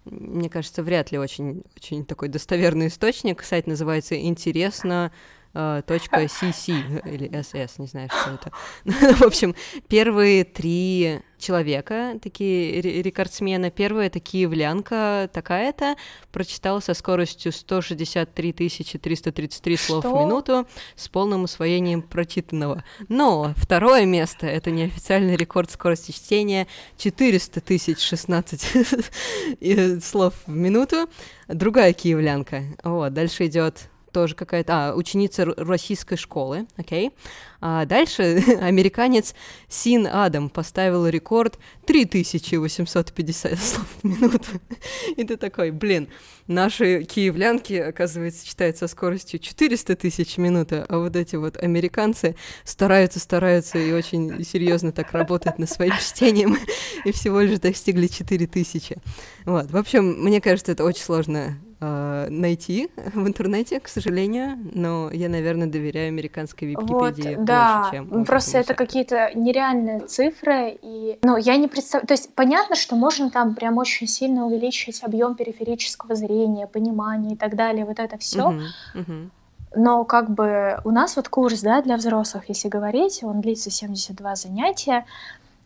мне 0.10 0.50
кажется, 0.50 0.84
вряд 0.84 1.12
ли 1.12 1.18
очень, 1.18 1.64
очень 1.76 2.06
такой 2.06 2.30
достоверный 2.30 2.88
источник. 2.88 3.44
Сайт 3.44 3.68
называется 3.68 4.20
«Интересно 4.20 5.12
.cc 5.54 6.70
или 7.12 7.30
ss, 7.30 7.72
не 7.78 7.88
знаю, 7.88 8.10
что 8.10 8.32
это. 8.32 8.52
В 9.16 9.24
общем, 9.24 9.56
первые 9.88 10.44
три 10.44 11.22
человека, 11.40 12.20
такие 12.22 12.82
рекордсмены. 12.82 13.72
Первая— 13.72 14.08
это 14.08 14.20
киевлянка 14.20 15.30
такая-то, 15.34 15.96
прочитала 16.32 16.82
со 16.82 16.94
скоростью 16.94 17.52
163 17.52 18.54
333 18.54 19.78
слов 19.78 20.04
что? 20.04 20.14
в 20.14 20.20
минуту 20.20 20.68
с 20.96 21.08
полным 21.08 21.44
усвоением 21.44 22.02
прочитанного. 22.02 22.84
Но 23.08 23.54
второе 23.56 24.06
место— 24.06 24.46
это 24.48 24.70
неофициальный 24.70 25.36
рекорд 25.36 25.72
скорости 25.72 26.12
чтения 26.12 26.68
400 26.98 27.62
тысяч 27.62 28.00
16 28.00 30.02
слов 30.04 30.34
в 30.46 30.52
минуту. 30.52 31.10
Другая 31.48 31.94
киевлянка. 31.94 32.64
Вот, 32.84 33.14
дальше 33.14 33.48
идет 33.48 33.90
тоже 34.12 34.36
какая-то, 34.36 34.90
а, 34.90 34.96
ученица 34.96 35.46
российской 35.46 36.16
школы, 36.16 36.68
окей. 36.78 37.08
Okay. 37.08 37.14
А 37.62 37.86
дальше 37.86 38.42
американец 38.62 39.36
Син 39.68 40.08
Адам 40.08 40.50
поставил 40.50 41.08
рекорд 41.08 41.60
3850 41.86 43.60
слов 43.60 43.86
в 44.02 44.04
минуту. 44.04 44.48
И 45.18 45.24
ты 45.24 45.36
такой, 45.36 45.72
блин, 45.72 46.08
наши 46.48 47.04
киевлянки, 47.04 47.74
оказывается, 47.74 48.48
читают 48.48 48.78
со 48.78 48.88
скоростью 48.88 49.40
400 49.40 49.96
тысяч 49.98 50.36
в 50.36 50.38
минуту, 50.38 50.86
а 50.88 51.00
вот 51.00 51.16
эти 51.16 51.36
вот 51.36 51.58
американцы 51.58 52.36
стараются, 52.64 53.20
стараются 53.20 53.78
и 53.78 53.92
очень 53.92 54.44
серьезно 54.46 54.92
так 54.92 55.12
работают 55.12 55.60
над 55.60 55.70
своим 55.70 55.94
чтением, 56.00 56.58
и 57.04 57.12
всего 57.12 57.42
лишь 57.42 57.60
достигли 57.60 58.08
4000. 58.08 58.98
Вот, 59.46 59.72
в 59.72 59.78
общем, 59.78 60.24
мне 60.24 60.40
кажется, 60.40 60.72
это 60.72 60.86
очень 60.86 61.04
сложно 61.04 61.58
э, 61.80 62.28
найти 62.30 62.90
в 63.14 63.28
интернете, 63.28 63.80
к 63.80 63.88
сожалению, 63.88 64.58
но 64.74 65.10
я, 65.12 65.30
наверное, 65.30 65.68
доверяю 65.68 66.10
американской 66.10 66.68
Википедии 66.68 67.36
вот, 67.36 67.46
да, 67.46 67.90
больше, 67.92 67.92
чем... 67.92 68.26
просто 68.26 68.58
это 68.58 68.74
какие-то 68.74 69.32
нереальные 69.36 70.02
цифры, 70.02 70.78
и, 70.82 71.20
ну, 71.24 71.38
я 71.38 71.58
не 71.58 71.68
представляю, 71.68 72.08
то 72.08 72.14
есть 72.14 72.34
понятно, 72.36 72.76
что 72.76 72.96
можно 72.96 73.30
там 73.30 73.56
прям 73.56 73.78
очень 73.78 74.08
сильно 74.08 74.46
увеличить 74.46 75.04
объем 75.04 75.36
периферического 75.36 76.16
зрения, 76.16 76.68
понимания 76.68 77.34
и 77.34 77.38
так 77.38 77.56
далее, 77.56 77.86
вот 77.86 78.00
это 78.00 78.18
все. 78.18 78.40
Uh-huh, 78.40 78.62
uh-huh. 78.96 79.30
Но 79.76 80.04
как 80.04 80.32
бы 80.32 80.80
у 80.84 80.92
нас 80.92 81.16
вот 81.16 81.30
курс, 81.30 81.62
да, 81.62 81.82
для 81.82 81.96
взрослых, 81.98 82.46
если 82.48 82.70
говорить, 82.70 83.24
он 83.24 83.42
длится 83.42 83.70
72 83.70 84.36
занятия, 84.36 85.06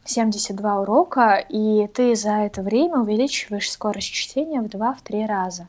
72 0.05 0.81
урока, 0.81 1.35
и 1.47 1.87
ты 1.87 2.15
за 2.15 2.31
это 2.31 2.61
время 2.61 2.99
увеличиваешь 2.99 3.71
скорость 3.71 4.11
чтения 4.11 4.61
в 4.61 4.65
2-3 4.65 5.25
раза. 5.25 5.67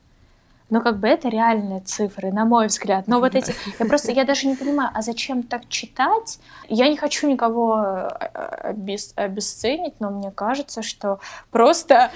Но 0.75 0.81
как 0.81 0.99
бы 0.99 1.07
это 1.07 1.29
реальные 1.29 1.83
цифры, 1.83 2.33
на 2.33 2.45
мой 2.45 2.67
взгляд. 2.67 3.07
Но 3.07 3.21
вот 3.21 3.37
эти... 3.37 3.55
Я 3.79 3.87
просто, 3.87 4.11
я 4.11 4.25
даже 4.25 4.49
не 4.49 4.57
понимаю, 4.57 4.91
а 4.93 5.03
зачем 5.03 5.45
так 5.45 5.69
читать? 5.69 6.41
Я 6.69 6.89
не 6.89 6.97
хочу 6.97 7.31
никого 7.31 7.79
э, 7.79 8.09
обес, 8.71 9.13
обесценить, 9.15 9.95
но 10.01 10.11
мне 10.11 10.33
кажется, 10.33 10.83
что 10.83 11.21
просто 11.53 12.11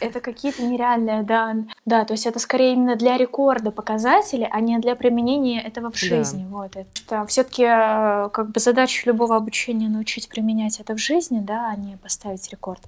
это 0.00 0.20
какие-то 0.20 0.62
нереальные, 0.62 1.24
да, 1.24 1.56
да, 1.84 2.06
то 2.06 2.14
есть 2.14 2.26
это 2.26 2.38
скорее 2.38 2.72
именно 2.72 2.96
для 2.96 3.18
рекорда 3.18 3.70
показатели, 3.70 4.48
а 4.50 4.60
не 4.60 4.78
для 4.78 4.96
применения 4.96 5.60
этого 5.60 5.90
в 5.90 5.98
жизни. 5.98 6.46
Да. 6.48 6.56
Вот. 6.56 6.76
Это 6.76 7.26
все-таки 7.26 7.64
э, 7.64 8.30
как 8.30 8.50
бы 8.50 8.60
задача 8.60 9.02
любого 9.10 9.36
обучения 9.36 9.90
научить 9.90 10.30
применять 10.30 10.80
это 10.80 10.94
в 10.94 10.98
жизни, 10.98 11.40
да, 11.40 11.68
а 11.68 11.76
не 11.76 11.98
поставить 11.98 12.50
рекорд. 12.50 12.80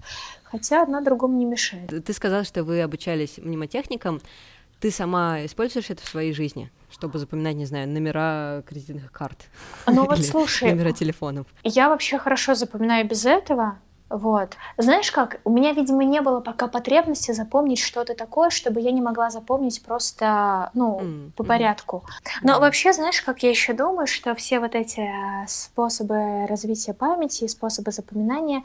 Хотя 0.45 0.83
одна 0.83 1.03
другому 1.03 1.37
не 1.37 1.45
мешает. 1.45 2.03
Ты 2.03 2.13
сказала, 2.15 2.45
что 2.45 2.65
вы 2.65 2.81
обучались 2.81 3.37
мнемотехникам. 3.37 4.23
Ты 4.83 4.91
сама 4.91 5.45
используешь 5.45 5.91
это 5.91 6.03
в 6.03 6.09
своей 6.09 6.33
жизни, 6.33 6.69
чтобы 6.91 7.21
запоминать, 7.21 7.55
не 7.55 7.67
знаю, 7.67 7.89
номера 7.89 8.65
кредитных 8.69 9.13
карт? 9.13 9.45
Ну 9.87 10.07
вот 10.07 10.19
слушай, 10.25 10.73
номера 10.73 10.91
телефонов. 10.91 11.47
Я 11.63 11.89
вообще 11.89 12.19
хорошо 12.19 12.57
запоминаю 12.57 13.07
без 13.07 13.25
этого. 13.25 13.79
Вот. 14.13 14.59
Знаешь 14.77 15.11
как, 15.11 15.41
у 15.45 15.51
меня, 15.51 15.73
видимо, 15.73 16.05
не 16.05 16.21
было 16.21 16.41
пока 16.41 16.69
потребности 16.69 17.33
запомнить 17.33 17.79
что-то 17.79 18.15
такое, 18.15 18.51
чтобы 18.51 18.79
я 18.81 18.91
не 18.91 19.01
могла 19.01 19.31
запомнить 19.31 19.83
просто, 19.83 20.71
ну, 20.75 21.01
mm-hmm. 21.01 21.33
по 21.33 21.45
порядку. 21.45 22.05
Но 22.43 22.53
mm-hmm. 22.53 22.61
вообще, 22.61 22.93
знаешь, 22.93 23.23
как 23.23 23.43
я 23.43 23.49
еще 23.49 23.73
думаю, 23.73 24.07
что 24.07 24.35
все 24.35 24.61
вот 24.61 24.75
эти 24.75 25.01
э, 25.01 25.47
способы 25.49 26.47
развития 26.47 26.93
памяти 26.93 27.45
и 27.45 27.49
способы 27.49 27.91
запоминания, 27.91 28.63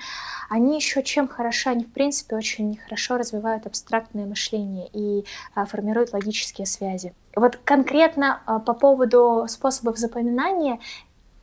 они 0.49 0.75
еще 0.75 1.01
чем 1.01 1.29
хороши, 1.29 1.69
они, 1.69 1.85
в 1.85 1.93
принципе, 1.93 2.35
очень 2.35 2.77
хорошо 2.77 3.17
развивают 3.17 3.65
абстрактное 3.65 4.25
мышление 4.25 4.89
и 4.91 5.25
а, 5.55 5.65
формируют 5.65 6.11
логические 6.11 6.67
связи. 6.67 7.13
Вот 7.37 7.55
конкретно 7.63 8.41
а, 8.47 8.59
по 8.59 8.73
поводу 8.73 9.45
способов 9.47 9.97
запоминания 9.97 10.79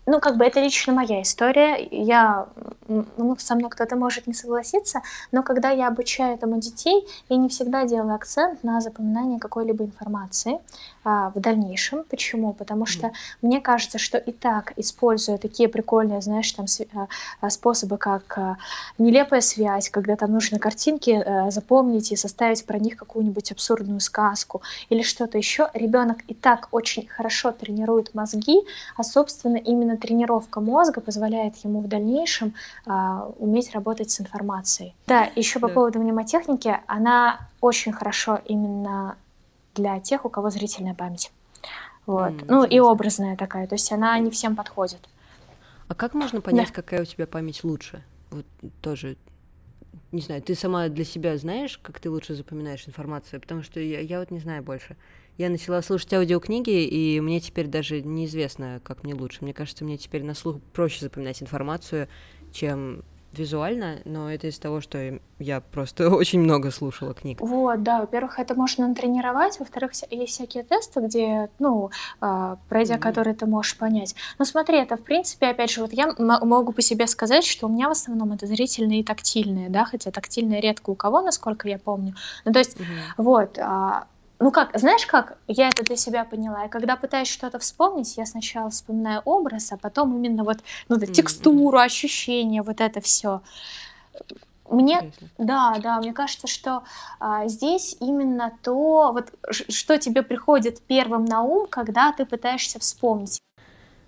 ну, 0.06 0.20
как 0.20 0.36
бы 0.36 0.44
это 0.44 0.60
лично 0.60 0.92
моя 0.92 1.22
история. 1.22 1.88
Я, 1.90 2.46
ну, 2.88 3.36
со 3.38 3.54
мной 3.54 3.70
кто-то 3.70 3.96
может 3.96 4.26
не 4.26 4.34
согласиться, 4.34 5.00
но 5.32 5.42
когда 5.42 5.70
я 5.70 5.88
обучаю 5.88 6.34
этому 6.34 6.60
детей, 6.60 7.06
я 7.28 7.36
не 7.36 7.48
всегда 7.48 7.86
делаю 7.86 8.14
акцент 8.14 8.62
на 8.62 8.80
запоминание 8.80 9.38
какой-либо 9.38 9.84
информации 9.84 10.60
а, 11.04 11.30
в 11.34 11.40
дальнейшем. 11.40 12.04
Почему? 12.04 12.52
Потому 12.52 12.86
что 12.86 13.08
mm. 13.08 13.12
мне 13.42 13.60
кажется, 13.60 13.98
что 13.98 14.18
и 14.18 14.32
так, 14.32 14.72
используя 14.76 15.38
такие 15.38 15.68
прикольные, 15.68 16.20
знаешь, 16.20 16.52
там 16.52 16.66
а, 16.94 17.08
а, 17.40 17.50
способы, 17.50 17.96
как 17.96 18.38
а, 18.38 18.56
нелепая 18.98 19.40
связь, 19.40 19.88
когда 19.90 20.16
там 20.16 20.32
нужно 20.32 20.58
картинки 20.58 21.10
а, 21.10 21.50
запомнить 21.50 22.12
и 22.12 22.16
составить 22.16 22.64
про 22.66 22.78
них 22.78 22.96
какую-нибудь 22.96 23.52
абсурдную 23.52 24.00
сказку 24.00 24.62
или 24.90 25.02
что-то 25.02 25.38
еще, 25.38 25.68
ребенок 25.74 26.18
и 26.28 26.34
так 26.34 26.68
очень 26.72 27.06
хорошо 27.08 27.52
тренирует 27.52 28.14
мозги, 28.14 28.60
а, 28.96 29.02
собственно, 29.02 29.56
именно 29.56 29.93
именно 29.94 29.96
тренировка 29.96 30.60
мозга 30.60 31.00
позволяет 31.00 31.56
ему 31.64 31.80
в 31.80 31.88
дальнейшем 31.88 32.54
а, 32.86 33.30
уметь 33.38 33.72
работать 33.74 34.10
с 34.10 34.20
информацией. 34.20 34.94
Да, 35.06 35.28
еще 35.36 35.60
по 35.60 35.68
да. 35.68 35.74
поводу 35.74 36.00
мнемотехники, 36.00 36.78
она 36.86 37.48
очень 37.60 37.92
хорошо 37.92 38.40
именно 38.44 39.16
для 39.74 40.00
тех, 40.00 40.24
у 40.24 40.28
кого 40.28 40.50
зрительная 40.50 40.94
память. 40.94 41.32
Вот. 42.06 42.32
Mm, 42.32 42.44
ну 42.48 42.64
и 42.64 42.78
образная 42.80 43.36
такая, 43.36 43.66
то 43.66 43.74
есть 43.74 43.90
она 43.92 44.18
не 44.18 44.30
всем 44.30 44.56
подходит. 44.56 45.08
А 45.88 45.94
как 45.94 46.14
можно 46.14 46.40
понять, 46.40 46.68
да. 46.68 46.74
какая 46.74 47.02
у 47.02 47.04
тебя 47.04 47.26
память 47.26 47.64
лучше? 47.64 48.02
Вот 48.30 48.46
тоже 48.80 49.16
не 50.12 50.20
знаю, 50.20 50.42
ты 50.42 50.54
сама 50.54 50.88
для 50.88 51.04
себя 51.04 51.36
знаешь, 51.36 51.78
как 51.82 51.98
ты 51.98 52.08
лучше 52.08 52.34
запоминаешь 52.34 52.86
информацию? 52.86 53.40
Потому 53.40 53.62
что 53.62 53.80
я, 53.80 54.00
я 54.00 54.20
вот 54.20 54.30
не 54.30 54.38
знаю 54.38 54.62
больше. 54.62 54.96
Я 55.36 55.50
начала 55.50 55.82
слушать 55.82 56.12
аудиокниги, 56.14 56.84
и 56.84 57.20
мне 57.20 57.40
теперь 57.40 57.66
даже 57.66 58.02
неизвестно, 58.02 58.80
как 58.84 59.02
мне 59.02 59.14
лучше. 59.14 59.38
Мне 59.40 59.52
кажется, 59.52 59.84
мне 59.84 59.98
теперь 59.98 60.22
на 60.22 60.34
слух 60.34 60.60
проще 60.72 61.00
запоминать 61.00 61.42
информацию, 61.42 62.08
чем 62.52 63.02
визуально, 63.32 63.98
но 64.04 64.30
это 64.30 64.46
из-за 64.46 64.60
того, 64.60 64.80
что 64.80 65.18
я 65.38 65.60
просто 65.60 66.08
очень 66.14 66.40
много 66.40 66.70
слушала 66.70 67.14
книг. 67.14 67.40
Вот, 67.40 67.82
да, 67.82 68.00
во-первых, 68.00 68.38
это 68.38 68.54
можно 68.54 68.88
натренировать, 68.88 69.58
во-вторых, 69.58 69.92
есть 70.10 70.32
всякие 70.32 70.62
тесты, 70.62 71.00
где, 71.00 71.50
ну, 71.58 71.90
а, 72.20 72.58
пройдя 72.68 72.94
mm-hmm. 72.94 73.00
которые 73.00 73.34
ты 73.34 73.46
можешь 73.46 73.76
понять. 73.76 74.14
Но 74.38 74.44
смотри, 74.44 74.78
это, 74.78 74.96
в 74.96 75.02
принципе, 75.02 75.48
опять 75.48 75.70
же, 75.70 75.80
вот 75.80 75.92
я 75.92 76.14
могу 76.16 76.72
по 76.72 76.82
себе 76.82 77.06
сказать, 77.06 77.44
что 77.44 77.66
у 77.66 77.70
меня 77.70 77.88
в 77.88 77.92
основном 77.92 78.32
это 78.32 78.46
зрительные 78.46 79.00
и 79.00 79.04
тактильные, 79.04 79.68
да, 79.68 79.84
хотя 79.84 80.10
тактильные 80.10 80.60
редко 80.60 80.90
у 80.90 80.94
кого, 80.94 81.20
насколько 81.20 81.68
я 81.68 81.78
помню. 81.78 82.14
Ну, 82.44 82.52
то 82.52 82.58
есть, 82.58 82.76
mm-hmm. 82.76 83.14
вот, 83.18 83.58
а, 83.58 84.06
ну 84.44 84.50
как, 84.50 84.78
знаешь 84.78 85.06
как, 85.06 85.38
я 85.48 85.68
это 85.70 85.82
для 85.82 85.96
себя 85.96 86.26
поняла. 86.26 86.66
И 86.66 86.68
когда 86.68 86.96
пытаюсь 86.96 87.28
что-то 87.28 87.58
вспомнить, 87.58 88.18
я 88.18 88.26
сначала 88.26 88.68
вспоминаю 88.68 89.22
образ, 89.24 89.72
а 89.72 89.78
потом 89.78 90.14
именно 90.14 90.44
вот 90.44 90.58
ну, 90.90 90.96
да, 90.96 91.06
текстуру, 91.06 91.78
ощущения, 91.78 92.60
вот 92.60 92.82
это 92.82 93.00
все. 93.00 93.40
Мне, 94.68 95.12
да, 95.38 95.76
да, 95.82 95.98
мне 95.98 96.12
кажется, 96.12 96.46
что 96.46 96.82
а, 97.20 97.48
здесь 97.48 97.96
именно 98.00 98.52
то, 98.62 99.12
вот 99.14 99.32
что 99.50 99.96
тебе 99.96 100.22
приходит 100.22 100.82
первым 100.82 101.24
на 101.24 101.40
ум, 101.40 101.66
когда 101.66 102.12
ты 102.12 102.26
пытаешься 102.26 102.78
вспомнить. 102.78 103.40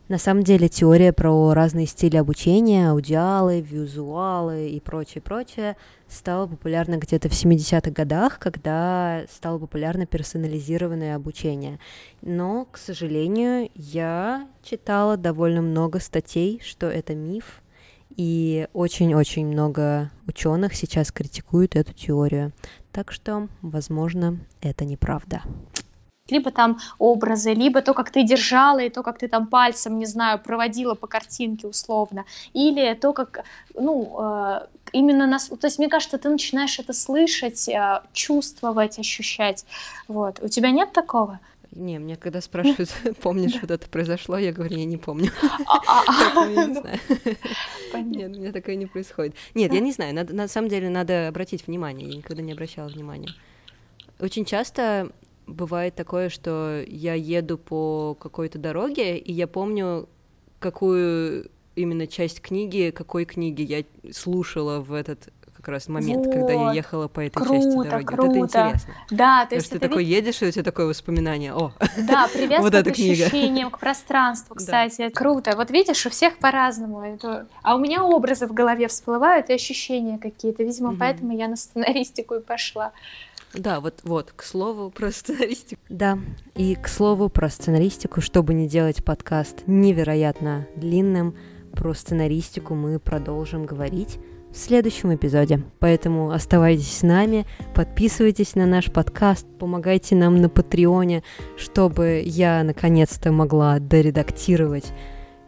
На 0.08 0.18
самом 0.18 0.44
деле 0.44 0.68
теория 0.68 1.12
про 1.12 1.52
разные 1.52 1.86
стили 1.86 2.16
обучения, 2.16 2.90
аудиалы, 2.90 3.60
визуалы 3.60 4.68
и 4.68 4.78
прочее-прочее 4.78 5.76
стала 6.06 6.46
популярна 6.46 6.96
где-то 6.98 7.28
в 7.28 7.32
70-х 7.32 7.90
годах, 7.90 8.38
когда 8.38 9.24
стало 9.28 9.58
популярно 9.58 10.06
персонализированное 10.06 11.16
обучение. 11.16 11.80
Но, 12.22 12.68
к 12.70 12.78
сожалению, 12.78 13.68
я 13.74 14.46
читала 14.62 15.16
довольно 15.16 15.60
много 15.60 15.98
статей, 15.98 16.60
что 16.64 16.86
это 16.86 17.16
миф, 17.16 17.60
и 18.16 18.68
очень-очень 18.74 19.44
много 19.44 20.12
ученых 20.28 20.76
сейчас 20.76 21.10
критикуют 21.10 21.74
эту 21.74 21.92
теорию. 21.92 22.52
Так 22.92 23.10
что, 23.10 23.48
возможно, 23.60 24.38
это 24.60 24.84
неправда 24.84 25.42
либо 26.30 26.50
там 26.50 26.78
образы, 26.98 27.54
либо 27.54 27.82
то, 27.82 27.94
как 27.94 28.10
ты 28.10 28.22
держала, 28.22 28.80
и 28.80 28.90
то, 28.90 29.02
как 29.02 29.18
ты 29.18 29.28
там 29.28 29.46
пальцем, 29.46 29.98
не 29.98 30.06
знаю, 30.06 30.38
проводила 30.38 30.94
по 30.94 31.06
картинке 31.06 31.66
условно, 31.66 32.24
или 32.52 32.94
то, 32.94 33.12
как, 33.12 33.44
ну, 33.74 34.16
э, 34.18 34.66
именно 34.92 35.26
нас, 35.26 35.48
то 35.48 35.66
есть 35.66 35.78
мне 35.78 35.88
кажется, 35.88 36.18
ты 36.18 36.28
начинаешь 36.28 36.78
это 36.78 36.92
слышать, 36.92 37.68
э, 37.68 38.02
чувствовать, 38.12 38.98
ощущать, 38.98 39.64
вот. 40.08 40.42
У 40.42 40.48
тебя 40.48 40.70
нет 40.70 40.92
такого? 40.92 41.40
Не, 41.72 41.98
мне 41.98 42.16
когда 42.16 42.40
спрашивают, 42.40 42.90
помнишь, 43.22 43.58
вот 43.60 43.70
это 43.70 43.88
произошло, 43.88 44.38
я 44.38 44.52
говорю, 44.52 44.76
я 44.76 44.84
не 44.84 44.96
помню. 44.96 45.30
А, 45.66 45.80
а, 45.86 46.04
а. 46.06 46.46
Нет, 48.00 48.36
у 48.36 48.40
меня 48.40 48.52
такое 48.52 48.76
не 48.76 48.86
происходит. 48.86 49.34
Нет, 49.54 49.72
я 49.72 49.80
не 49.80 49.92
знаю, 49.92 50.14
на 50.14 50.48
самом 50.48 50.68
деле 50.68 50.88
надо 50.90 51.28
обратить 51.28 51.66
внимание, 51.66 52.08
я 52.08 52.16
никогда 52.16 52.42
не 52.42 52.52
обращала 52.52 52.88
внимания. 52.88 53.30
Очень 54.18 54.44
часто 54.44 55.10
бывает 55.46 55.94
такое, 55.94 56.28
что 56.28 56.82
я 56.86 57.14
еду 57.14 57.58
по 57.58 58.14
какой-то 58.14 58.58
дороге, 58.58 59.18
и 59.18 59.32
я 59.32 59.46
помню, 59.46 60.08
какую 60.58 61.50
именно 61.74 62.06
часть 62.06 62.40
книги, 62.40 62.90
какой 62.90 63.24
книги 63.24 63.62
я 63.62 63.84
слушала 64.12 64.80
в 64.80 64.92
этот 64.92 65.28
как 65.66 65.72
раз 65.72 65.88
момент, 65.88 66.26
вот. 66.26 66.32
когда 66.32 66.52
я 66.52 66.72
ехала 66.72 67.08
по 67.08 67.18
этой 67.18 67.42
круто, 67.42 67.54
части 67.54 67.88
дороги. 67.88 68.04
Круто. 68.04 68.22
Вот 68.22 68.30
это 68.30 68.38
интересно. 68.38 68.94
Да, 69.10 69.46
то 69.46 69.54
есть 69.56 69.70
ты 69.70 69.78
такой 69.80 70.04
едешь, 70.04 70.40
и 70.42 70.46
у 70.46 70.50
тебя 70.52 70.62
такое 70.62 70.86
воспоминание. 70.86 71.52
О, 71.52 71.72
да, 71.96 72.28
вот 72.60 72.72
эта 72.72 72.90
к 72.90 72.92
ощущениям, 72.92 73.70
к 73.70 73.80
пространству, 73.80 74.54
кстати, 74.54 75.08
да. 75.08 75.10
круто. 75.10 75.56
Вот 75.56 75.72
видишь, 75.72 76.06
у 76.06 76.10
всех 76.10 76.38
по-разному. 76.38 77.02
Это... 77.02 77.48
А 77.62 77.74
у 77.74 77.80
меня 77.80 78.04
образы 78.04 78.46
в 78.46 78.52
голове 78.52 78.86
всплывают 78.86 79.50
и 79.50 79.54
ощущения 79.54 80.18
какие-то. 80.18 80.62
Видимо, 80.62 80.90
угу. 80.90 80.98
поэтому 81.00 81.36
я 81.36 81.48
на 81.48 81.56
сценаристику 81.56 82.34
и 82.36 82.40
пошла. 82.40 82.92
Да, 83.56 83.80
вот, 83.80 84.00
вот, 84.04 84.32
к 84.34 84.42
слову 84.42 84.90
про 84.94 85.10
сценаристику. 85.10 85.80
Да, 85.88 86.18
и 86.54 86.74
к 86.74 86.88
слову 86.88 87.28
про 87.28 87.48
сценаристику, 87.48 88.20
чтобы 88.20 88.54
не 88.54 88.68
делать 88.68 89.04
подкаст 89.04 89.62
невероятно 89.66 90.66
длинным, 90.76 91.34
про 91.72 91.94
сценаристику 91.94 92.74
мы 92.74 92.98
продолжим 92.98 93.66
говорить 93.66 94.18
в 94.52 94.56
следующем 94.56 95.14
эпизоде. 95.14 95.62
Поэтому 95.78 96.30
оставайтесь 96.30 96.98
с 96.98 97.02
нами, 97.02 97.46
подписывайтесь 97.74 98.54
на 98.54 98.64
наш 98.64 98.90
подкаст, 98.90 99.46
помогайте 99.58 100.16
нам 100.16 100.40
на 100.40 100.48
Патреоне, 100.48 101.22
чтобы 101.58 102.22
я 102.24 102.62
наконец-то 102.64 103.32
могла 103.32 103.78
доредактировать 103.78 104.92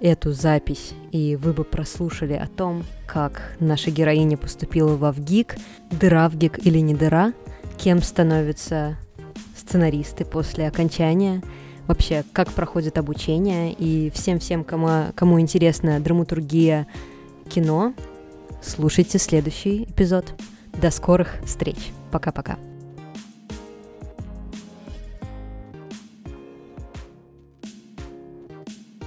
эту 0.00 0.32
запись, 0.32 0.92
и 1.10 1.36
вы 1.36 1.52
бы 1.52 1.64
прослушали 1.64 2.34
о 2.34 2.46
том, 2.46 2.84
как 3.06 3.56
наша 3.58 3.90
героиня 3.90 4.36
поступила 4.36 4.96
в 4.96 5.04
Авгик, 5.04 5.56
дыра 5.90 6.28
в 6.28 6.36
ГИК 6.36 6.64
или 6.64 6.78
не 6.78 6.94
дыра, 6.94 7.32
кем 7.78 8.02
становятся 8.02 8.98
сценаристы 9.56 10.24
после 10.24 10.66
окончания, 10.66 11.42
вообще, 11.86 12.24
как 12.32 12.52
проходит 12.52 12.98
обучение, 12.98 13.72
и 13.72 14.10
всем-всем, 14.10 14.64
кому, 14.64 15.12
кому 15.14 15.40
интересна 15.40 16.00
драматургия 16.00 16.86
кино, 17.48 17.94
слушайте 18.62 19.18
следующий 19.18 19.84
эпизод. 19.84 20.34
До 20.80 20.90
скорых 20.90 21.36
встреч. 21.44 21.92
Пока-пока. 22.12 22.56